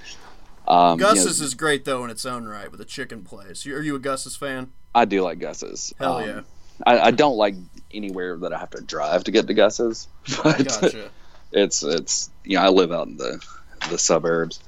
Um, 0.67 0.99
you 0.99 1.05
know, 1.05 1.13
Gus's 1.13 1.39
is 1.39 1.53
great 1.53 1.85
though 1.85 2.03
in 2.03 2.09
its 2.09 2.25
own 2.25 2.45
right 2.45 2.69
with 2.69 2.81
a 2.81 2.85
chicken 2.85 3.23
place. 3.23 3.65
Are 3.65 3.81
you 3.81 3.95
a 3.95 3.99
Gus's 3.99 4.35
fan? 4.35 4.71
I 4.93 5.05
do 5.05 5.21
like 5.21 5.39
Gus's. 5.39 5.93
Hell 5.97 6.17
Um, 6.17 6.27
yeah. 6.27 6.41
I, 6.85 6.99
I 6.99 7.11
don't 7.11 7.37
like 7.37 7.55
anywhere 7.91 8.37
that 8.37 8.53
I 8.53 8.59
have 8.59 8.71
to 8.71 8.81
drive 8.81 9.23
to 9.23 9.31
get 9.31 9.47
to 9.47 9.53
Gus's, 9.53 10.07
but 10.43 10.67
Gotcha. 10.67 11.09
it's 11.53 11.83
it's 11.83 12.29
you 12.43 12.57
know 12.57 12.63
I 12.63 12.69
live 12.69 12.91
out 12.91 13.07
in 13.07 13.17
the 13.17 13.43
the 13.89 13.97
suburbs, 13.97 14.59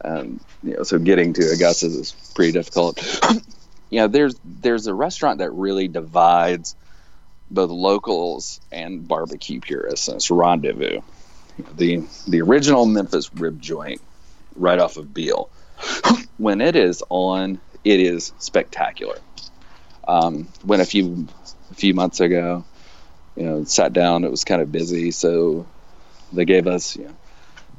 and 0.00 0.40
you 0.62 0.76
know 0.76 0.82
so 0.82 0.98
getting 0.98 1.32
to 1.34 1.42
a 1.42 1.70
is 1.70 2.14
pretty 2.34 2.52
difficult. 2.52 3.02
you 3.90 4.00
know, 4.00 4.08
there's 4.08 4.36
there's 4.44 4.86
a 4.86 4.94
restaurant 4.94 5.38
that 5.38 5.50
really 5.50 5.88
divides 5.88 6.76
both 7.50 7.70
locals 7.70 8.60
and 8.70 9.06
barbecue 9.08 9.60
purists, 9.60 10.08
and 10.08 10.16
it's 10.16 10.30
Rendezvous, 10.30 11.00
the 11.76 12.04
the 12.26 12.42
original 12.42 12.86
Memphis 12.86 13.32
rib 13.34 13.60
joint, 13.60 14.00
right 14.56 14.78
off 14.78 14.96
of 14.96 15.12
Beale. 15.14 15.50
when 16.38 16.60
it 16.60 16.76
is 16.76 17.02
on, 17.08 17.60
it 17.84 18.00
is 18.00 18.32
spectacular. 18.38 19.18
Um, 20.06 20.48
when 20.62 20.80
a 20.80 20.84
few 20.84 21.26
a 21.70 21.74
few 21.74 21.94
months 21.94 22.20
ago, 22.20 22.64
you 23.36 23.44
know, 23.44 23.64
sat 23.64 23.92
down, 23.92 24.24
it 24.24 24.30
was 24.30 24.44
kind 24.44 24.60
of 24.60 24.70
busy, 24.70 25.10
so 25.10 25.66
they 26.32 26.44
gave 26.44 26.66
us 26.66 26.96
you 26.96 27.04
know, 27.04 27.16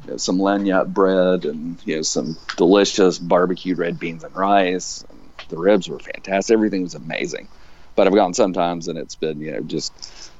you 0.09 0.13
know, 0.13 0.17
some 0.17 0.39
lanyard 0.39 0.91
bread 0.91 1.45
and 1.45 1.77
you 1.85 1.97
know 1.97 2.01
some 2.01 2.35
delicious 2.57 3.19
barbecued 3.19 3.77
red 3.77 3.99
beans 3.99 4.23
and 4.23 4.35
rice. 4.35 5.05
And 5.07 5.19
the 5.49 5.57
ribs 5.57 5.87
were 5.87 5.99
fantastic. 5.99 6.51
Everything 6.51 6.81
was 6.81 6.95
amazing. 6.95 7.47
But 7.95 8.07
I've 8.07 8.15
gone 8.15 8.33
sometimes 8.33 8.87
and 8.87 8.97
it's 8.97 9.13
been 9.13 9.39
you 9.39 9.51
know 9.51 9.61
just 9.61 10.31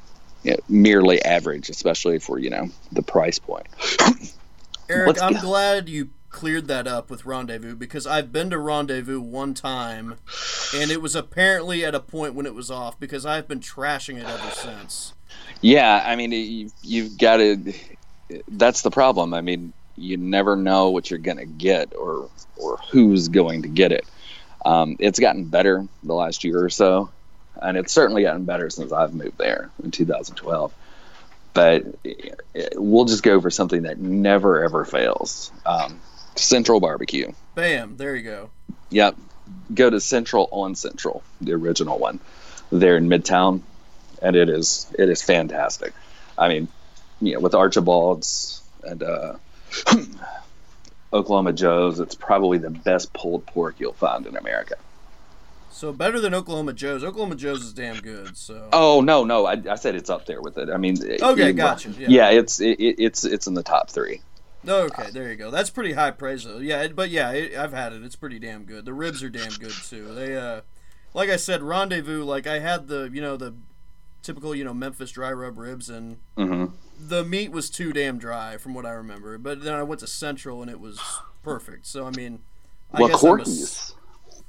you 0.43 0.51
know, 0.51 0.57
merely 0.67 1.21
average, 1.23 1.69
especially 1.69 2.17
for 2.17 2.39
you 2.39 2.49
know 2.49 2.69
the 2.91 3.03
price 3.03 3.37
point. 3.37 3.67
Eric, 4.89 5.07
Let's 5.07 5.21
I'm 5.21 5.33
go. 5.33 5.41
glad 5.41 5.87
you 5.87 6.09
cleared 6.29 6.67
that 6.67 6.87
up 6.87 7.11
with 7.11 7.25
Rendezvous 7.25 7.75
because 7.75 8.07
I've 8.07 8.31
been 8.31 8.49
to 8.49 8.57
Rendezvous 8.57 9.21
one 9.21 9.53
time, 9.53 10.15
and 10.75 10.89
it 10.89 10.99
was 10.99 11.15
apparently 11.15 11.85
at 11.85 11.93
a 11.93 11.99
point 11.99 12.33
when 12.33 12.47
it 12.47 12.55
was 12.55 12.71
off 12.71 12.99
because 12.99 13.23
I've 13.23 13.47
been 13.47 13.59
trashing 13.59 14.17
it 14.17 14.25
ever 14.25 14.49
since. 14.49 15.13
Yeah, 15.61 16.03
I 16.03 16.15
mean, 16.15 16.31
you, 16.31 16.71
you've 16.81 17.19
got 17.19 17.37
to. 17.37 17.71
That's 18.47 18.81
the 18.81 18.91
problem. 18.91 19.33
I 19.33 19.41
mean, 19.41 19.73
you 19.95 20.17
never 20.17 20.55
know 20.55 20.89
what 20.89 21.09
you're 21.09 21.19
going 21.19 21.37
to 21.37 21.45
get 21.45 21.95
or 21.95 22.29
or 22.57 22.77
who's 22.91 23.27
going 23.27 23.63
to 23.63 23.67
get 23.67 23.91
it. 23.91 24.05
Um, 24.65 24.97
it's 24.99 25.19
gotten 25.19 25.45
better 25.45 25.87
the 26.03 26.13
last 26.13 26.43
year 26.43 26.63
or 26.63 26.69
so, 26.69 27.09
and 27.61 27.77
it's 27.77 27.93
certainly 27.93 28.23
gotten 28.23 28.45
better 28.45 28.69
since 28.69 28.91
I've 28.91 29.13
moved 29.13 29.37
there 29.37 29.69
in 29.83 29.91
2012. 29.91 30.73
But 31.53 31.85
eh, 32.05 32.69
we'll 32.75 33.05
just 33.05 33.23
go 33.23 33.39
for 33.41 33.49
something 33.49 33.83
that 33.83 33.99
never 33.99 34.63
ever 34.63 34.85
fails. 34.85 35.51
Um, 35.65 35.99
Central 36.35 36.79
Barbecue. 36.79 37.31
Bam, 37.55 37.97
there 37.97 38.15
you 38.15 38.23
go. 38.23 38.49
Yep. 38.91 39.17
Go 39.73 39.89
to 39.89 39.99
Central 39.99 40.47
on 40.51 40.75
Central, 40.75 41.23
the 41.41 41.53
original 41.53 41.97
one, 41.97 42.19
there 42.71 42.97
in 42.97 43.07
Midtown, 43.07 43.61
and 44.21 44.35
it 44.35 44.49
is 44.49 44.87
it 44.97 45.09
is 45.09 45.21
fantastic. 45.21 45.93
I 46.37 46.47
mean, 46.47 46.67
you 47.21 47.33
know, 47.33 47.39
with 47.39 47.53
Archibald's 47.55 48.61
and 48.83 49.03
uh, 49.03 49.33
Oklahoma 51.13 51.53
Joe's, 51.53 51.99
it's 51.99 52.15
probably 52.15 52.57
the 52.57 52.69
best 52.69 53.11
pulled 53.13 53.45
pork 53.47 53.75
you'll 53.79 53.93
find 53.93 54.25
in 54.27 54.37
America. 54.37 54.75
So 55.71 55.93
better 55.93 56.19
than 56.19 56.33
Oklahoma 56.33 56.73
Joe's. 56.73 57.03
Oklahoma 57.03 57.35
Joe's 57.35 57.63
is 57.63 57.73
damn 57.73 57.99
good. 57.99 58.35
So 58.37 58.69
Oh 58.73 59.01
no, 59.01 59.23
no, 59.23 59.45
I, 59.45 59.61
I 59.69 59.75
said 59.75 59.95
it's 59.95 60.09
up 60.09 60.25
there 60.25 60.41
with 60.41 60.57
it. 60.57 60.69
I 60.69 60.77
mean, 60.77 60.97
Okay, 61.21 61.49
it- 61.49 61.55
gotcha, 61.55 61.89
yeah. 61.89 62.09
Yeah, 62.09 62.29
it's 62.31 62.59
it, 62.59 62.75
it's 62.79 63.23
it's 63.23 63.47
in 63.47 63.53
the 63.53 63.63
top 63.63 63.89
three. 63.89 64.21
okay, 64.67 65.09
there 65.11 65.29
you 65.29 65.35
go. 65.35 65.51
That's 65.51 65.69
pretty 65.69 65.93
high 65.93 66.11
praise 66.11 66.43
though. 66.43 66.57
Yeah, 66.57 66.81
it, 66.83 66.95
but 66.95 67.09
yeah, 67.09 67.31
it, 67.31 67.55
I've 67.55 67.73
had 67.73 67.93
it. 67.93 68.03
It's 68.03 68.15
pretty 68.17 68.39
damn 68.39 68.65
good. 68.65 68.83
The 68.85 68.93
ribs 68.93 69.23
are 69.23 69.29
damn 69.29 69.53
good 69.53 69.81
too. 69.81 70.13
They 70.13 70.35
uh, 70.35 70.61
like 71.13 71.29
I 71.29 71.37
said, 71.37 71.63
Rendezvous. 71.63 72.23
Like 72.23 72.45
I 72.45 72.59
had 72.59 72.87
the 72.87 73.09
you 73.13 73.21
know 73.21 73.37
the 73.37 73.53
typical 74.21 74.53
you 74.53 74.63
know 74.65 74.73
Memphis 74.73 75.11
dry 75.11 75.31
rub 75.31 75.57
ribs 75.57 75.89
and 75.89 76.17
hmm 76.35 76.65
the 76.99 77.23
meat 77.23 77.51
was 77.51 77.69
too 77.69 77.93
damn 77.93 78.17
dry 78.17 78.57
from 78.57 78.73
what 78.73 78.85
I 78.85 78.91
remember. 78.91 79.37
But 79.37 79.63
then 79.63 79.73
I 79.73 79.83
went 79.83 80.01
to 80.01 80.07
Central 80.07 80.61
and 80.61 80.69
it 80.69 80.79
was 80.79 80.99
perfect. 81.43 81.85
So 81.87 82.05
I 82.05 82.11
mean, 82.11 82.39
I 82.93 82.99
Well, 83.01 83.09
I'm 83.09 83.15
a 83.15 83.17
Corky's, 83.17 83.95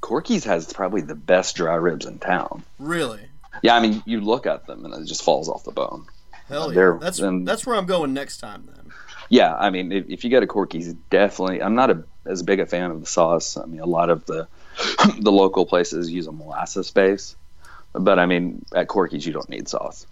Corky's 0.01 0.45
has 0.45 0.73
probably 0.73 1.03
the 1.03 1.15
best 1.15 1.57
dry 1.57 1.75
ribs 1.75 2.07
in 2.07 2.19
town. 2.19 2.65
really. 2.79 3.23
Yeah, 3.63 3.77
I 3.77 3.81
mean, 3.81 4.03
you 4.07 4.21
look 4.21 4.47
at 4.47 4.67
them 4.67 4.85
and 4.85 4.95
it 4.95 5.07
just 5.07 5.23
falls 5.25 5.49
off 5.49 5.65
the 5.65 5.73
bone. 5.73 6.07
Hell 6.49 6.73
yeah. 6.73 6.99
That's 7.01 7.19
and- 7.19 7.47
that's 7.47 7.67
where 7.67 7.77
I'm 7.77 7.87
going 7.87 8.15
next 8.15 8.39
time 8.39 8.69
then. 8.73 8.93
Yeah, 9.29 9.55
I 9.55 9.71
mean, 9.71 9.93
if, 9.93 10.09
if 10.09 10.25
you 10.25 10.31
go 10.31 10.41
to 10.41 10.47
Corky's, 10.47 10.93
definitely. 10.95 11.63
I'm 11.63 11.75
not 11.77 11.91
a, 11.91 12.05
as 12.27 12.43
big 12.43 12.59
a 12.59 12.67
fan 12.67 12.91
of 12.91 13.01
the 13.01 13.07
sauce. 13.07 13.57
I 13.57 13.65
mean, 13.67 13.81
a 13.81 13.87
lot 13.87 14.11
of 14.11 14.25
the 14.27 14.49
the 15.21 15.31
local 15.31 15.67
places 15.67 16.11
use 16.11 16.27
a 16.27 16.33
molasses 16.33 16.91
base, 16.91 17.37
but 17.93 18.19
I 18.19 18.27
mean, 18.27 18.65
at 18.75 18.89
Corky's, 18.89 19.25
you 19.27 19.33
don't 19.33 19.49
need 19.49 19.69
sauce. 19.69 20.07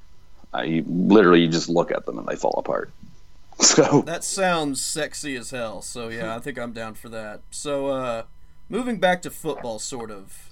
Uh, 0.54 0.62
you 0.62 0.84
literally 0.88 1.40
you 1.42 1.48
just 1.48 1.68
look 1.68 1.90
at 1.90 2.06
them 2.06 2.18
and 2.18 2.26
they 2.26 2.36
fall 2.36 2.54
apart. 2.58 2.90
So 3.60 4.02
That 4.02 4.22
sounds 4.22 4.80
sexy 4.80 5.34
as 5.34 5.50
hell. 5.50 5.82
So 5.82 6.08
yeah, 6.08 6.36
I 6.36 6.38
think 6.38 6.58
I'm 6.58 6.72
down 6.72 6.94
for 6.94 7.08
that. 7.08 7.40
So 7.50 7.88
uh 7.88 8.22
moving 8.68 8.98
back 9.00 9.20
to 9.22 9.30
football 9.30 9.78
sort 9.80 10.10
of. 10.12 10.48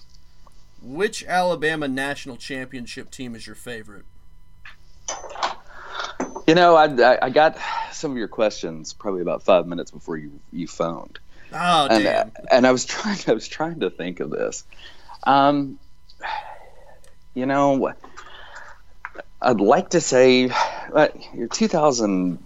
Which 0.83 1.25
Alabama 1.25 1.87
national 1.89 2.37
championship 2.37 3.11
team 3.13 3.35
is 3.37 3.47
your 3.47 3.55
favorite? 3.57 4.05
You 6.47 6.55
know, 6.55 6.77
I, 6.77 6.85
I, 6.87 7.19
I 7.27 7.31
got 7.31 7.57
some 7.93 8.11
of 8.13 8.17
your 8.17 8.29
questions 8.29 8.93
probably 8.93 9.23
about 9.23 9.43
five 9.43 9.67
minutes 9.67 9.91
before 9.91 10.17
you 10.17 10.41
you 10.53 10.67
phoned, 10.69 11.19
Oh 11.53 11.87
and 11.91 12.05
damn. 12.05 12.33
and 12.51 12.67
I 12.67 12.73
was 12.73 12.85
trying 12.95 13.19
I 13.27 13.33
was 13.33 13.49
trying 13.49 13.81
to 13.81 13.91
think 13.91 14.21
of 14.21 14.31
this. 14.31 14.65
Um, 15.25 15.79
you 17.35 17.47
know, 17.47 17.93
I'd 19.47 19.61
like 19.61 19.91
to 19.91 20.01
say, 20.01 20.51
uh, 20.93 21.07
your 21.33 21.47
2000, 21.47 22.39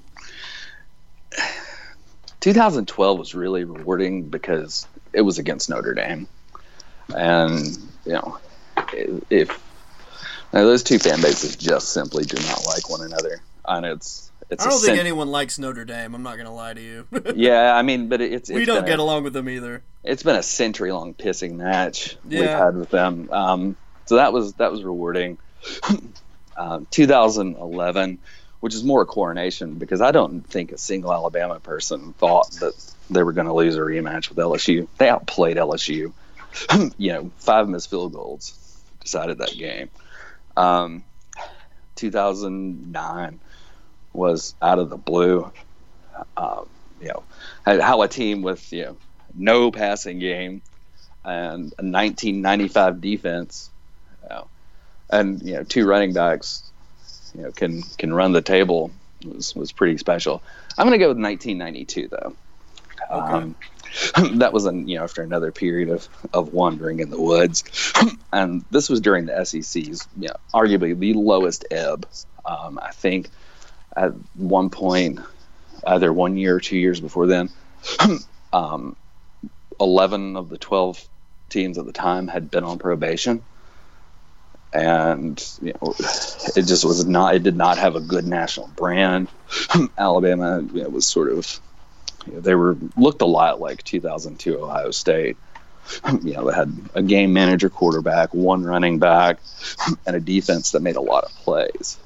2012 2.40 3.18
was 3.18 3.34
really 3.34 3.64
rewarding 3.64 4.28
because 4.28 4.86
it 5.14 5.22
was 5.22 5.38
against 5.38 5.70
Notre 5.70 5.94
Dame, 5.94 6.28
and 7.14 7.58
you 8.04 8.12
know, 8.12 8.38
if 9.30 9.48
now 10.52 10.64
those 10.64 10.82
two 10.82 10.98
fan 10.98 11.22
bases 11.22 11.56
just 11.56 11.88
simply 11.94 12.24
do 12.24 12.36
not 12.46 12.66
like 12.66 12.90
one 12.90 13.00
another, 13.00 13.40
and 13.66 13.86
it's 13.86 14.30
it's 14.50 14.62
I 14.66 14.68
don't 14.68 14.78
think 14.80 14.96
cen- 14.96 14.98
anyone 14.98 15.28
likes 15.30 15.58
Notre 15.58 15.86
Dame. 15.86 16.14
I'm 16.14 16.22
not 16.22 16.36
gonna 16.36 16.54
lie 16.54 16.74
to 16.74 16.82
you. 16.82 17.06
yeah, 17.34 17.74
I 17.74 17.80
mean, 17.80 18.10
but 18.10 18.20
it's, 18.20 18.50
it's 18.50 18.58
we 18.58 18.66
don't 18.66 18.76
been 18.76 18.84
a- 18.84 18.88
get 18.88 18.98
along 18.98 19.24
with 19.24 19.32
them 19.32 19.48
either. 19.48 19.82
it's 20.04 20.22
been 20.22 20.36
a 20.36 20.42
century 20.42 20.92
long 20.92 21.14
pissing 21.14 21.56
match 21.56 22.18
we've 22.26 22.40
had 22.42 22.76
with 22.76 22.90
them. 22.90 23.30
Um, 23.32 23.76
so 24.04 24.16
that 24.16 24.34
was 24.34 24.52
that 24.54 24.70
was 24.70 24.82
rewarding. 24.84 25.38
um, 26.60 26.86
2011, 26.90 28.18
which 28.60 28.74
is 28.74 28.84
more 28.84 29.02
a 29.02 29.06
coronation 29.06 29.74
because 29.74 30.02
I 30.02 30.12
don't 30.12 30.42
think 30.42 30.72
a 30.72 30.78
single 30.78 31.12
Alabama 31.12 31.58
person 31.58 32.12
thought 32.12 32.50
that 32.60 32.74
they 33.08 33.22
were 33.22 33.32
going 33.32 33.46
to 33.46 33.54
lose 33.54 33.76
a 33.76 33.80
rematch 33.80 34.28
with 34.28 34.36
LSU. 34.36 34.86
They 34.98 35.08
outplayed 35.08 35.56
LSU. 35.56 36.12
you 36.98 37.12
know, 37.12 37.30
five 37.38 37.68
missed 37.68 37.88
field 37.88 38.12
goals 38.12 38.52
decided 39.00 39.38
that 39.38 39.56
game. 39.56 39.88
Um, 40.56 41.02
2009 41.96 43.40
was 44.12 44.54
out 44.60 44.78
of 44.78 44.90
the 44.90 44.98
blue. 44.98 45.50
Um, 46.36 46.68
you 47.00 47.08
know, 47.08 47.22
how 47.64 48.02
a 48.02 48.08
team 48.08 48.42
with 48.42 48.70
you 48.70 48.84
know 48.84 48.96
no 49.34 49.70
passing 49.70 50.18
game 50.18 50.60
and 51.24 51.72
a 51.78 51.84
1995 51.84 53.00
defense, 53.00 53.69
and 55.10 55.42
you 55.42 55.54
know 55.54 55.64
two 55.64 55.86
running 55.86 56.12
backs, 56.12 56.62
you 57.34 57.42
know 57.42 57.50
can 57.50 57.82
can 57.98 58.12
run 58.12 58.32
the 58.32 58.42
table 58.42 58.90
was 59.24 59.54
was 59.54 59.72
pretty 59.72 59.98
special. 59.98 60.42
I'm 60.78 60.86
gonna 60.86 60.98
go 60.98 61.08
with 61.08 61.18
1992 61.18 62.08
though. 62.08 62.36
Um, 63.10 63.56
that 64.38 64.52
was 64.52 64.66
an, 64.66 64.88
you 64.88 64.98
know 64.98 65.04
after 65.04 65.22
another 65.22 65.52
period 65.52 65.88
of, 65.88 66.08
of 66.32 66.52
wandering 66.52 67.00
in 67.00 67.10
the 67.10 67.20
woods, 67.20 67.64
and 68.32 68.64
this 68.70 68.88
was 68.88 69.00
during 69.00 69.26
the 69.26 69.44
SEC's 69.44 70.06
you 70.18 70.28
know, 70.28 70.34
arguably 70.54 70.98
the 70.98 71.14
lowest 71.14 71.64
ebb. 71.70 72.08
Um, 72.44 72.78
I 72.80 72.92
think 72.92 73.28
at 73.96 74.12
one 74.34 74.70
point, 74.70 75.20
either 75.86 76.12
one 76.12 76.36
year 76.36 76.56
or 76.56 76.60
two 76.60 76.78
years 76.78 77.00
before 77.00 77.26
then, 77.26 77.50
um, 78.52 78.96
11 79.80 80.36
of 80.36 80.48
the 80.48 80.58
12 80.58 81.02
teams 81.48 81.78
at 81.78 81.86
the 81.86 81.92
time 81.92 82.28
had 82.28 82.50
been 82.50 82.64
on 82.64 82.78
probation. 82.78 83.42
And 84.72 85.42
you 85.60 85.72
know, 85.72 85.94
it 85.98 86.62
just 86.66 86.84
was 86.84 87.04
not. 87.04 87.34
It 87.34 87.42
did 87.42 87.56
not 87.56 87.78
have 87.78 87.96
a 87.96 88.00
good 88.00 88.26
national 88.26 88.68
brand. 88.68 89.28
Alabama 89.98 90.62
you 90.72 90.82
know, 90.82 90.88
was 90.88 91.06
sort 91.06 91.32
of. 91.32 91.60
They 92.26 92.54
were 92.54 92.76
looked 92.96 93.22
a 93.22 93.26
lot 93.26 93.60
like 93.60 93.82
2002 93.82 94.62
Ohio 94.62 94.90
State. 94.90 95.36
You 96.22 96.34
know, 96.34 96.48
they 96.48 96.54
had 96.54 96.72
a 96.94 97.02
game 97.02 97.32
manager, 97.32 97.68
quarterback, 97.68 98.32
one 98.32 98.62
running 98.62 99.00
back, 99.00 99.38
and 100.06 100.14
a 100.14 100.20
defense 100.20 100.70
that 100.70 100.82
made 100.82 100.94
a 100.94 101.00
lot 101.00 101.24
of 101.24 101.34
plays, 101.36 101.98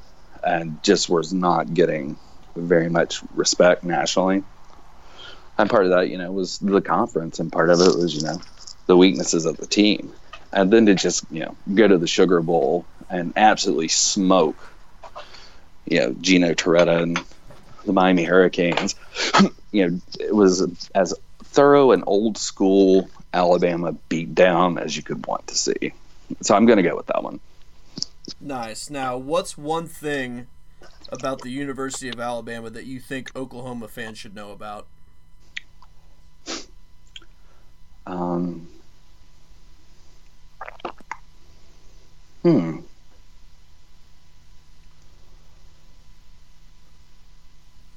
and 0.42 0.82
just 0.82 1.10
was 1.10 1.34
not 1.34 1.74
getting 1.74 2.16
very 2.56 2.88
much 2.88 3.20
respect 3.34 3.84
nationally 3.84 4.42
and 5.58 5.70
part 5.70 5.84
of 5.84 5.90
that, 5.90 6.08
you 6.08 6.18
know, 6.18 6.30
was 6.32 6.58
the 6.58 6.80
conference, 6.80 7.38
and 7.38 7.52
part 7.52 7.70
of 7.70 7.80
it 7.80 7.96
was, 7.96 8.14
you 8.14 8.22
know, 8.22 8.40
the 8.86 8.96
weaknesses 8.96 9.46
of 9.46 9.56
the 9.56 9.66
team, 9.66 10.12
and 10.54 10.72
then 10.72 10.86
to 10.86 10.94
just, 10.94 11.24
you 11.30 11.40
know, 11.40 11.56
go 11.74 11.86
to 11.86 11.98
the 11.98 12.06
Sugar 12.06 12.40
Bowl 12.40 12.86
and 13.10 13.32
absolutely 13.36 13.88
smoke, 13.88 14.56
you 15.84 15.98
know, 15.98 16.14
Gino 16.20 16.54
Torretta 16.54 17.02
and 17.02 17.20
the 17.84 17.92
Miami 17.92 18.24
Hurricanes. 18.24 18.94
you 19.72 19.86
know, 19.88 20.00
it 20.20 20.34
was 20.34 20.88
as 20.94 21.12
thorough 21.42 21.90
and 21.90 22.04
old 22.06 22.38
school 22.38 23.10
Alabama 23.32 23.92
beat 24.08 24.34
down 24.34 24.78
as 24.78 24.96
you 24.96 25.02
could 25.02 25.26
want 25.26 25.46
to 25.48 25.56
see. 25.56 25.92
So 26.40 26.54
I'm 26.54 26.66
going 26.66 26.78
to 26.78 26.88
go 26.88 26.96
with 26.96 27.06
that 27.06 27.22
one. 27.22 27.40
Nice. 28.40 28.88
Now, 28.88 29.18
what's 29.18 29.58
one 29.58 29.86
thing 29.86 30.46
about 31.10 31.42
the 31.42 31.50
University 31.50 32.08
of 32.08 32.20
Alabama 32.20 32.70
that 32.70 32.86
you 32.86 33.00
think 33.00 33.34
Oklahoma 33.36 33.88
fans 33.88 34.18
should 34.18 34.34
know 34.34 34.52
about? 34.52 34.86
Um, 38.06 38.68
hmm. 42.42 42.78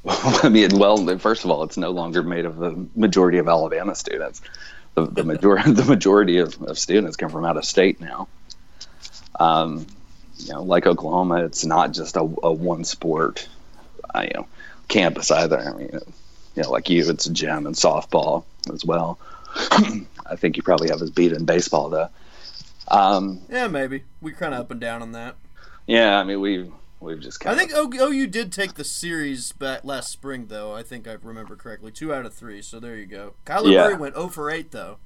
I 0.43 0.49
mean, 0.49 0.77
well, 0.79 1.17
first 1.17 1.43
of 1.43 1.51
all, 1.51 1.63
it's 1.63 1.77
no 1.77 1.91
longer 1.91 2.23
made 2.23 2.45
of 2.45 2.57
the 2.57 2.87
majority 2.95 3.39
of 3.39 3.47
Alabama 3.47 3.93
students. 3.95 4.41
The, 4.95 5.05
the 5.05 5.23
majority, 5.23 5.71
the 5.73 5.85
majority 5.85 6.37
of, 6.37 6.61
of 6.61 6.79
students 6.79 7.17
come 7.17 7.29
from 7.29 7.45
out 7.45 7.57
of 7.57 7.65
state 7.65 7.99
now. 7.99 8.27
Um, 9.39 9.85
you 10.37 10.53
know, 10.53 10.63
like 10.63 10.85
Oklahoma, 10.85 11.43
it's 11.43 11.65
not 11.65 11.93
just 11.93 12.15
a, 12.15 12.21
a 12.21 12.53
one 12.53 12.83
sport, 12.83 13.47
uh, 14.15 14.21
you 14.21 14.31
know, 14.33 14.47
campus 14.87 15.29
either. 15.31 15.59
I 15.59 15.73
mean, 15.73 15.89
you 16.55 16.63
know, 16.63 16.71
like 16.71 16.89
you, 16.89 17.07
it's 17.09 17.25
gym 17.27 17.65
and 17.65 17.75
softball 17.75 18.45
as 18.73 18.85
well. 18.85 19.19
I 19.55 20.35
think 20.35 20.57
you 20.57 20.63
probably 20.63 20.89
have 20.89 21.01
us 21.01 21.09
beat 21.09 21.33
in 21.33 21.45
baseball 21.45 21.89
though. 21.89 22.09
Um, 22.89 23.41
Yeah, 23.49 23.67
maybe. 23.67 24.03
We're 24.21 24.35
kind 24.35 24.53
of 24.53 24.61
up 24.61 24.71
and 24.71 24.79
down 24.79 25.01
on 25.01 25.11
that. 25.13 25.35
yeah, 25.85 26.19
I 26.19 26.23
mean 26.23 26.39
we've 26.41 26.71
we've 26.99 27.19
just 27.19 27.45
I 27.45 27.55
think 27.55 27.71
O- 27.75 27.91
OU 27.93 28.27
did 28.27 28.51
take 28.51 28.73
the 28.75 28.83
series 28.83 29.51
back 29.51 29.83
last 29.83 30.09
spring, 30.11 30.47
though. 30.47 30.73
I 30.73 30.83
think 30.83 31.07
I 31.07 31.17
remember 31.21 31.55
correctly. 31.55 31.91
Two 31.91 32.13
out 32.13 32.25
of 32.25 32.33
three, 32.33 32.61
so 32.61 32.79
there 32.79 32.95
you 32.95 33.05
go. 33.05 33.33
Kyler 33.45 33.71
Yeah. 33.71 33.83
Murray 33.83 33.95
went 33.95 34.15
0 34.15 34.27
for 34.29 34.49
8, 34.49 34.71
though. 34.71 34.97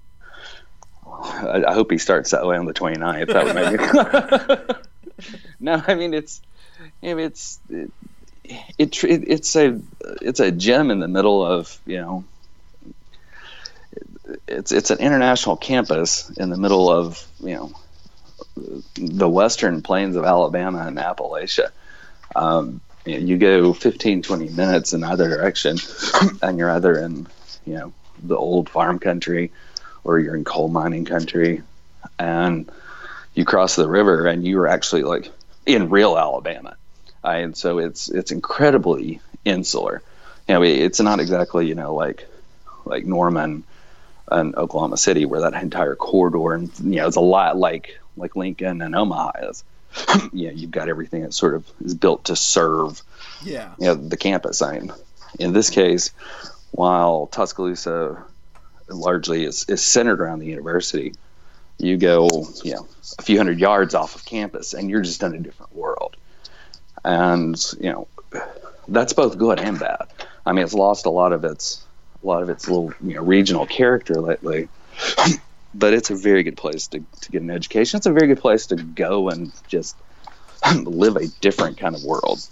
I, 1.05 1.63
I 1.67 1.73
hope 1.73 1.91
he 1.91 1.97
starts 1.97 2.31
that 2.31 2.45
way 2.45 2.55
on 2.57 2.65
the 2.65 2.73
29th. 2.73 3.27
That 3.33 3.45
would 3.45 4.67
make 4.67 4.69
me. 4.69 5.35
no, 5.59 5.83
I 5.87 5.95
mean 5.95 6.13
it's, 6.13 6.41
I 7.03 7.13
mean, 7.15 7.25
it's 7.25 7.59
it, 7.69 7.91
it, 8.77 9.03
it's 9.03 9.55
a 9.55 9.79
it's 10.21 10.39
a 10.39 10.51
gem 10.51 10.91
in 10.91 10.99
the 10.99 11.07
middle 11.07 11.43
of 11.45 11.79
you 11.85 11.97
know. 11.97 12.23
It's 14.47 14.71
it's 14.71 14.91
an 14.91 14.99
international 14.99 15.57
campus 15.57 16.29
in 16.31 16.49
the 16.49 16.57
middle 16.57 16.89
of 16.89 17.25
you 17.39 17.55
know 17.55 17.71
the 18.95 19.29
western 19.29 19.81
plains 19.81 20.15
of 20.15 20.25
Alabama 20.25 20.85
and 20.87 20.97
Appalachia. 20.97 21.71
Um, 22.35 22.81
you, 23.05 23.19
know, 23.19 23.25
you 23.25 23.37
go 23.37 23.73
15, 23.73 24.21
20 24.21 24.49
minutes 24.49 24.93
in 24.93 25.03
either 25.03 25.27
direction, 25.27 25.77
and 26.41 26.57
you're 26.57 26.71
either 26.71 26.97
in 26.97 27.27
you 27.65 27.73
know 27.73 27.93
the 28.23 28.37
old 28.37 28.69
farm 28.69 28.99
country 28.99 29.51
or 30.03 30.19
you're 30.19 30.35
in 30.35 30.43
coal 30.43 30.67
mining 30.67 31.05
country 31.05 31.61
and 32.17 32.71
you 33.33 33.45
cross 33.45 33.75
the 33.75 33.87
river 33.87 34.27
and 34.27 34.45
you're 34.45 34.67
actually 34.67 35.03
like 35.03 35.31
in 35.65 35.89
real 35.89 36.17
Alabama. 36.17 36.75
Uh, 37.23 37.29
and 37.29 37.57
so 37.57 37.79
it's 37.79 38.09
it's 38.09 38.31
incredibly 38.31 39.21
insular. 39.45 40.01
You 40.47 40.55
know, 40.55 40.63
it's 40.63 40.99
not 40.99 41.19
exactly, 41.19 41.67
you 41.67 41.75
know, 41.75 41.95
like 41.95 42.27
like 42.85 43.05
Norman 43.05 43.63
and 44.31 44.55
Oklahoma 44.55 44.97
City 44.97 45.25
where 45.25 45.41
that 45.41 45.53
entire 45.53 45.95
corridor 45.95 46.53
and 46.53 46.71
you 46.79 46.97
know, 47.01 47.07
it's 47.07 47.15
a 47.17 47.21
lot 47.21 47.57
like 47.57 47.99
like 48.17 48.35
Lincoln 48.35 48.81
and 48.81 48.95
Omaha 48.95 49.31
is. 49.49 49.63
you 50.33 50.47
know, 50.47 50.53
you've 50.53 50.71
got 50.71 50.87
everything 50.89 51.21
that 51.23 51.33
sort 51.33 51.53
of 51.53 51.69
is 51.83 51.93
built 51.93 52.25
to 52.25 52.35
serve 52.35 53.01
Yeah. 53.43 53.73
you 53.77 53.87
know, 53.87 53.95
the 53.95 54.17
campus. 54.17 54.61
I 54.61 54.79
mean, 54.79 54.93
in 55.39 55.53
this 55.53 55.69
case, 55.69 56.11
while 56.71 57.27
Tuscaloosa 57.27 58.23
largely 58.87 59.43
is, 59.43 59.65
is 59.67 59.81
centered 59.81 60.21
around 60.21 60.39
the 60.39 60.45
university, 60.47 61.13
you 61.77 61.97
go, 61.97 62.29
you 62.63 62.73
know, 62.73 62.87
a 63.19 63.21
few 63.21 63.37
hundred 63.37 63.59
yards 63.59 63.95
off 63.95 64.15
of 64.15 64.23
campus 64.25 64.73
and 64.73 64.89
you're 64.89 65.01
just 65.01 65.23
in 65.23 65.33
a 65.33 65.39
different 65.39 65.75
world. 65.75 66.15
And, 67.03 67.61
you 67.79 67.91
know, 67.91 68.07
that's 68.87 69.13
both 69.13 69.37
good 69.37 69.59
and 69.59 69.79
bad. 69.79 70.07
I 70.45 70.53
mean, 70.53 70.63
it's 70.63 70.73
lost 70.73 71.05
a 71.05 71.09
lot 71.09 71.33
of 71.33 71.43
its 71.43 71.83
a 72.23 72.27
lot 72.27 72.43
of 72.43 72.49
its 72.49 72.67
little, 72.67 72.93
you 73.01 73.15
know, 73.15 73.23
regional 73.23 73.65
character 73.65 74.15
lately. 74.15 74.69
but 75.73 75.93
it's 75.93 76.09
a 76.09 76.15
very 76.15 76.43
good 76.43 76.57
place 76.57 76.87
to, 76.87 77.03
to 77.21 77.31
get 77.31 77.41
an 77.41 77.49
education. 77.49 77.97
It's 77.97 78.05
a 78.05 78.11
very 78.11 78.27
good 78.27 78.39
place 78.39 78.67
to 78.67 78.75
go 78.75 79.29
and 79.29 79.51
just 79.67 79.95
live 80.75 81.15
a 81.15 81.27
different 81.39 81.77
kind 81.77 81.95
of 81.95 82.03
world. 82.03 82.45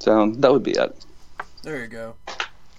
So 0.00 0.30
that 0.30 0.52
would 0.52 0.62
be 0.62 0.72
it. 0.72 1.04
There 1.62 1.80
you 1.80 1.88
go. 1.88 2.14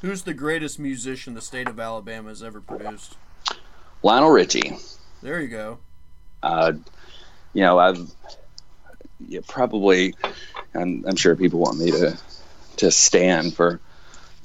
Who's 0.01 0.23
the 0.23 0.33
greatest 0.33 0.79
musician 0.79 1.33
the 1.33 1.41
state 1.41 1.67
of 1.67 1.79
Alabama 1.79 2.29
has 2.29 2.43
ever 2.43 2.61
produced? 2.61 3.17
Lionel 4.03 4.29
Richie. 4.29 4.77
There 5.21 5.41
you 5.41 5.47
go. 5.47 5.79
Uh, 6.43 6.73
you 7.53 7.63
know, 7.63 7.79
I've 7.79 8.09
yeah, 9.27 9.39
probably 9.47 10.13
and 10.73 11.05
I'm 11.07 11.15
sure 11.15 11.35
people 11.35 11.59
want 11.59 11.79
me 11.79 11.91
to 11.91 12.17
to 12.77 12.91
stand 12.91 13.55
for 13.55 13.79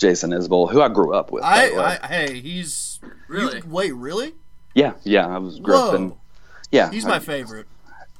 Jason 0.03 0.30
Isbell, 0.32 0.70
who 0.70 0.82
I 0.82 0.88
grew 0.88 1.14
up 1.14 1.32
with. 1.32 1.42
by 1.42 1.68
the 1.70 1.74
way. 1.76 1.82
I, 1.82 1.98
I 2.03 2.07
hey, 2.07 2.40
he's 2.40 3.00
Really? 3.28 3.57
you- 3.59 3.62
wait, 3.66 3.92
really? 3.94 4.34
yeah, 4.74 4.92
yeah, 5.05 5.26
I 5.26 5.38
was 5.38 5.59
grew 5.61 5.74
up 5.76 5.94
in. 5.94 6.12
Yeah, 6.70 6.90
he's 6.90 7.07
I- 7.07 7.09
my 7.09 7.18
favorite. 7.18 7.66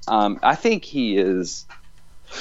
Um, 0.09 0.41
I 0.43 0.55
think 0.57 0.85
he 0.85 1.17
is. 1.19 1.67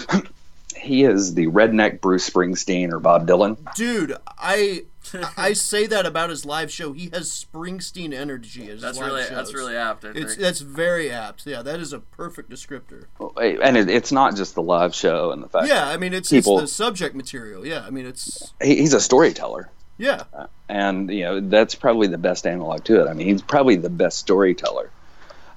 he 0.76 1.04
is 1.04 1.34
the 1.36 1.48
redneck 1.48 2.02
Bruce 2.02 2.28
Springsteen 2.30 2.92
or 2.92 3.00
Bob 3.00 3.28
Dylan. 3.28 3.58
Dude, 3.76 4.16
I 4.38 4.84
I 5.38 5.54
say 5.54 5.88
that 5.88 6.06
about 6.06 6.30
his 6.30 6.45
live 6.45 6.72
show. 6.72 6.93
He 6.93 7.10
has 7.14 7.30
Springsteen 7.30 8.14
energy 8.14 8.64
as 8.64 8.74
his 8.74 8.82
That's 8.82 8.97
live 8.97 9.08
really 9.08 9.24
shows. 9.24 9.32
that's 9.32 9.54
really 9.54 9.76
apt. 9.76 10.06
I 10.06 10.10
It's 10.10 10.36
that's 10.36 10.62
very 10.62 11.12
apt. 11.12 11.45
Yeah, 11.45 11.62
that 11.62 11.80
is 11.80 11.93
a 11.93 11.99
perfect 11.99 12.49
descriptor. 12.49 13.06
And 13.38 13.78
it, 13.78 13.89
it's 13.89 14.12
not 14.12 14.36
just 14.36 14.56
the 14.56 14.62
live 14.62 14.93
show 14.93 15.32
and 15.32 15.43
the 15.43 15.49
fact. 15.49 15.68
Yeah, 15.68 15.88
I 15.88 15.97
mean 15.97 16.14
it's 16.14 16.30
People- 16.30 16.60
it's 16.60 16.72
the 16.72 16.84
subject 16.84 17.16
material. 17.16 17.66
Yeah, 17.66 17.84
I 17.86 17.89
mean 17.89 18.06
it's 18.06 18.54
he, 18.62 18.76
he's 18.78 18.93
a 18.93 19.02
storyteller. 19.02 19.70
yeah. 19.97 20.24
and 20.70 21.10
you 21.12 21.24
know 21.24 21.39
that's 21.41 21.76
probably 21.76 22.08
the 22.08 22.18
best 22.18 22.45
analog 22.47 22.84
to 22.86 23.02
it. 23.02 23.10
I 23.10 23.14
mean, 23.14 23.28
he's 23.28 23.41
probably 23.41 23.76
the 23.76 23.89
best 23.89 24.20
storyteller. 24.20 24.89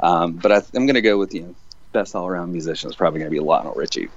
Um, 0.01 0.33
but 0.33 0.53
I, 0.53 0.57
I'm 0.75 0.87
going 0.87 0.95
to 0.95 1.03
go 1.03 1.17
with 1.19 1.35
you 1.35 1.43
know, 1.43 1.55
best 1.93 2.15
all-around 2.15 2.53
musician 2.53 2.91
is 2.91 2.97
probably 2.97 3.21
going 3.21 3.31
to 3.31 3.35
be 3.35 3.41
Lionel 3.41 3.75
Richie. 3.75 4.09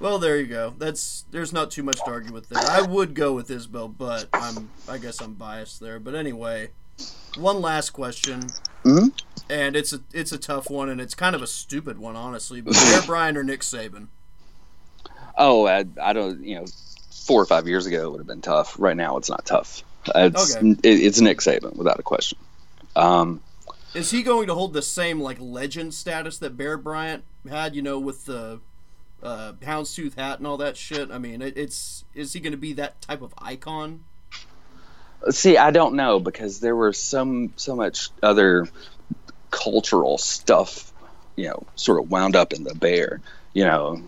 Well, 0.00 0.18
there 0.18 0.36
you 0.36 0.46
go. 0.46 0.74
That's 0.78 1.24
there's 1.30 1.52
not 1.52 1.70
too 1.70 1.82
much 1.82 1.96
to 1.96 2.10
argue 2.10 2.32
with 2.32 2.48
there. 2.48 2.62
I 2.68 2.82
would 2.82 3.14
go 3.14 3.32
with 3.32 3.48
Isbell, 3.48 3.96
but 3.96 4.28
I'm 4.32 4.70
I 4.88 4.98
guess 4.98 5.20
I'm 5.20 5.34
biased 5.34 5.80
there. 5.80 5.98
But 5.98 6.14
anyway, 6.14 6.70
one 7.38 7.60
last 7.60 7.90
question, 7.90 8.46
Mhm. 8.84 9.12
and 9.48 9.76
it's 9.76 9.92
a 9.92 10.00
it's 10.12 10.32
a 10.32 10.38
tough 10.38 10.68
one, 10.70 10.88
and 10.88 11.00
it's 11.00 11.14
kind 11.14 11.34
of 11.36 11.42
a 11.42 11.46
stupid 11.46 11.98
one, 11.98 12.16
honestly. 12.16 12.60
But 12.60 12.74
Bear 12.74 13.02
Bryant 13.06 13.36
or 13.38 13.44
Nick 13.44 13.60
Saban? 13.60 14.08
Oh, 15.36 15.66
I, 15.66 15.84
I 16.00 16.12
don't. 16.12 16.42
You 16.44 16.56
know, 16.60 16.64
four 17.10 17.40
or 17.40 17.46
five 17.46 17.66
years 17.66 17.86
ago 17.86 18.04
it 18.06 18.10
would 18.10 18.18
have 18.20 18.26
been 18.26 18.42
tough. 18.42 18.76
Right 18.78 18.96
now, 18.96 19.16
it's 19.16 19.30
not 19.30 19.44
tough. 19.46 19.82
It's 20.14 20.56
Okay. 20.56 20.70
it, 20.70 20.78
it's 20.84 21.20
Nick 21.20 21.38
Saban 21.38 21.76
without 21.76 21.98
a 21.98 22.02
question. 22.02 22.38
Um, 22.94 23.40
Is 23.94 24.10
he 24.10 24.22
going 24.22 24.46
to 24.48 24.54
hold 24.54 24.72
the 24.72 24.82
same 24.82 25.20
like 25.20 25.38
legend 25.40 25.94
status 25.94 26.38
that 26.38 26.56
Bear 26.56 26.76
Bryant 26.76 27.24
had? 27.48 27.74
You 27.74 27.82
know, 27.82 27.98
with 27.98 28.26
the 28.26 28.60
uh, 29.24 29.52
houndstooth 29.62 30.14
hat 30.14 30.38
and 30.38 30.46
all 30.46 30.58
that 30.58 30.76
shit. 30.76 31.10
I 31.10 31.18
mean, 31.18 31.42
it, 31.42 31.56
it's 31.56 32.04
is 32.14 32.32
he 32.32 32.40
going 32.40 32.52
to 32.52 32.58
be 32.58 32.74
that 32.74 33.00
type 33.00 33.22
of 33.22 33.34
icon? 33.38 34.04
See, 35.30 35.56
I 35.56 35.70
don't 35.70 35.94
know 35.94 36.20
because 36.20 36.60
there 36.60 36.76
were 36.76 36.92
some 36.92 37.52
so 37.56 37.74
much 37.74 38.10
other 38.22 38.68
cultural 39.50 40.18
stuff, 40.18 40.92
you 41.36 41.48
know, 41.48 41.64
sort 41.76 42.00
of 42.00 42.10
wound 42.10 42.36
up 42.36 42.52
in 42.52 42.64
the 42.64 42.74
bear. 42.74 43.20
You 43.54 43.64
know, 43.64 44.02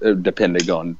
depending 0.00 0.70
on, 0.70 0.98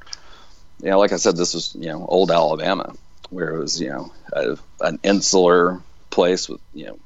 you 0.80 0.90
know, 0.90 0.98
like 0.98 1.12
I 1.12 1.16
said, 1.16 1.36
this 1.36 1.54
was 1.54 1.74
you 1.78 1.88
know 1.88 2.06
old 2.06 2.30
Alabama, 2.30 2.94
where 3.28 3.54
it 3.54 3.58
was 3.58 3.80
you 3.80 3.90
know 3.90 4.12
a, 4.32 4.56
an 4.80 4.98
insular 5.02 5.82
place 6.10 6.48
with 6.48 6.60
you 6.72 6.86
know 6.86 6.98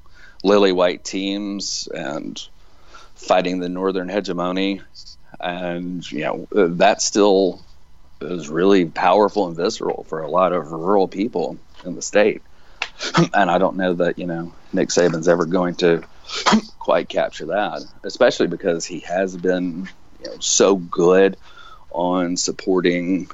lily 0.44 0.72
white 0.72 1.04
teams 1.04 1.88
and 1.92 2.40
fighting 3.16 3.58
the 3.58 3.68
northern 3.68 4.08
hegemony, 4.08 4.82
and 5.42 6.10
you 6.10 6.20
know 6.20 6.48
that 6.52 7.02
still 7.02 7.62
is 8.30 8.48
really 8.48 8.84
powerful 8.84 9.46
and 9.46 9.56
visceral 9.56 10.04
for 10.04 10.20
a 10.20 10.30
lot 10.30 10.52
of 10.52 10.70
rural 10.70 11.08
people 11.08 11.58
in 11.84 11.94
the 11.94 12.02
state. 12.02 12.42
and 13.34 13.50
I 13.50 13.58
don't 13.58 13.76
know 13.76 13.94
that, 13.94 14.18
you 14.18 14.26
know, 14.26 14.52
Nick 14.72 14.88
Saban's 14.88 15.28
ever 15.28 15.44
going 15.44 15.74
to 15.76 16.02
quite 16.78 17.08
capture 17.08 17.46
that, 17.46 17.82
especially 18.04 18.46
because 18.46 18.84
he 18.84 19.00
has 19.00 19.36
been, 19.36 19.88
you 20.22 20.26
know, 20.26 20.36
so 20.40 20.76
good 20.76 21.36
on 21.90 22.36
supporting, 22.36 23.28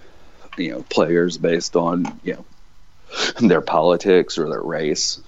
you 0.57 0.71
know, 0.71 0.83
players 0.85 1.39
based 1.39 1.77
on, 1.77 2.19
you 2.25 2.35
know, 2.35 2.45
their 3.47 3.61
politics 3.61 4.39
or 4.39 4.49
their 4.49 4.63
race. 4.63 5.21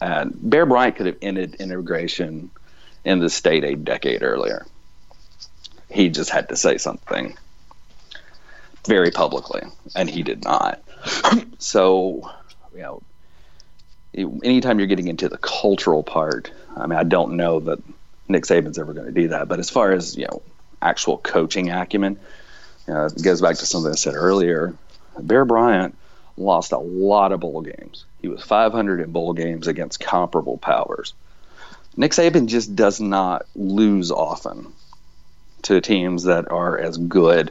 And 0.00 0.34
Bear 0.40 0.66
Bryant 0.66 0.96
could 0.96 1.06
have 1.06 1.18
ended 1.20 1.56
integration 1.56 2.50
in 3.04 3.18
the 3.18 3.30
state 3.30 3.64
a 3.64 3.74
decade 3.76 4.22
earlier. 4.22 4.66
He 5.90 6.08
just 6.08 6.30
had 6.30 6.48
to 6.48 6.56
say 6.56 6.78
something 6.78 7.36
very 8.86 9.10
publicly, 9.10 9.62
and 9.94 10.08
he 10.08 10.22
did 10.22 10.44
not. 10.44 10.82
so, 11.58 12.30
you 12.74 12.82
know, 12.82 13.02
anytime 14.42 14.78
you're 14.78 14.88
getting 14.88 15.08
into 15.08 15.28
the 15.28 15.38
cultural 15.38 16.02
part, 16.02 16.50
I 16.76 16.86
mean, 16.86 16.98
I 16.98 17.04
don't 17.04 17.36
know 17.36 17.60
that 17.60 17.82
Nick 18.28 18.44
Saban's 18.44 18.78
ever 18.78 18.92
going 18.92 19.06
to 19.06 19.12
do 19.12 19.28
that. 19.28 19.48
But 19.48 19.58
as 19.58 19.70
far 19.70 19.92
as 19.92 20.16
you 20.16 20.26
know, 20.26 20.42
actual 20.80 21.18
coaching 21.18 21.70
acumen, 21.70 22.18
you 22.86 22.94
know, 22.94 23.06
it 23.06 23.22
goes 23.22 23.40
back 23.40 23.56
to 23.56 23.66
something 23.66 23.92
I 23.92 23.96
said 23.96 24.14
earlier. 24.14 24.74
Bear 25.18 25.44
Bryant 25.44 25.96
lost 26.36 26.72
a 26.72 26.78
lot 26.78 27.32
of 27.32 27.40
bowl 27.40 27.60
games. 27.60 28.04
He 28.22 28.28
was 28.28 28.42
500 28.42 29.00
in 29.00 29.12
bowl 29.12 29.32
games 29.32 29.66
against 29.66 30.00
comparable 30.00 30.56
powers. 30.56 31.12
Nick 31.96 32.12
Saban 32.12 32.46
just 32.46 32.74
does 32.76 33.00
not 33.00 33.46
lose 33.54 34.10
often 34.10 34.72
to 35.64 35.80
teams 35.80 36.24
that 36.24 36.50
are 36.50 36.78
as 36.78 36.96
good 36.96 37.50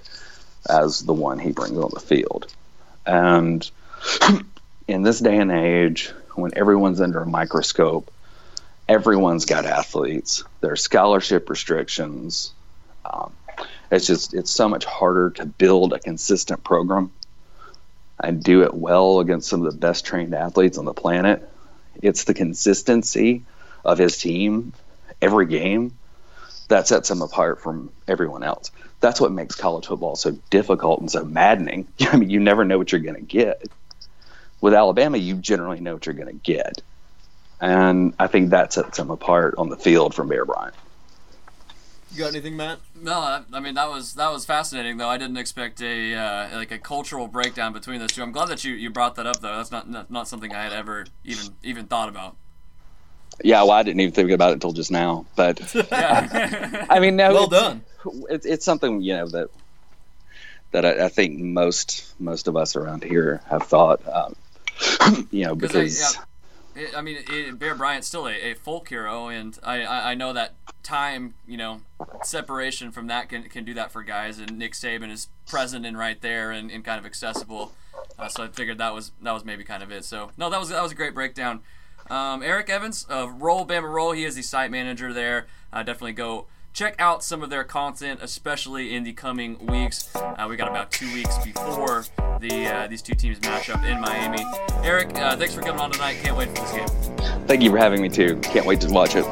as 0.69 1.01
the 1.01 1.13
one 1.13 1.39
he 1.39 1.51
brings 1.51 1.77
on 1.77 1.91
the 1.93 1.99
field. 1.99 2.47
And 3.05 3.69
in 4.87 5.03
this 5.03 5.19
day 5.19 5.37
and 5.37 5.51
age, 5.51 6.11
when 6.35 6.51
everyone's 6.55 7.01
under 7.01 7.21
a 7.21 7.25
microscope, 7.25 8.11
everyone's 8.87 9.45
got 9.45 9.65
athletes. 9.65 10.43
There's 10.61 10.81
scholarship 10.81 11.49
restrictions. 11.49 12.53
Um, 13.05 13.33
it's 13.91 14.07
just 14.07 14.33
it's 14.33 14.51
so 14.51 14.69
much 14.69 14.85
harder 14.85 15.31
to 15.31 15.45
build 15.45 15.93
a 15.93 15.99
consistent 15.99 16.63
program 16.63 17.11
and 18.19 18.43
do 18.43 18.63
it 18.63 18.73
well 18.73 19.19
against 19.19 19.49
some 19.49 19.65
of 19.65 19.71
the 19.71 19.77
best 19.77 20.05
trained 20.05 20.33
athletes 20.33 20.77
on 20.77 20.85
the 20.85 20.93
planet. 20.93 21.47
It's 22.01 22.25
the 22.25 22.33
consistency 22.33 23.43
of 23.83 23.97
his 23.97 24.17
team 24.17 24.73
every 25.21 25.45
game 25.45 25.97
that 26.69 26.87
sets 26.87 27.11
him 27.11 27.21
apart 27.21 27.61
from 27.61 27.91
everyone 28.07 28.43
else. 28.43 28.71
That's 29.01 29.19
what 29.21 29.31
makes 29.31 29.55
college 29.55 29.87
football 29.87 30.15
so 30.15 30.31
difficult 30.49 31.01
and 31.01 31.11
so 31.11 31.23
maddening. 31.25 31.87
I 32.01 32.17
mean, 32.17 32.29
you 32.29 32.39
never 32.39 32.65
know 32.65 32.77
what 32.77 32.91
you're 32.91 33.01
going 33.01 33.15
to 33.15 33.21
get. 33.21 33.63
With 34.61 34.73
Alabama, 34.73 35.17
you 35.17 35.35
generally 35.35 35.79
know 35.79 35.93
what 35.93 36.05
you're 36.05 36.15
going 36.15 36.27
to 36.27 36.33
get. 36.33 36.81
And 37.61 38.13
I 38.19 38.27
think 38.27 38.49
that 38.51 38.73
sets 38.73 38.97
him 38.99 39.09
apart 39.09 39.55
on 39.57 39.69
the 39.69 39.77
field 39.77 40.13
from 40.15 40.27
Bear 40.29 40.45
Bryant. 40.45 40.75
You 42.11 42.19
got 42.19 42.29
anything, 42.29 42.57
Matt? 42.57 42.79
No, 42.99 43.13
I- 43.19 43.43
I 43.53 43.59
mean 43.59 43.75
that 43.75 43.87
was 43.89 44.15
that 44.15 44.31
was 44.31 44.43
fascinating 44.45 44.97
though. 44.97 45.07
I 45.09 45.17
didn't 45.17 45.37
expect 45.37 45.79
a 45.81 46.15
uh, 46.15 46.57
like 46.57 46.71
a 46.71 46.79
cultural 46.79 47.27
breakdown 47.27 47.71
between 47.71 47.99
those 47.99 48.09
two. 48.11 48.23
I'm 48.23 48.31
glad 48.31 48.47
that 48.47 48.63
you, 48.63 48.73
you 48.73 48.89
brought 48.89 49.13
that 49.15 49.27
up 49.27 49.41
though. 49.41 49.55
That's 49.57 49.69
not, 49.71 49.87
not 49.89 50.09
not 50.09 50.27
something 50.27 50.51
I 50.53 50.63
had 50.63 50.73
ever 50.73 51.05
even 51.23 51.53
even 51.61 51.85
thought 51.85 52.09
about. 52.09 52.35
Yeah, 53.43 53.61
well, 53.63 53.71
I 53.71 53.83
didn't 53.83 54.01
even 54.01 54.13
think 54.13 54.31
about 54.31 54.49
it 54.51 54.53
until 54.53 54.73
just 54.73 54.91
now. 54.91 55.25
But 55.35 55.59
Yeah. 55.91 56.85
I 56.89 56.99
mean, 56.99 57.15
no, 57.15 57.33
Well 57.33 57.43
it's- 57.45 57.61
done. 57.61 57.83
It's, 58.29 58.45
it's 58.45 58.65
something 58.65 59.01
you 59.01 59.15
know 59.17 59.27
that 59.27 59.49
that 60.71 60.85
I, 60.85 61.05
I 61.05 61.09
think 61.09 61.39
most 61.39 62.13
most 62.19 62.47
of 62.47 62.55
us 62.55 62.75
around 62.75 63.03
here 63.03 63.41
have 63.49 63.63
thought. 63.63 64.01
Um, 64.07 64.35
you 65.31 65.45
know, 65.45 65.55
'Cause 65.55 65.75
I- 65.75 65.83
because 65.83 66.15
yeah. 66.15 66.21
It, 66.75 66.95
I 66.95 67.01
mean, 67.01 67.17
it, 67.29 67.57
Bear 67.59 67.75
Bryant's 67.75 68.07
still 68.07 68.27
a, 68.27 68.51
a 68.51 68.53
folk 68.53 68.87
hero, 68.87 69.27
and 69.27 69.57
I, 69.63 69.81
I, 69.83 70.11
I 70.11 70.13
know 70.15 70.31
that 70.33 70.53
time, 70.83 71.33
you 71.47 71.57
know, 71.57 71.81
separation 72.23 72.91
from 72.91 73.07
that 73.07 73.27
can, 73.27 73.43
can 73.49 73.65
do 73.65 73.73
that 73.73 73.91
for 73.91 74.03
guys. 74.03 74.37
And 74.39 74.57
Nick 74.57 74.73
Saban 74.73 75.11
is 75.11 75.27
present 75.47 75.85
and 75.85 75.97
right 75.97 76.21
there 76.21 76.51
and, 76.51 76.69
and 76.71 76.85
kind 76.85 76.99
of 76.99 77.05
accessible. 77.05 77.73
Uh, 78.17 78.29
so 78.29 78.43
I 78.43 78.47
figured 78.47 78.77
that 78.77 78.93
was 78.93 79.11
that 79.23 79.31
was 79.33 79.43
maybe 79.43 79.63
kind 79.63 79.81
of 79.83 79.91
it. 79.91 80.05
So 80.05 80.31
no, 80.37 80.49
that 80.49 80.59
was 80.59 80.69
that 80.69 80.81
was 80.83 80.91
a 80.91 80.95
great 80.95 81.13
breakdown. 81.15 81.61
Um, 82.09 82.41
Eric 82.41 82.69
Evans 82.69 83.05
of 83.09 83.41
Roll 83.41 83.65
Bama 83.65 83.91
Roll, 83.91 84.11
he 84.11 84.25
is 84.25 84.35
the 84.35 84.41
site 84.41 84.71
manager 84.71 85.13
there. 85.13 85.47
Uh, 85.71 85.83
definitely 85.83 86.13
go 86.13 86.47
check 86.73 86.95
out 86.99 87.23
some 87.23 87.43
of 87.43 87.49
their 87.49 87.63
content, 87.63 88.19
especially 88.23 88.95
in 88.95 89.03
the 89.03 89.13
coming 89.13 89.65
weeks. 89.65 90.15
Uh, 90.15 90.47
we 90.49 90.55
got 90.55 90.69
about 90.69 90.91
two 90.91 91.11
weeks 91.13 91.37
before 91.39 92.05
the 92.39 92.67
uh, 92.67 92.87
these 92.87 93.01
two 93.01 93.15
teams 93.15 93.41
match 93.41 93.69
up 93.69 93.83
in 93.83 93.99
Miami. 94.01 94.43
Eric, 94.83 95.15
uh, 95.17 95.35
thanks 95.35 95.53
for 95.53 95.61
coming 95.61 95.79
on 95.79 95.91
tonight. 95.91 96.17
Can't 96.23 96.37
wait 96.37 96.49
for 96.49 96.65
this 96.65 96.71
game. 96.71 97.47
thank 97.47 97.61
you 97.61 97.69
for 97.69 97.77
having 97.77 98.01
me 98.01 98.09
too. 98.09 98.37
Can't 98.37 98.65
wait 98.65 98.81
to 98.81 98.89
watch 98.89 99.15
it. 99.15 99.25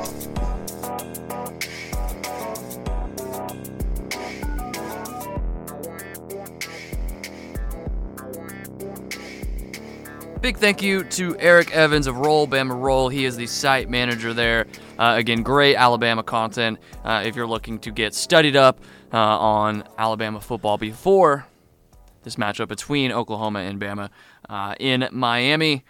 Big 10.41 10.57
thank 10.57 10.83
you 10.83 11.03
to 11.03 11.35
Eric 11.39 11.71
Evans 11.71 12.05
of 12.05 12.17
Roll 12.19 12.47
Bama 12.47 12.79
Roll. 12.79 13.09
He 13.09 13.25
is 13.25 13.35
the 13.35 13.47
site 13.47 13.89
manager 13.89 14.35
there. 14.35 14.67
Uh, 14.99 15.15
again, 15.17 15.41
great 15.41 15.75
Alabama 15.75 16.21
content 16.21 16.79
uh, 17.03 17.23
if 17.25 17.35
you're 17.35 17.47
looking 17.47 17.79
to 17.79 17.91
get 17.91 18.13
studied 18.13 18.55
up 18.55 18.79
uh, 19.11 19.17
on 19.17 19.83
Alabama 19.97 20.39
football 20.39 20.77
before 20.77 21.47
this 22.21 22.35
matchup 22.35 22.67
between 22.67 23.11
Oklahoma 23.11 23.59
and 23.59 23.81
Bama 23.81 24.09
uh, 24.47 24.75
in 24.79 25.09
Miami. 25.11 25.83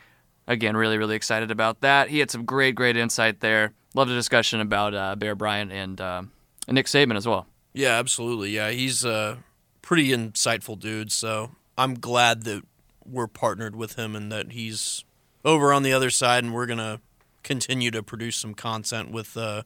Again, 0.47 0.77
really, 0.77 0.97
really 0.97 1.17
excited 1.17 1.51
about 1.51 1.81
that. 1.81 2.09
He 2.09 2.19
had 2.19 2.31
some 2.31 2.45
great, 2.45 2.73
great 2.73 2.95
insight 2.95 3.41
there. 3.41 3.73
Love 3.95 4.07
the 4.07 4.15
discussion 4.15 4.61
about 4.61 4.93
uh, 4.93 5.15
Bear 5.17 5.35
Bryant 5.35 5.73
and 5.73 5.99
uh, 5.99 6.21
Nick 6.69 6.85
Saban 6.85 7.17
as 7.17 7.27
well. 7.27 7.47
Yeah, 7.73 7.99
absolutely. 7.99 8.51
Yeah, 8.51 8.69
he's 8.71 9.03
a 9.03 9.39
pretty 9.81 10.09
insightful 10.09 10.79
dude. 10.79 11.11
So 11.11 11.51
I'm 11.77 11.95
glad 11.95 12.43
that 12.43 12.63
we're 13.09 13.27
partnered 13.27 13.75
with 13.75 13.95
him 13.95 14.15
and 14.15 14.31
that 14.31 14.51
he's 14.51 15.03
over 15.45 15.71
on 15.71 15.83
the 15.83 15.93
other 15.93 16.09
side, 16.09 16.43
and 16.43 16.53
we're 16.53 16.65
gonna 16.65 16.99
continue 17.43 17.91
to 17.91 18.03
produce 18.03 18.35
some 18.35 18.53
content 18.53 19.11
with 19.11 19.37
uh, 19.37 19.63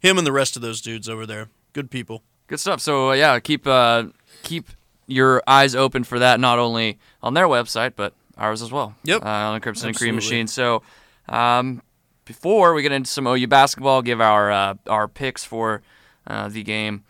him 0.00 0.18
and 0.18 0.26
the 0.26 0.32
rest 0.32 0.56
of 0.56 0.62
those 0.62 0.80
dudes 0.80 1.08
over 1.08 1.26
there. 1.26 1.48
Good 1.72 1.90
people. 1.90 2.22
Good 2.46 2.60
stuff. 2.60 2.80
So 2.80 3.10
uh, 3.10 3.14
yeah, 3.14 3.38
keep 3.40 3.66
uh, 3.66 4.04
keep 4.42 4.68
your 5.06 5.42
eyes 5.46 5.74
open 5.74 6.04
for 6.04 6.18
that, 6.18 6.40
not 6.40 6.58
only 6.58 6.98
on 7.22 7.34
their 7.34 7.46
website 7.46 7.94
but 7.96 8.14
ours 8.36 8.62
as 8.62 8.70
well. 8.70 8.94
Yep. 9.04 9.24
Uh, 9.24 9.28
on 9.28 9.54
the 9.54 9.60
Crimson 9.60 9.88
and 9.88 9.96
Cream 9.96 10.14
Machine. 10.14 10.46
So 10.46 10.82
um, 11.28 11.82
before 12.24 12.74
we 12.74 12.82
get 12.82 12.92
into 12.92 13.10
some 13.10 13.26
OU 13.26 13.48
basketball, 13.48 14.02
give 14.02 14.20
our 14.20 14.50
uh, 14.50 14.74
our 14.86 15.08
picks 15.08 15.44
for 15.44 15.82
uh, 16.26 16.48
the 16.48 16.62
game 16.62 17.04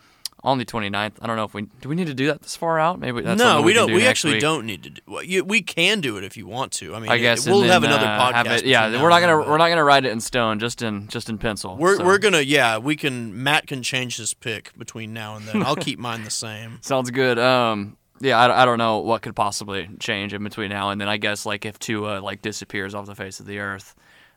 on 0.45 0.59
the 0.59 0.64
29th. 0.64 1.12
I 1.20 1.26
don't 1.26 1.36
know 1.36 1.45
if 1.45 1.55
we 1.55 1.62
do 1.80 1.89
we 1.89 1.95
need 1.95 2.07
to 2.07 2.14
do 2.14 2.26
that 2.28 2.43
this 2.43 2.57
far 2.57 2.78
out. 2.78 3.01
Maybe 3.01 3.22
that's 3.22 3.39
no, 3.39 3.62
we, 3.62 3.72
can 3.72 3.80
don't. 3.82 3.89
do 3.89 3.95
we 3.95 4.07
actually 4.07 4.34
week. 4.34 4.43
don't 4.43 4.66
need 4.66 4.82
to. 4.84 4.91
Do, 4.91 5.01
well, 5.07 5.22
you, 5.22 5.45
we 5.45 5.62
can 5.62 6.01
do 6.01 6.16
it 6.16 6.24
if 6.24 6.36
you 6.36 6.47
want 6.47 6.72
to. 6.72 6.95
I 6.95 7.01
mean, 7.01 7.11
I 7.11 7.18
guess 7.18 7.47
we'll 7.47 7.62
and 7.62 7.70
have 7.70 7.84
another 7.84 8.07
uh, 8.07 8.18
podcast. 8.30 8.32
have 8.32 8.47
it- 8.47 8.66
yeah, 8.66 9.03
we're 9.03 9.09
not 9.11 9.20
gonna 9.20 9.39
we're 9.39 9.59
not 9.59 9.68
gonna 9.68 9.84
write 9.84 10.05
it 10.05 10.12
in 10.12 10.20
stone, 10.20 10.59
just 10.59 10.82
in 10.82 11.09
just 11.09 11.28
in 11.28 11.39
pencil. 11.39 11.76
We're 11.76 11.97
So, 11.97 12.05
we're 12.05 12.18
gonna 12.18 12.41
yeah. 12.41 12.78
We 12.78 12.97
can. 12.97 13.43
Matt 13.43 13.66
can 13.66 13.82
change 13.82 14.16
his 14.16 14.34
pick 14.34 14.76
between 14.78 15.12
now 15.12 15.36
and 15.36 15.47
then. 15.47 15.62
I'll 15.62 15.76
keep 15.89 15.99
mine 15.99 16.24
the 16.24 16.30
same. 16.30 16.78
sounds 16.82 17.11
good. 17.11 17.39
Um, 17.39 17.97
yeah, 18.20 18.39
I, 18.39 18.62
I 18.62 18.64
don't 18.64 18.78
know 18.78 18.99
what 18.99 19.22
could 19.22 19.36
possibly 19.36 19.89
change 20.01 20.34
in 20.34 20.43
between 20.43 20.70
now 20.70 20.91
and 20.91 21.01
then. 21.01 21.09
I 21.09 21.16
guess 21.16 21.47
like 21.47 21.64
if 21.64 21.78
Tua 21.78 22.20
like 22.20 22.43
disappears 22.43 22.95
off 22.95 23.07
the 23.07 23.14
face 23.14 23.41
of 23.41 23.47
the 23.47 23.59
earth. 23.59 23.95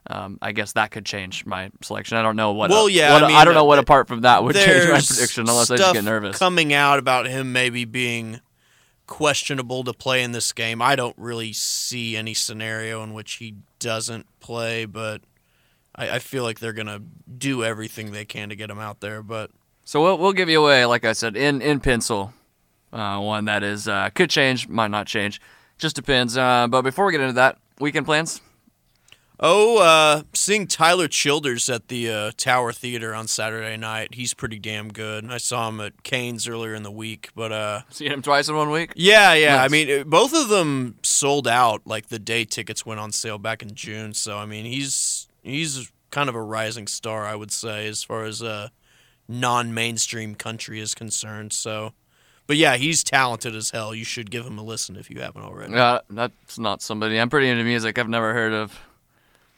Um, 0.07 0.39
I 0.41 0.51
guess 0.51 0.73
that 0.73 0.89
could 0.91 1.05
change 1.05 1.45
my 1.45 1.69
selection. 1.81 2.17
I 2.17 2.23
don't 2.23 2.35
know 2.35 2.53
what. 2.53 2.69
Well, 2.71 2.85
uh, 2.85 2.87
yeah, 2.87 3.13
what- 3.13 3.23
I 3.23 3.27
mean, 3.27 3.35
I 3.37 3.45
don't 3.45 3.53
know 3.53 3.65
what 3.65 3.77
uh, 3.77 3.81
apart 3.83 4.07
from 4.07 4.21
that 4.21 4.43
would 4.43 4.55
change 4.55 4.85
my 4.89 4.99
prediction 4.99 5.47
unless 5.47 5.69
I 5.69 5.77
just 5.77 5.93
get 5.93 6.03
nervous. 6.03 6.37
Coming 6.39 6.73
out 6.73 6.97
about 6.99 7.27
him 7.27 7.53
maybe 7.53 7.85
being 7.85 8.41
questionable 9.07 9.83
to 9.83 9.93
play 9.93 10.23
in 10.23 10.31
this 10.31 10.51
game. 10.53 10.81
I 10.81 10.95
don't 10.95 11.15
really 11.17 11.53
see 11.53 12.15
any 12.15 12.33
scenario 12.33 13.03
in 13.03 13.13
which 13.13 13.33
he 13.33 13.55
doesn't 13.79 14.25
play, 14.39 14.85
but 14.85 15.21
I, 15.95 16.11
I 16.11 16.19
feel 16.19 16.43
like 16.43 16.59
they're 16.59 16.73
gonna 16.73 17.01
do 17.37 17.63
everything 17.63 18.11
they 18.11 18.25
can 18.25 18.49
to 18.49 18.55
get 18.55 18.69
him 18.69 18.79
out 18.79 19.01
there. 19.01 19.21
But 19.21 19.51
So 19.83 20.01
we'll 20.01 20.17
we'll 20.17 20.33
give 20.33 20.49
you 20.49 20.63
away, 20.63 20.85
like 20.85 21.05
I 21.05 21.13
said, 21.13 21.35
in 21.35 21.61
in 21.61 21.79
pencil, 21.79 22.33
uh, 22.93 23.19
one 23.19 23.45
that 23.45 23.63
is 23.63 23.87
uh, 23.87 24.09
could 24.15 24.29
change, 24.29 24.67
might 24.67 24.91
not 24.91 25.07
change, 25.07 25.41
just 25.77 25.95
depends. 25.95 26.37
Uh, 26.37 26.67
but 26.69 26.81
before 26.83 27.05
we 27.05 27.11
get 27.11 27.21
into 27.21 27.33
that, 27.33 27.57
weekend 27.79 28.05
plans. 28.05 28.41
Oh, 29.43 29.79
uh, 29.79 30.21
seeing 30.33 30.67
Tyler 30.67 31.07
Childers 31.07 31.67
at 31.67 31.87
the 31.87 32.11
uh, 32.11 32.31
Tower 32.37 32.71
Theater 32.71 33.15
on 33.15 33.27
Saturday 33.27 33.75
night, 33.75 34.13
he's 34.13 34.35
pretty 34.35 34.59
damn 34.59 34.89
good. 34.89 35.25
I 35.31 35.37
saw 35.37 35.67
him 35.67 35.81
at 35.81 36.03
Cain's 36.03 36.47
earlier 36.47 36.75
in 36.75 36.83
the 36.83 36.91
week, 36.91 37.29
but 37.35 37.51
uh, 37.51 37.81
Seeing 37.89 38.11
him 38.11 38.21
twice 38.21 38.49
in 38.49 38.55
one 38.55 38.69
week. 38.69 38.93
Yeah, 38.95 39.33
yeah. 39.33 39.63
I 39.63 39.67
mean, 39.67 39.89
it- 39.89 40.07
both 40.09 40.35
of 40.35 40.49
them 40.49 40.97
sold 41.01 41.47
out. 41.47 41.81
Like 41.85 42.09
the 42.09 42.19
day 42.19 42.45
tickets 42.45 42.85
went 42.85 42.99
on 42.99 43.11
sale 43.11 43.39
back 43.39 43.63
in 43.63 43.73
June. 43.73 44.13
So 44.13 44.37
I 44.37 44.45
mean, 44.45 44.65
he's 44.65 45.27
he's 45.41 45.91
kind 46.11 46.29
of 46.29 46.35
a 46.35 46.41
rising 46.41 46.85
star, 46.85 47.25
I 47.25 47.33
would 47.33 47.51
say, 47.51 47.87
as 47.87 48.03
far 48.03 48.25
as 48.25 48.43
uh, 48.43 48.67
non-mainstream 49.27 50.35
country 50.35 50.79
is 50.79 50.93
concerned. 50.93 51.51
So, 51.53 51.93
but 52.45 52.57
yeah, 52.57 52.75
he's 52.77 53.03
talented 53.03 53.55
as 53.55 53.71
hell. 53.71 53.95
You 53.95 54.03
should 54.05 54.29
give 54.29 54.45
him 54.45 54.59
a 54.59 54.63
listen 54.63 54.97
if 54.97 55.09
you 55.09 55.19
haven't 55.21 55.41
already. 55.41 55.73
Uh, 55.73 56.01
that's 56.11 56.59
not 56.59 56.83
somebody. 56.83 57.17
I'm 57.19 57.29
pretty 57.31 57.47
into 57.49 57.63
music. 57.63 57.97
I've 57.97 58.09
never 58.09 58.33
heard 58.33 58.53
of. 58.53 58.79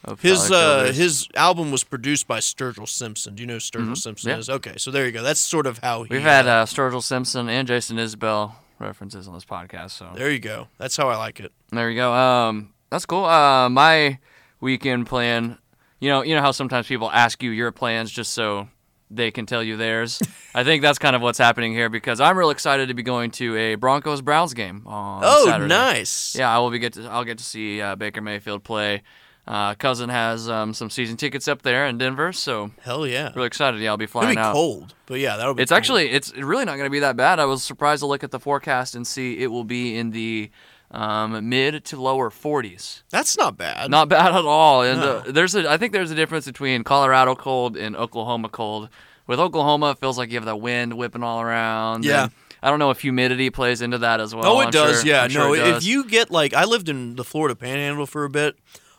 Of 0.06 0.22
His 0.22 0.52
uh, 0.52 0.92
his 0.94 1.28
album 1.36 1.72
was 1.72 1.84
produced 1.84 2.28
by 2.28 2.40
Sturgill 2.40 2.88
Simpson. 2.88 3.36
Do 3.36 3.42
you 3.44 3.48
know 3.48 3.54
who 3.56 3.60
Sturgill 3.60 3.98
Simpson 3.98 4.30
Mm-hmm. 4.30 4.36
Yeah. 4.36 4.38
is? 4.40 4.50
Okay, 4.50 4.74
so 4.78 4.92
there 4.92 5.06
you 5.06 5.12
go. 5.12 5.24
That's 5.24 5.40
sort 5.40 5.66
of 5.68 5.78
how 5.80 6.04
he. 6.04 6.10
We've 6.12 6.22
had 6.22 6.48
uh, 6.48 6.66
Sturgill 6.66 7.02
Simpson 7.04 7.48
and 7.50 7.68
Jason 7.68 7.98
Isbell 7.98 8.54
references 8.80 9.28
on 9.28 9.34
this 9.34 9.46
podcast, 9.46 9.92
so 9.92 10.10
there 10.16 10.30
you 10.32 10.40
go. 10.40 10.68
That's 10.78 10.98
how 10.98 11.10
I 11.10 11.16
like 11.18 11.40
it. 11.40 11.52
there 11.72 11.90
you 11.90 11.96
go. 11.96 12.12
Um, 12.14 12.74
that's 12.90 13.06
cool. 13.06 13.26
Uh, 13.26 13.70
my 13.70 14.20
weekend 14.60 15.08
plan. 15.08 15.58
You 16.00 16.10
know, 16.10 16.22
you 16.22 16.36
know 16.36 16.42
how 16.42 16.52
sometimes 16.52 16.86
people 16.88 17.10
ask 17.10 17.42
you 17.42 17.52
your 17.52 17.72
plans 17.72 18.12
just 18.12 18.34
so 18.34 18.68
they 19.10 19.32
can 19.32 19.46
tell 19.46 19.64
you 19.64 19.78
theirs. 19.78 20.22
I 20.56 20.66
think 20.66 20.82
that's 20.82 21.00
kind 21.00 21.16
of 21.16 21.22
what's 21.22 21.38
happening 21.38 21.72
here 21.72 21.88
because 21.88 22.20
I'm 22.20 22.38
real 22.38 22.50
excited 22.50 22.90
to 22.90 22.94
be 22.94 23.04
going 23.04 23.32
to 23.32 23.56
a 23.56 23.76
Broncos 23.76 24.22
Browns 24.22 24.54
game 24.54 24.84
on 24.86 25.22
Oh, 25.24 25.46
Saturday. 25.46 25.70
nice. 25.70 26.36
Yeah, 26.36 26.54
I 26.54 26.60
will 26.60 26.72
be 26.72 26.80
get 26.80 26.92
to 26.94 27.06
I'll 27.06 27.24
get 27.24 27.38
to 27.38 27.44
see 27.44 27.80
uh, 27.82 27.96
Baker 27.96 28.20
Mayfield 28.22 28.66
play. 28.66 29.04
Uh, 29.46 29.76
cousin 29.76 30.08
has 30.10 30.48
um, 30.50 30.74
some 30.74 30.90
season 30.90 31.18
tickets 31.18 31.50
up 31.50 31.64
there 31.64 31.86
in 31.86 31.98
Denver, 31.98 32.32
so 32.32 32.72
Hell 32.82 33.06
yeah. 33.06 33.32
really 33.36 33.48
excited. 33.48 33.82
Yeah, 33.82 33.90
I'll 33.90 33.98
be 33.98 34.06
It'll 34.06 34.22
flying 34.22 34.36
be 34.36 34.40
out. 34.40 34.54
cold, 34.54 34.94
but 35.06 35.20
yeah, 35.20 35.36
that'll 35.36 35.54
be. 35.54 35.64
It's 35.64 35.70
cool. 35.72 35.78
actually 35.78 36.12
it's 36.12 36.34
really 36.38 36.64
not 36.64 36.78
going 36.78 36.86
to 36.86 36.90
be 36.92 37.00
that 37.00 37.18
bad. 37.18 37.40
I 37.40 37.46
was 37.46 37.62
surprised 37.62 38.00
to 38.02 38.06
look 38.06 38.24
at 38.24 38.32
the 38.32 38.40
forecast 38.40 38.96
and 38.96 39.06
see 39.06 39.40
it 39.44 39.48
will 39.48 39.66
be 39.66 39.98
in 39.98 40.12
the 40.12 40.50
um, 40.92 41.50
mid 41.50 41.84
to 41.86 42.00
lower 42.02 42.30
40s. 42.30 43.04
that's 43.10 43.38
not 43.38 43.58
bad. 43.58 43.92
Not 43.92 44.08
bad 44.10 44.34
at 44.34 44.46
all. 44.46 44.84
And 44.84 45.02
No. 45.02 45.18
uh, 45.18 45.24
there's 45.32 45.56
a 45.56 45.70
I 45.70 45.76
think 45.78 45.92
there's 45.92 46.12
a 46.12 46.16
difference 46.16 46.46
between 46.46 46.84
Colorado 46.86 47.36
cold 47.36 47.76
and 47.76 47.96
Oklahoma 47.98 48.48
cold. 48.48 48.88
With 49.28 49.40
Oklahoma, 49.40 49.92
it 49.92 50.00
feels 50.00 50.18
like 50.18 50.30
you 50.32 50.36
have 50.36 50.46
that 50.46 50.58
wind 50.62 50.94
whipping 50.94 51.24
all 51.24 51.42
around. 51.42 52.06
Yeah. 52.06 52.24
and 52.24 52.32
I 52.62 52.70
don't 52.70 52.80
know 52.80 52.92
if 52.92 53.02
humidity 53.02 53.50
plays 53.50 53.82
into 53.82 53.98
that 54.00 54.22
as 54.22 54.34
well. 54.34 54.46
Oh, 54.46 54.62
it 54.62 54.66
I'm 54.66 54.72
does. 54.72 55.02
sure- 55.02 55.10
yeah. 55.10 55.24
I'm 55.24 55.30
sure 55.30 55.48
no, 55.48 55.54
it 55.54 55.76
if 55.78 55.84
you 55.84 56.06
get 56.06 56.32
like 56.32 56.54
I 56.54 56.64
lived 56.64 56.88
in 56.88 57.16
the 57.16 57.24
Florida 57.26 57.56
Panhandle 57.56 58.06
for 58.06 58.24
a 58.24 58.30
bit. 58.30 58.56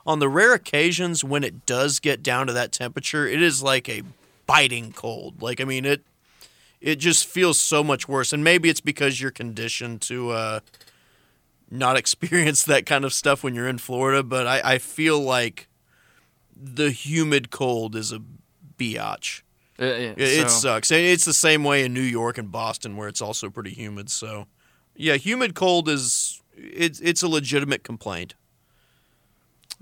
On 0.06 0.18
the 0.18 0.28
rare 0.28 0.52
occasions 0.52 1.24
when 1.24 1.42
it 1.44 1.64
does 1.66 1.98
get 1.98 2.22
down 2.22 2.46
to 2.46 2.52
that 2.52 2.72
temperature, 2.72 3.26
it 3.26 3.40
is 3.42 3.62
like 3.62 3.88
a 3.88 4.02
biting 4.46 4.92
cold. 4.92 5.40
Like 5.42 5.60
I 5.60 5.64
mean 5.64 5.84
it 5.84 6.02
it 6.80 6.96
just 6.96 7.26
feels 7.26 7.58
so 7.58 7.82
much 7.82 8.06
worse. 8.08 8.32
And 8.32 8.44
maybe 8.44 8.68
it's 8.68 8.82
because 8.82 9.20
you're 9.20 9.30
conditioned 9.30 10.02
to 10.02 10.30
uh 10.30 10.60
not 11.70 11.96
experience 12.02 12.62
that 12.64 12.84
kind 12.86 13.04
of 13.04 13.12
stuff 13.12 13.42
when 13.42 13.54
you're 13.54 13.68
in 13.68 13.78
Florida, 13.78 14.22
but 14.22 14.46
I, 14.46 14.74
I 14.74 14.78
feel 14.78 15.18
like 15.20 15.68
the 16.56 16.90
humid 16.90 17.50
cold 17.50 17.96
is 17.96 18.12
a 18.12 18.20
biatch. 18.78 19.40
Uh, 19.80 19.84
yeah, 19.86 19.90
It, 19.90 20.20
it 20.20 20.50
so- 20.50 20.58
sucks. 20.60 20.90
It's 20.92 21.24
the 21.24 21.32
same 21.34 21.64
way 21.64 21.84
in 21.84 21.92
New 21.94 22.00
York 22.00 22.38
and 22.38 22.52
Boston, 22.52 22.96
where 22.96 23.08
it's 23.08 23.20
also 23.20 23.50
pretty 23.50 23.70
humid. 23.72 24.08
So, 24.10 24.46
yeah, 24.94 25.14
humid 25.14 25.54
cold 25.56 25.88
is 25.88 26.40
it's 26.56 27.00
it's 27.00 27.22
a 27.24 27.28
legitimate 27.28 27.82
complaint. 27.82 28.34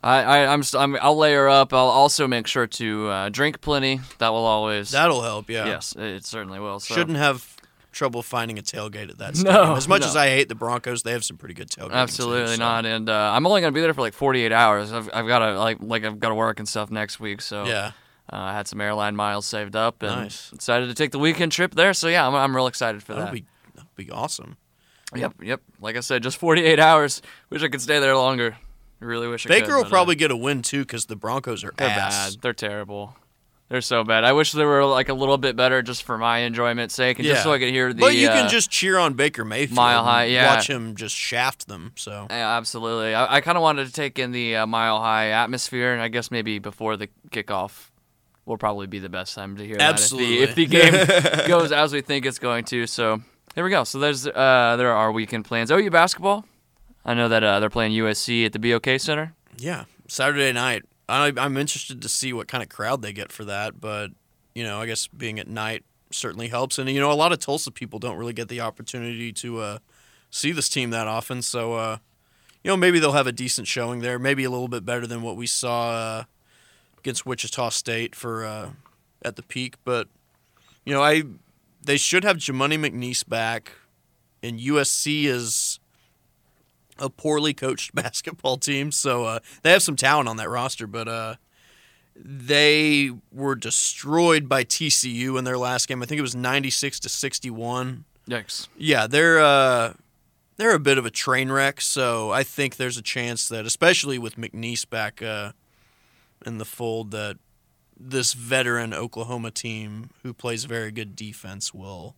I, 0.03 0.23
I 0.23 0.47
I'm, 0.53 0.63
st- 0.63 0.83
I'm 0.83 0.97
I'll 1.01 1.17
layer 1.17 1.49
up. 1.49 1.73
I'll 1.73 1.87
also 1.87 2.27
make 2.27 2.47
sure 2.47 2.67
to 2.67 3.09
uh, 3.09 3.29
drink 3.29 3.61
plenty. 3.61 4.01
That 4.19 4.31
will 4.31 4.45
always. 4.45 4.91
That'll 4.91 5.23
help. 5.23 5.49
Yeah. 5.49 5.67
Yes, 5.67 5.95
it 5.97 6.25
certainly 6.25 6.59
will. 6.59 6.81
So. 6.81 6.95
Shouldn't 6.95 7.19
have 7.19 7.57
trouble 7.93 8.23
finding 8.23 8.59
a 8.59 8.63
tailgate 8.63 9.11
at 9.11 9.19
that. 9.19 9.37
No, 9.45 9.75
As 9.77 9.87
much 9.87 10.01
no. 10.01 10.07
as 10.09 10.17
I 10.17 10.29
hate 10.29 10.49
the 10.49 10.55
Broncos, 10.55 11.03
they 11.03 11.13
have 11.13 11.23
some 11.25 11.37
pretty 11.37 11.55
good 11.55 11.69
tailgates. 11.71 11.93
Absolutely 11.93 12.57
not. 12.57 12.85
And 12.87 13.09
uh, 13.09 13.33
I'm 13.35 13.47
only 13.47 13.61
gonna 13.61 13.73
be 13.73 13.81
there 13.81 13.95
for 13.95 14.01
like 14.01 14.15
48 14.15 14.51
hours. 14.51 14.93
I've, 14.93 15.09
I've 15.13 15.27
got 15.29 15.41
to 15.41 15.59
like 15.59 15.79
like 15.81 16.05
I've 16.05 16.19
got 16.19 16.31
to 16.31 16.35
work 16.35 16.59
and 16.59 16.69
stuff 16.69 16.91
next 16.91 17.21
week. 17.21 17.41
So 17.43 17.65
Yeah. 17.67 17.93
uh, 18.33 18.37
I 18.37 18.53
had 18.55 18.67
some 18.67 18.81
airline 18.81 19.15
miles 19.15 19.47
saved 19.47 19.77
up 19.77 20.03
and 20.03 20.11
Nice. 20.23 20.51
decided 20.51 20.89
to 20.89 20.95
take 20.95 21.11
the 21.13 21.19
weekend 21.21 21.53
trip 21.53 21.75
there. 21.75 21.93
So 21.95 22.09
yeah, 22.09 22.27
I'm 22.27 22.35
I'm 22.35 22.57
real 22.57 22.67
excited 22.67 23.03
for 23.03 23.13
That'll 23.13 23.27
that. 23.27 23.35
be 23.35 23.45
that'll 23.75 23.91
be 23.95 24.11
awesome. 24.11 24.57
Yep, 25.15 25.35
yep. 25.43 25.61
Like 25.81 25.97
I 25.97 26.01
said, 26.01 26.23
just 26.23 26.39
48 26.39 26.81
hours. 26.81 27.21
Wish 27.51 27.63
I 27.63 27.69
could 27.69 27.83
stay 27.83 28.01
there 28.01 28.17
longer. 28.17 28.57
I 29.03 29.05
really 29.05 29.27
wish 29.27 29.45
I 29.45 29.49
could. 29.49 29.63
Baker 29.63 29.77
will 29.77 29.85
uh, 29.85 29.89
probably 29.89 30.15
get 30.15 30.31
a 30.31 30.37
win 30.37 30.63
too 30.63 30.83
because 30.83 31.07
the 31.07 31.17
Broncos 31.17 31.65
are 31.65 31.73
They're 31.77 31.89
ass. 31.89 32.35
bad. 32.35 32.43
They're 32.43 32.53
terrible. 32.53 33.17
They're 33.69 33.81
so 33.81 34.05
bad. 34.05 34.23
I 34.23 34.33
wish 34.33 34.53
they 34.53 34.65
were 34.65 34.85
like 34.85 35.09
a 35.09 35.15
little 35.15 35.39
bit 35.39 35.57
better, 35.57 35.83
just 35.83 36.03
for 36.05 36.19
my 36.19 36.41
enjoyment's 36.41 36.95
sake, 36.95 37.19
and 37.19 37.27
just 37.27 37.43
so 37.43 37.53
I 37.53 37.59
could 37.59 37.71
hear 37.71 37.93
the. 37.93 38.01
but 38.01 38.15
you 38.15 38.29
uh, 38.29 38.35
can 38.35 38.51
just 38.51 38.71
cheer 38.71 38.99
on 38.99 39.15
Baker 39.15 39.45
Mayfield. 39.45 39.75
Mile 39.75 40.05
High, 40.05 40.27
yeah. 40.27 40.55
Watch 40.55 40.69
him 40.69 40.95
just 40.95 41.17
shaft 41.17 41.69
them. 41.69 41.93
So 41.97 42.27
Yeah, 42.31 42.57
absolutely. 42.57 43.15
I, 43.15 43.37
I 43.37 43.41
kind 43.41 43.57
of 43.57 43.63
wanted 43.63 43.87
to 43.87 43.93
take 43.93 44.19
in 44.19 44.31
the 44.31 44.57
uh, 44.57 44.67
mile 44.67 45.01
high 45.01 45.29
atmosphere, 45.29 45.93
and 45.95 46.03
I 46.03 46.09
guess 46.09 46.31
maybe 46.31 46.59
before 46.59 46.97
the 46.97 47.09
kickoff 47.31 47.91
will 48.45 48.59
probably 48.59 48.87
be 48.87 48.99
the 48.99 49.09
best 49.09 49.35
time 49.35 49.57
to 49.57 49.65
hear 49.67 49.79
Absolutely. 49.81 50.41
if 50.41 50.55
the, 50.55 50.63
if 50.65 50.71
the 50.71 51.39
game 51.39 51.47
goes 51.49 51.73
as 51.73 51.93
we 51.93 52.03
think 52.03 52.27
it's 52.27 52.39
going 52.39 52.65
to. 52.67 52.87
So 52.87 53.23
there 53.55 53.65
we 53.65 53.71
go. 53.71 53.85
So 53.85 53.99
there's 53.99 54.27
uh, 54.27 54.75
there 54.77 54.91
are 54.91 54.97
our 54.97 55.13
weekend 55.13 55.45
plans. 55.45 55.71
OU 55.71 55.91
basketball. 55.91 56.45
I 57.05 57.15
know 57.15 57.29
that 57.29 57.43
uh, 57.43 57.61
they're 57.61 57.71
playing 57.71 57.93
USC 57.93 58.47
at 58.47 58.53
the 58.53 58.59
BOK 58.59 59.01
Center. 59.01 59.35
Yeah, 59.57 59.85
Saturday 60.09 60.53
night. 60.53 60.85
I, 61.09 61.33
I'm 61.37 61.57
interested 61.57 62.01
to 62.03 62.09
see 62.09 62.33
what 62.33 62.49
kind 62.49 62.63
of 62.63 62.69
crowd 62.69 63.03
they 63.03 63.13
get 63.13 63.33
for 63.33 63.45
that, 63.45 63.81
but 63.81 64.11
you 64.55 64.65
know, 64.65 64.81
I 64.81 64.87
guess 64.87 65.09
being 65.09 65.39
at 65.39 65.49
night 65.49 65.85
certainly 66.11 66.49
helps. 66.49 66.79
And 66.79 66.89
you 66.89 67.01
know, 67.01 67.11
a 67.11 67.15
lot 67.15 67.33
of 67.33 67.39
Tulsa 67.39 67.71
people 67.71 67.99
don't 67.99 68.17
really 68.17 68.33
get 68.33 68.49
the 68.49 68.61
opportunity 68.61 69.33
to 69.33 69.61
uh, 69.61 69.79
see 70.31 70.53
this 70.53 70.69
team 70.69 70.91
that 70.91 71.09
often, 71.09 71.43
so 71.43 71.75
uh, 71.75 71.97
you 72.63 72.71
know, 72.71 72.77
maybe 72.77 72.99
they'll 72.99 73.13
have 73.13 73.27
a 73.27 73.33
decent 73.33 73.67
showing 73.67 74.01
there. 74.01 74.19
Maybe 74.19 74.45
a 74.45 74.51
little 74.51 74.69
bit 74.69 74.85
better 74.85 75.07
than 75.07 75.23
what 75.23 75.37
we 75.37 75.47
saw 75.47 75.91
uh, 75.91 76.25
against 76.99 77.27
Wichita 77.27 77.71
State 77.71 78.15
for 78.15 78.45
uh, 78.45 78.71
at 79.25 79.37
the 79.37 79.43
peak. 79.43 79.77
But 79.85 80.09
you 80.85 80.95
know, 80.95 81.03
I 81.03 81.25
they 81.83 81.97
should 81.97 82.25
have 82.25 82.37
Jamuni 82.37 82.79
McNeace 82.79 83.29
back, 83.29 83.73
and 84.43 84.61
USC 84.61 85.25
is 85.25 85.81
a 87.03 87.11
poorly 87.11 87.53
coached 87.53 87.95
basketball 87.95 88.57
team, 88.57 88.91
so 88.93 89.25
uh, 89.25 89.39
they 89.63 89.73
have 89.73 89.83
some 89.83 89.97
talent 89.97 90.29
on 90.29 90.37
that 90.39 90.49
roster, 90.49 90.87
but 90.87 91.09
uh, 91.09 91.35
they 92.17 93.11
were 93.31 93.55
destroyed 93.55 94.49
by 94.49 94.65
TCU 94.65 95.39
in 95.39 95.45
their 95.45 95.59
last 95.59 95.89
game. 95.89 96.03
I 96.03 96.07
think 96.07 96.19
it 96.19 96.23
was 96.23 96.35
ninety 96.35 96.71
six 96.71 96.99
to 97.01 97.09
sixty 97.09 97.51
one. 97.51 98.05
Yikes. 98.29 98.69
Yeah, 98.79 99.07
they're 99.07 99.41
uh, 99.41 99.95
they're 100.57 100.75
a 100.75 100.81
bit 100.81 100.99
of 100.99 101.05
a 101.05 101.11
train 101.11 101.51
wreck. 101.51 101.81
So 101.81 102.31
I 102.31 102.45
think 102.45 102.77
there's 102.77 102.97
a 102.97 103.03
chance 103.03 103.49
that, 103.49 103.67
especially 103.67 104.19
with 104.19 104.37
McNeace 104.37 104.89
back 104.89 105.21
uh, 105.23 105.53
in 106.47 106.59
the 106.59 106.65
fold, 106.65 107.11
that 107.11 107.39
this 107.99 108.33
veteran 108.33 108.93
Oklahoma 108.95 109.51
team 109.51 110.11
who 110.23 110.33
plays 110.33 110.65
very 110.65 110.91
good 110.91 111.15
defense 111.17 111.73
will 111.73 112.17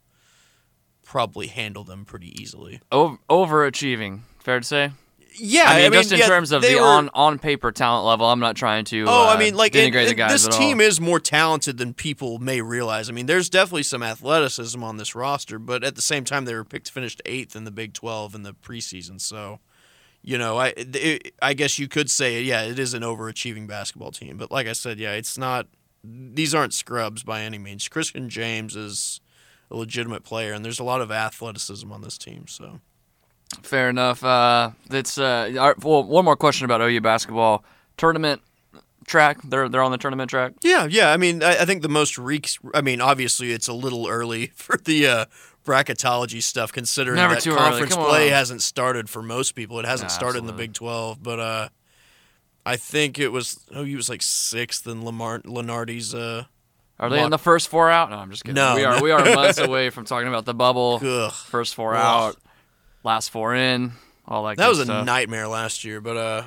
probably 1.04 1.48
handle 1.48 1.84
them 1.84 2.04
pretty 2.04 2.34
easily. 2.40 2.80
O- 2.90 3.18
overachieving, 3.28 4.20
fair 4.44 4.60
to 4.60 4.66
say. 4.66 4.92
Yeah, 5.36 5.64
I 5.66 5.82
mean, 5.88 5.94
just 5.94 6.12
in 6.12 6.20
yeah, 6.20 6.26
terms 6.28 6.52
of 6.52 6.62
the 6.62 6.76
were- 6.76 6.82
on 6.82 7.10
on 7.12 7.40
paper 7.40 7.72
talent 7.72 8.06
level, 8.06 8.26
I'm 8.26 8.38
not 8.38 8.54
trying 8.54 8.84
to. 8.86 9.04
Oh, 9.08 9.24
uh, 9.24 9.34
I 9.34 9.38
mean, 9.38 9.56
like 9.56 9.72
denigrate 9.72 10.02
and- 10.02 10.10
the 10.10 10.14
guys 10.14 10.44
this 10.44 10.56
team 10.56 10.78
all. 10.78 10.86
is 10.86 11.00
more 11.00 11.18
talented 11.18 11.76
than 11.76 11.92
people 11.92 12.38
may 12.38 12.60
realize. 12.60 13.08
I 13.08 13.12
mean, 13.12 13.26
there's 13.26 13.50
definitely 13.50 13.82
some 13.82 14.02
athleticism 14.02 14.80
on 14.84 14.96
this 14.96 15.16
roster, 15.16 15.58
but 15.58 15.82
at 15.82 15.96
the 15.96 16.02
same 16.02 16.24
time, 16.24 16.44
they 16.44 16.54
were 16.54 16.64
picked 16.64 16.88
finished 16.90 17.20
eighth 17.26 17.56
in 17.56 17.64
the 17.64 17.72
Big 17.72 17.94
12 17.94 18.36
in 18.36 18.44
the 18.44 18.54
preseason. 18.54 19.20
So, 19.20 19.58
you 20.22 20.38
know, 20.38 20.56
I 20.56 20.72
it, 20.76 21.34
I 21.42 21.54
guess 21.54 21.80
you 21.80 21.88
could 21.88 22.10
say, 22.10 22.40
yeah, 22.42 22.62
it 22.62 22.78
is 22.78 22.94
an 22.94 23.02
overachieving 23.02 23.66
basketball 23.66 24.12
team. 24.12 24.36
But 24.36 24.52
like 24.52 24.68
I 24.68 24.72
said, 24.72 25.00
yeah, 25.00 25.14
it's 25.14 25.36
not. 25.36 25.66
These 26.04 26.54
aren't 26.54 26.74
scrubs 26.74 27.24
by 27.24 27.40
any 27.40 27.58
means. 27.58 27.88
Christian 27.88 28.28
James 28.28 28.76
is 28.76 29.20
a 29.68 29.74
legitimate 29.76 30.22
player, 30.22 30.52
and 30.52 30.64
there's 30.64 30.78
a 30.78 30.84
lot 30.84 31.00
of 31.00 31.10
athleticism 31.10 31.90
on 31.90 32.02
this 32.02 32.18
team. 32.18 32.46
So. 32.46 32.80
Fair 33.62 33.88
enough. 33.88 34.22
Uh, 34.24 34.70
that's 34.88 35.18
uh, 35.18 35.54
our- 35.58 35.76
well, 35.80 36.02
one 36.04 36.24
more 36.24 36.36
question 36.36 36.64
about 36.64 36.80
OU 36.80 37.00
basketball 37.00 37.64
tournament 37.96 38.42
track. 39.06 39.38
They're 39.44 39.68
they're 39.68 39.82
on 39.82 39.92
the 39.92 39.98
tournament 39.98 40.30
track. 40.30 40.52
Yeah, 40.62 40.86
yeah. 40.90 41.12
I 41.12 41.16
mean, 41.16 41.42
I, 41.42 41.58
I 41.62 41.64
think 41.64 41.82
the 41.82 41.88
most 41.88 42.18
reeks. 42.18 42.58
I 42.74 42.80
mean, 42.80 43.00
obviously, 43.00 43.52
it's 43.52 43.68
a 43.68 43.72
little 43.72 44.08
early 44.08 44.46
for 44.54 44.76
the 44.76 45.06
uh, 45.06 45.24
bracketology 45.64 46.42
stuff, 46.42 46.72
considering 46.72 47.16
Never 47.16 47.34
that 47.36 47.44
conference 47.44 47.94
play 47.94 48.28
hasn't 48.28 48.62
started 48.62 49.08
for 49.08 49.22
most 49.22 49.52
people. 49.54 49.78
It 49.78 49.86
hasn't 49.86 50.10
Yeah, 50.10 50.16
started 50.16 50.38
in 50.38 50.46
the. 50.46 50.52
Big 50.52 50.72
Twelve, 50.72 51.22
but 51.22 51.38
uh, 51.38 51.68
I 52.66 52.76
think 52.76 53.18
it 53.18 53.28
was. 53.28 53.60
Oh, 53.74 53.84
he 53.84 53.96
was 53.96 54.08
like 54.08 54.22
sixth 54.22 54.86
in 54.86 55.04
Lamar 55.04 55.40
Lunardi's. 55.40 56.14
Uh, 56.14 56.44
Are 56.98 57.08
they 57.10 57.22
in 57.22 57.30
the 57.30 57.38
first 57.38 57.68
four 57.68 57.90
out? 57.90 58.10
No, 58.10 58.16
I'm 58.16 58.30
just 58.30 58.42
kidding. 58.44 58.54
No, 58.56 58.74
we 58.74 58.84
are 58.84 58.96
no. 58.96 59.02
we 59.02 59.10
are 59.10 59.24
months 59.34 59.58
away 59.58 59.90
from 59.90 60.04
talking 60.06 60.28
about 60.28 60.44
the 60.44 60.54
bubble. 60.54 61.00
ugh. 61.04 61.32
First 61.32 61.74
four 61.74 61.94
Ugh. 61.94 62.00
out, 62.02 62.36
last 63.04 63.30
four 63.30 63.54
in, 63.54 63.92
all 64.26 64.44
that. 64.44 64.56
That 64.56 64.68
was 64.68 64.80
a 64.80 65.04
nightmare 65.04 65.46
last 65.46 65.84
year, 65.84 66.00
but 66.00 66.16
uh, 66.16 66.42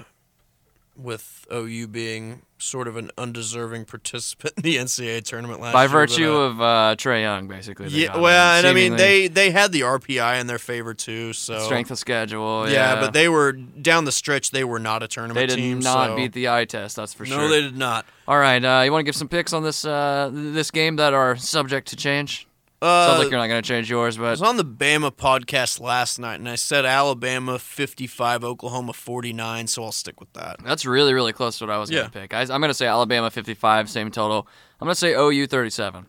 with 0.98 1.46
OU 1.54 1.88
being 1.88 2.42
sort 2.60 2.88
of 2.88 2.98
an 2.98 3.12
undeserving 3.18 3.86
participant 3.86 4.54
in 4.58 4.64
the 4.64 4.78
NCAA 4.78 5.24
tournament 5.24 5.62
last 5.62 5.74
by 5.74 5.84
year. 5.84 5.90
but, 5.90 5.94
virtue 5.94 6.34
uh, 6.34 6.40
of 6.40 6.62
uh, 6.62 6.96
Trae 6.98 7.22
Young, 7.22 7.48
basically. 7.48 7.90
yeah, 7.90 8.18
well, 8.18 8.58
and 8.58 8.66
I 8.66 8.74
mean 8.74 8.96
they 8.96 9.28
they 9.28 9.52
had 9.52 9.72
the 9.72 9.82
RPI 9.82 10.42
in 10.42 10.48
their 10.48 10.58
favor 10.58 10.94
too, 10.94 11.34
so 11.34 11.60
strength 11.60 11.92
of 11.92 12.00
schedule. 12.00 12.68
Yeah, 12.68 12.96
Yeah, 12.96 13.02
but 13.02 13.14
they 13.14 13.30
were 13.30 13.52
down 13.52 14.06
the 14.06 14.12
stretch. 14.12 14.52
They 14.52 14.64
were 14.64 14.80
not 14.80 15.04
a 15.04 15.08
tournament 15.08 15.50
they 15.50 15.56
did 15.56 15.62
team. 15.62 15.80
not 15.80 16.10
so- 16.10 16.16
beat 16.16 16.34
the 16.34 16.50
eye 16.50 16.66
test. 16.66 16.96
That's 16.96 17.14
for 17.14 17.24
no, 17.24 17.30
sure. 17.30 17.42
No, 17.42 17.50
they 17.50 17.62
did 17.62 17.78
not. 17.78 18.06
All 18.28 18.40
right, 18.40 18.64
uh, 18.64 18.82
you 18.84 18.92
want 18.92 19.02
to 19.02 19.06
give 19.06 19.16
some 19.16 19.30
picks 19.30 19.54
on 19.54 19.64
this 19.64 19.86
uh, 19.86 20.30
this 20.34 20.72
game 20.72 20.96
that 20.98 21.14
are 21.14 21.38
subject 21.38 21.90
to 21.90 21.96
change? 21.96 22.47
Uh, 22.80 23.08
Sounds 23.08 23.24
like 23.24 23.32
you're 23.32 23.40
not 23.40 23.48
going 23.48 23.62
to 23.62 23.68
change 23.68 23.90
yours, 23.90 24.18
but 24.18 24.26
I 24.26 24.30
was 24.32 24.42
on 24.44 24.58
the 24.58 24.64
Bama 24.66 25.10
podcast 25.12 25.80
last 25.82 26.20
night, 26.20 26.36
and 26.36 26.48
I 26.48 26.54
said 26.56 26.86
Alabama 26.86 27.58
55, 27.58 28.44
Oklahoma 28.44 28.94
49, 28.94 29.66
so 29.66 29.84
I'll 29.84 29.92
stick 29.92 30.20
with 30.20 30.32
that. 30.34 30.58
that's 30.64 30.86
really 30.86 31.12
really 31.14 31.34
close 31.34 31.58
to 31.58 31.66
what 31.66 31.74
I 31.74 31.80
was 31.80 31.90
Yeah. 31.90 32.02
going 32.02 32.12
to 32.12 32.20
pick. 32.20 32.34
I, 32.36 32.42
I'm 32.42 32.48
going 32.48 32.64
to 32.70 32.74
say 32.76 32.86
Alabama 32.86 33.32
55, 33.32 33.90
same 33.90 34.12
total. 34.12 34.48
I'm 34.80 34.86
going 34.86 34.94
to 34.94 35.00
say 35.00 35.14
OU 35.16 35.48
37. 35.48 36.06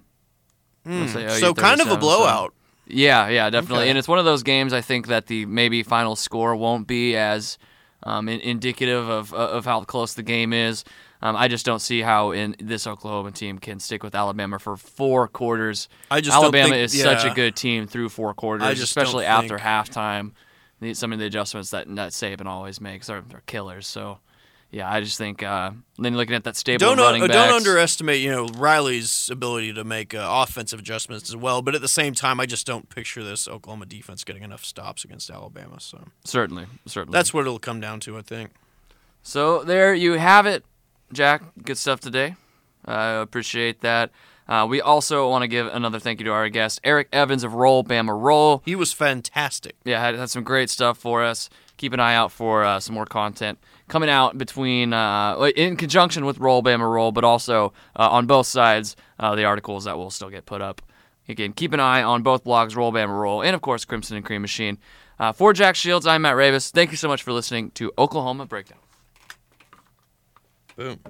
I'm 0.85 1.09
say 1.09 1.25
OU 1.25 1.29
so 1.31 1.55
kind 1.55 1.81
of 1.81 1.87
a 1.87 1.91
37, 1.91 1.95
so- 1.95 1.97
blowout. 1.97 2.55
Yeah, 2.91 3.29
yeah, 3.29 3.51
definitely. 3.51 3.85
Okay. 3.85 3.91
And 3.91 3.99
it's 3.99 4.09
one 4.09 4.19
of 4.19 4.25
those 4.25 4.43
games 4.43 4.73
I 4.73 4.81
think 4.81 5.09
that 5.09 5.27
the 5.27 5.45
maybe 5.47 5.83
final 5.83 6.17
score 6.17 6.57
won't 6.57 6.87
be 6.87 7.17
as 7.17 7.59
um, 8.03 8.29
in- 8.31 8.41
indicative 8.41 9.09
of 9.11 9.33
of 9.35 9.65
how 9.67 9.85
close 9.85 10.15
the 10.15 10.23
game 10.23 10.53
is. 10.55 10.85
Um, 11.21 11.35
I 11.35 11.49
just 11.49 11.67
don't 11.67 11.81
see 11.81 12.01
how 12.01 12.31
in 12.31 12.55
this 12.61 12.87
Oklahoma 12.87 13.33
team 13.33 13.59
can 13.59 13.81
stick 13.81 14.03
with 14.05 14.15
Alabama 14.15 14.59
for 14.59 14.77
four 14.77 15.27
quarters. 15.27 15.89
I 16.11 16.21
just 16.21 16.37
Alabama 16.37 16.71
think- 16.75 16.85
is 16.85 17.01
such 17.01 17.25
a 17.25 17.35
good 17.35 17.57
team 17.57 17.87
through 17.87 18.11
four 18.11 18.35
quarters, 18.35 18.81
especially 18.81 19.25
after 19.25 19.59
think- 19.59 19.61
halftime. 19.67 20.33
Some 20.93 21.13
of 21.13 21.19
the 21.19 21.27
adjustments 21.27 21.71
that 21.71 21.93
that 21.97 22.13
Saban 22.13 22.47
always 22.47 22.81
makes 22.81 23.11
are, 23.11 23.25
are 23.35 23.43
killers. 23.47 23.85
So, 23.89 24.21
yeah, 24.71 24.89
I 24.89 25.01
just 25.01 25.19
think 25.19 25.43
uh, 25.43 25.73
then 25.99 26.17
looking 26.17 26.37
at 26.37 26.45
that 26.45 26.55
stable 26.55 26.79
Don't 26.87 26.99
running 26.99 27.23
backs. 27.23 27.33
don't 27.35 27.53
underestimate 27.53 28.21
you 28.21 28.31
know 28.31 28.47
Riley's 28.47 29.29
ability 29.29 29.73
to 29.73 29.83
make 29.83 30.15
uh, 30.15 30.25
offensive 30.31 30.79
adjustments 30.79 31.29
as 31.31 31.35
well, 31.35 31.63
but 31.63 31.75
at 31.75 31.81
the 31.81 31.89
same 31.89 32.15
time, 32.15 32.39
I 32.39 32.47
just 32.47 32.65
don't 32.65 32.89
picture 32.91 33.25
this 33.25 33.49
Oklahoma 33.49 33.87
defense 33.87 34.23
getting 34.23 34.45
enough 34.45 34.65
stops 34.65 35.05
against 35.05 35.31
Alabama. 35.31 35.81
So 35.81 36.05
certainly, 36.25 36.67
certainly. 36.87 37.17
that's 37.17 37.35
what 37.35 37.41
it'll 37.41 37.59
come 37.59 37.81
down 37.81 37.99
to, 38.01 38.17
I 38.17 38.23
think. 38.23 38.51
So 39.25 39.65
there 39.65 39.93
you 39.95 40.13
have 40.13 40.47
it, 40.47 40.65
Jack. 41.13 41.43
Good 41.63 41.79
stuff 41.79 42.01
today. 42.01 42.37
I 42.85 43.11
appreciate 43.13 43.81
that. 43.81 44.11
Uh, 44.49 44.67
we 44.69 44.81
also 44.81 45.29
want 45.29 45.43
to 45.43 45.49
give 45.49 45.67
another 45.67 45.99
thank 45.99 46.21
you 46.21 46.25
to 46.25 46.33
our 46.33 46.49
guest, 46.49 46.81
Eric 46.83 47.09
Evans 47.13 47.45
of 47.45 47.53
Roll 47.53 47.85
Bama 47.85 48.19
Roll. 48.19 48.63
He 48.65 48.75
was 48.75 48.95
fantastic. 48.95 49.77
Yeah, 49.85 50.01
had, 50.01 50.15
had 50.15 50.31
some 50.31 50.43
great 50.43 50.71
stuff 50.71 50.97
for 50.97 51.23
us. 51.23 51.51
Keep 51.77 51.93
an 51.93 52.01
eye 52.01 52.15
out 52.15 52.33
for 52.33 52.65
uh, 52.65 52.81
some 52.81 52.95
more 52.95 53.05
content 53.05 53.59
coming 53.89 54.09
out 54.09 54.39
between, 54.39 54.95
uh, 54.95 55.51
in 55.55 55.77
conjunction 55.77 56.25
with 56.25 56.39
Roll 56.39 56.63
Bama 56.63 56.91
Roll, 56.91 57.13
but 57.13 57.25
also 57.25 57.75
uh, 57.95 58.09
on 58.09 58.27
both 58.27 58.47
sides, 58.47 58.97
uh, 59.21 59.35
the 59.35 59.45
articles 59.45 59.85
that 59.85 59.99
will 59.99 60.11
still 60.11 60.31
get 60.31 60.47
put 60.47 60.63
up. 60.63 60.81
Again, 61.29 61.53
keep 61.53 61.75
an 61.75 61.81
eye 61.81 62.03
on 62.03 62.23
both 62.23 62.45
blogs, 62.45 62.75
Roll 62.75 62.91
Bama 62.91 63.19
Roll, 63.19 63.43
and 63.43 63.55
of 63.55 63.61
course, 63.61 63.85
Crimson 63.85 64.17
and 64.17 64.25
Cream 64.25 64.41
Machine. 64.41 64.79
Uh, 65.19 65.33
for 65.33 65.53
Jack 65.53 65.77
Shields, 65.77 66.07
I'm 66.07 66.23
Matt 66.23 66.37
Ravis. 66.37 66.71
Thank 66.71 66.91
you 66.91 66.97
so 66.97 67.09
much 67.09 67.23
for 67.23 67.33
listening 67.33 67.71
to 67.73 67.93
Oklahoma 67.99 68.47
Breakdown. 68.47 68.79
Boom. 70.79 71.01